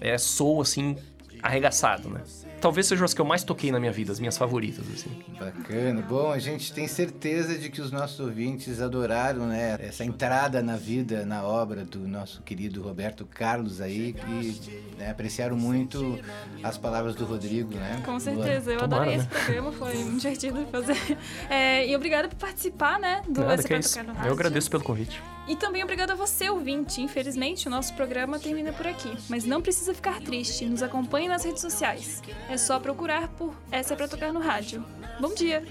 É 0.00 0.18
soul 0.18 0.60
assim, 0.60 0.96
arregaçado, 1.42 2.08
né? 2.08 2.22
Talvez 2.62 2.86
sejam 2.86 3.04
as 3.04 3.12
que 3.12 3.20
eu 3.20 3.24
mais 3.24 3.42
toquei 3.42 3.72
na 3.72 3.80
minha 3.80 3.90
vida, 3.90 4.12
as 4.12 4.20
minhas 4.20 4.38
favoritas, 4.38 4.86
assim. 4.88 5.10
Bacana. 5.38 6.00
Bom, 6.00 6.30
a 6.30 6.38
gente 6.38 6.72
tem 6.72 6.86
certeza 6.86 7.58
de 7.58 7.68
que 7.68 7.82
os 7.82 7.90
nossos 7.90 8.20
ouvintes 8.20 8.80
adoraram, 8.80 9.46
né, 9.46 9.76
essa 9.80 10.04
entrada 10.04 10.62
na 10.62 10.76
vida, 10.76 11.26
na 11.26 11.42
obra 11.42 11.84
do 11.84 11.98
nosso 12.06 12.40
querido 12.42 12.80
Roberto 12.80 13.26
Carlos 13.26 13.80
aí, 13.80 14.12
que 14.12 14.60
né, 14.96 15.10
apreciaram 15.10 15.56
muito 15.56 16.18
as 16.62 16.78
palavras 16.78 17.16
do 17.16 17.24
Rodrigo, 17.24 17.74
né? 17.74 18.00
Com 18.04 18.20
certeza, 18.20 18.70
eu 18.70 18.78
Tomara, 18.78 19.02
adorei 19.02 19.18
né? 19.18 19.24
esse 19.24 19.44
programa, 19.44 19.72
foi 19.72 19.94
muito 19.96 20.20
divertido 20.20 20.64
de 20.64 20.70
fazer. 20.70 21.18
É, 21.50 21.88
e 21.88 21.96
obrigada 21.96 22.28
por 22.28 22.36
participar, 22.36 23.00
né, 23.00 23.22
do 23.28 23.40
Nada 23.40 23.54
Esse 23.54 23.98
é 23.98 24.04
Eu 24.24 24.32
agradeço 24.32 24.70
pelo 24.70 24.84
convite. 24.84 25.20
E 25.48 25.56
também 25.56 25.82
obrigada 25.82 26.12
a 26.12 26.16
você, 26.16 26.48
ouvinte. 26.48 27.00
Infelizmente, 27.00 27.66
o 27.66 27.70
nosso 27.70 27.94
programa 27.94 28.38
termina 28.38 28.72
por 28.72 28.86
aqui. 28.86 29.12
Mas 29.28 29.44
não 29.44 29.60
precisa 29.60 29.92
ficar 29.92 30.20
triste. 30.20 30.64
Nos 30.64 30.82
acompanhe 30.82 31.28
nas 31.28 31.44
redes 31.44 31.60
sociais. 31.60 32.22
É 32.48 32.56
só 32.56 32.78
procurar 32.78 33.28
por 33.28 33.54
Essa 33.70 33.94
é 33.94 33.96
pra 33.96 34.06
tocar 34.06 34.32
no 34.32 34.40
rádio. 34.40 34.84
Bom 35.20 35.34
dia! 35.34 35.62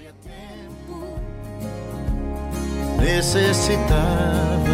Necessitava 3.00 4.70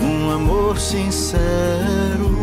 um 0.00 0.30
amor 0.30 0.78
sincero. 0.78 2.36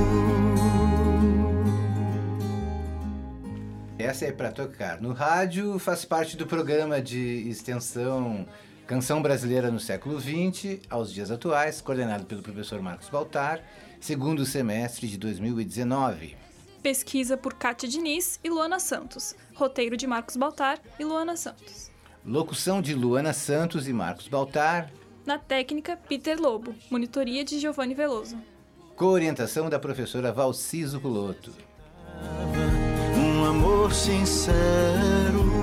Essa 3.97 4.25
é 4.25 4.31
para 4.31 4.51
tocar. 4.51 5.01
No 5.01 5.13
rádio 5.13 5.79
faz 5.79 6.03
parte 6.03 6.35
do 6.35 6.45
programa 6.45 7.01
de 7.01 7.49
extensão 7.49 8.45
Canção 8.85 9.21
Brasileira 9.21 9.71
no 9.71 9.79
século 9.79 10.19
XX, 10.19 10.79
aos 10.89 11.13
dias 11.13 11.31
atuais, 11.31 11.79
coordenado 11.79 12.25
pelo 12.25 12.41
professor 12.41 12.81
Marcos 12.81 13.07
Baltar, 13.07 13.63
segundo 14.01 14.45
semestre 14.45 15.07
de 15.07 15.17
2019. 15.17 16.35
Pesquisa 16.81 17.37
por 17.37 17.53
Kátia 17.53 17.87
Diniz 17.87 18.41
e 18.43 18.49
Luana 18.49 18.81
Santos. 18.81 19.35
Roteiro 19.55 19.95
de 19.95 20.05
Marcos 20.05 20.35
Baltar 20.35 20.81
e 20.99 21.05
Luana 21.05 21.37
Santos. 21.37 21.89
Locução 22.25 22.81
de 22.81 22.93
Luana 22.93 23.31
Santos 23.31 23.87
e 23.87 23.93
Marcos 23.93 24.27
Baltar. 24.27 24.91
Na 25.25 25.37
técnica, 25.39 25.95
Peter 25.95 26.37
Lobo. 26.37 26.75
Monitoria 26.91 27.45
de 27.45 27.59
Giovanni 27.59 27.93
Veloso. 27.93 28.37
Coorientação 28.97 29.69
da 29.69 29.79
professora 29.79 30.33
Valciso 30.33 30.99
Culoto. 30.99 31.53
Um 33.17 33.45
amor 33.45 33.93
sincero. 33.93 35.62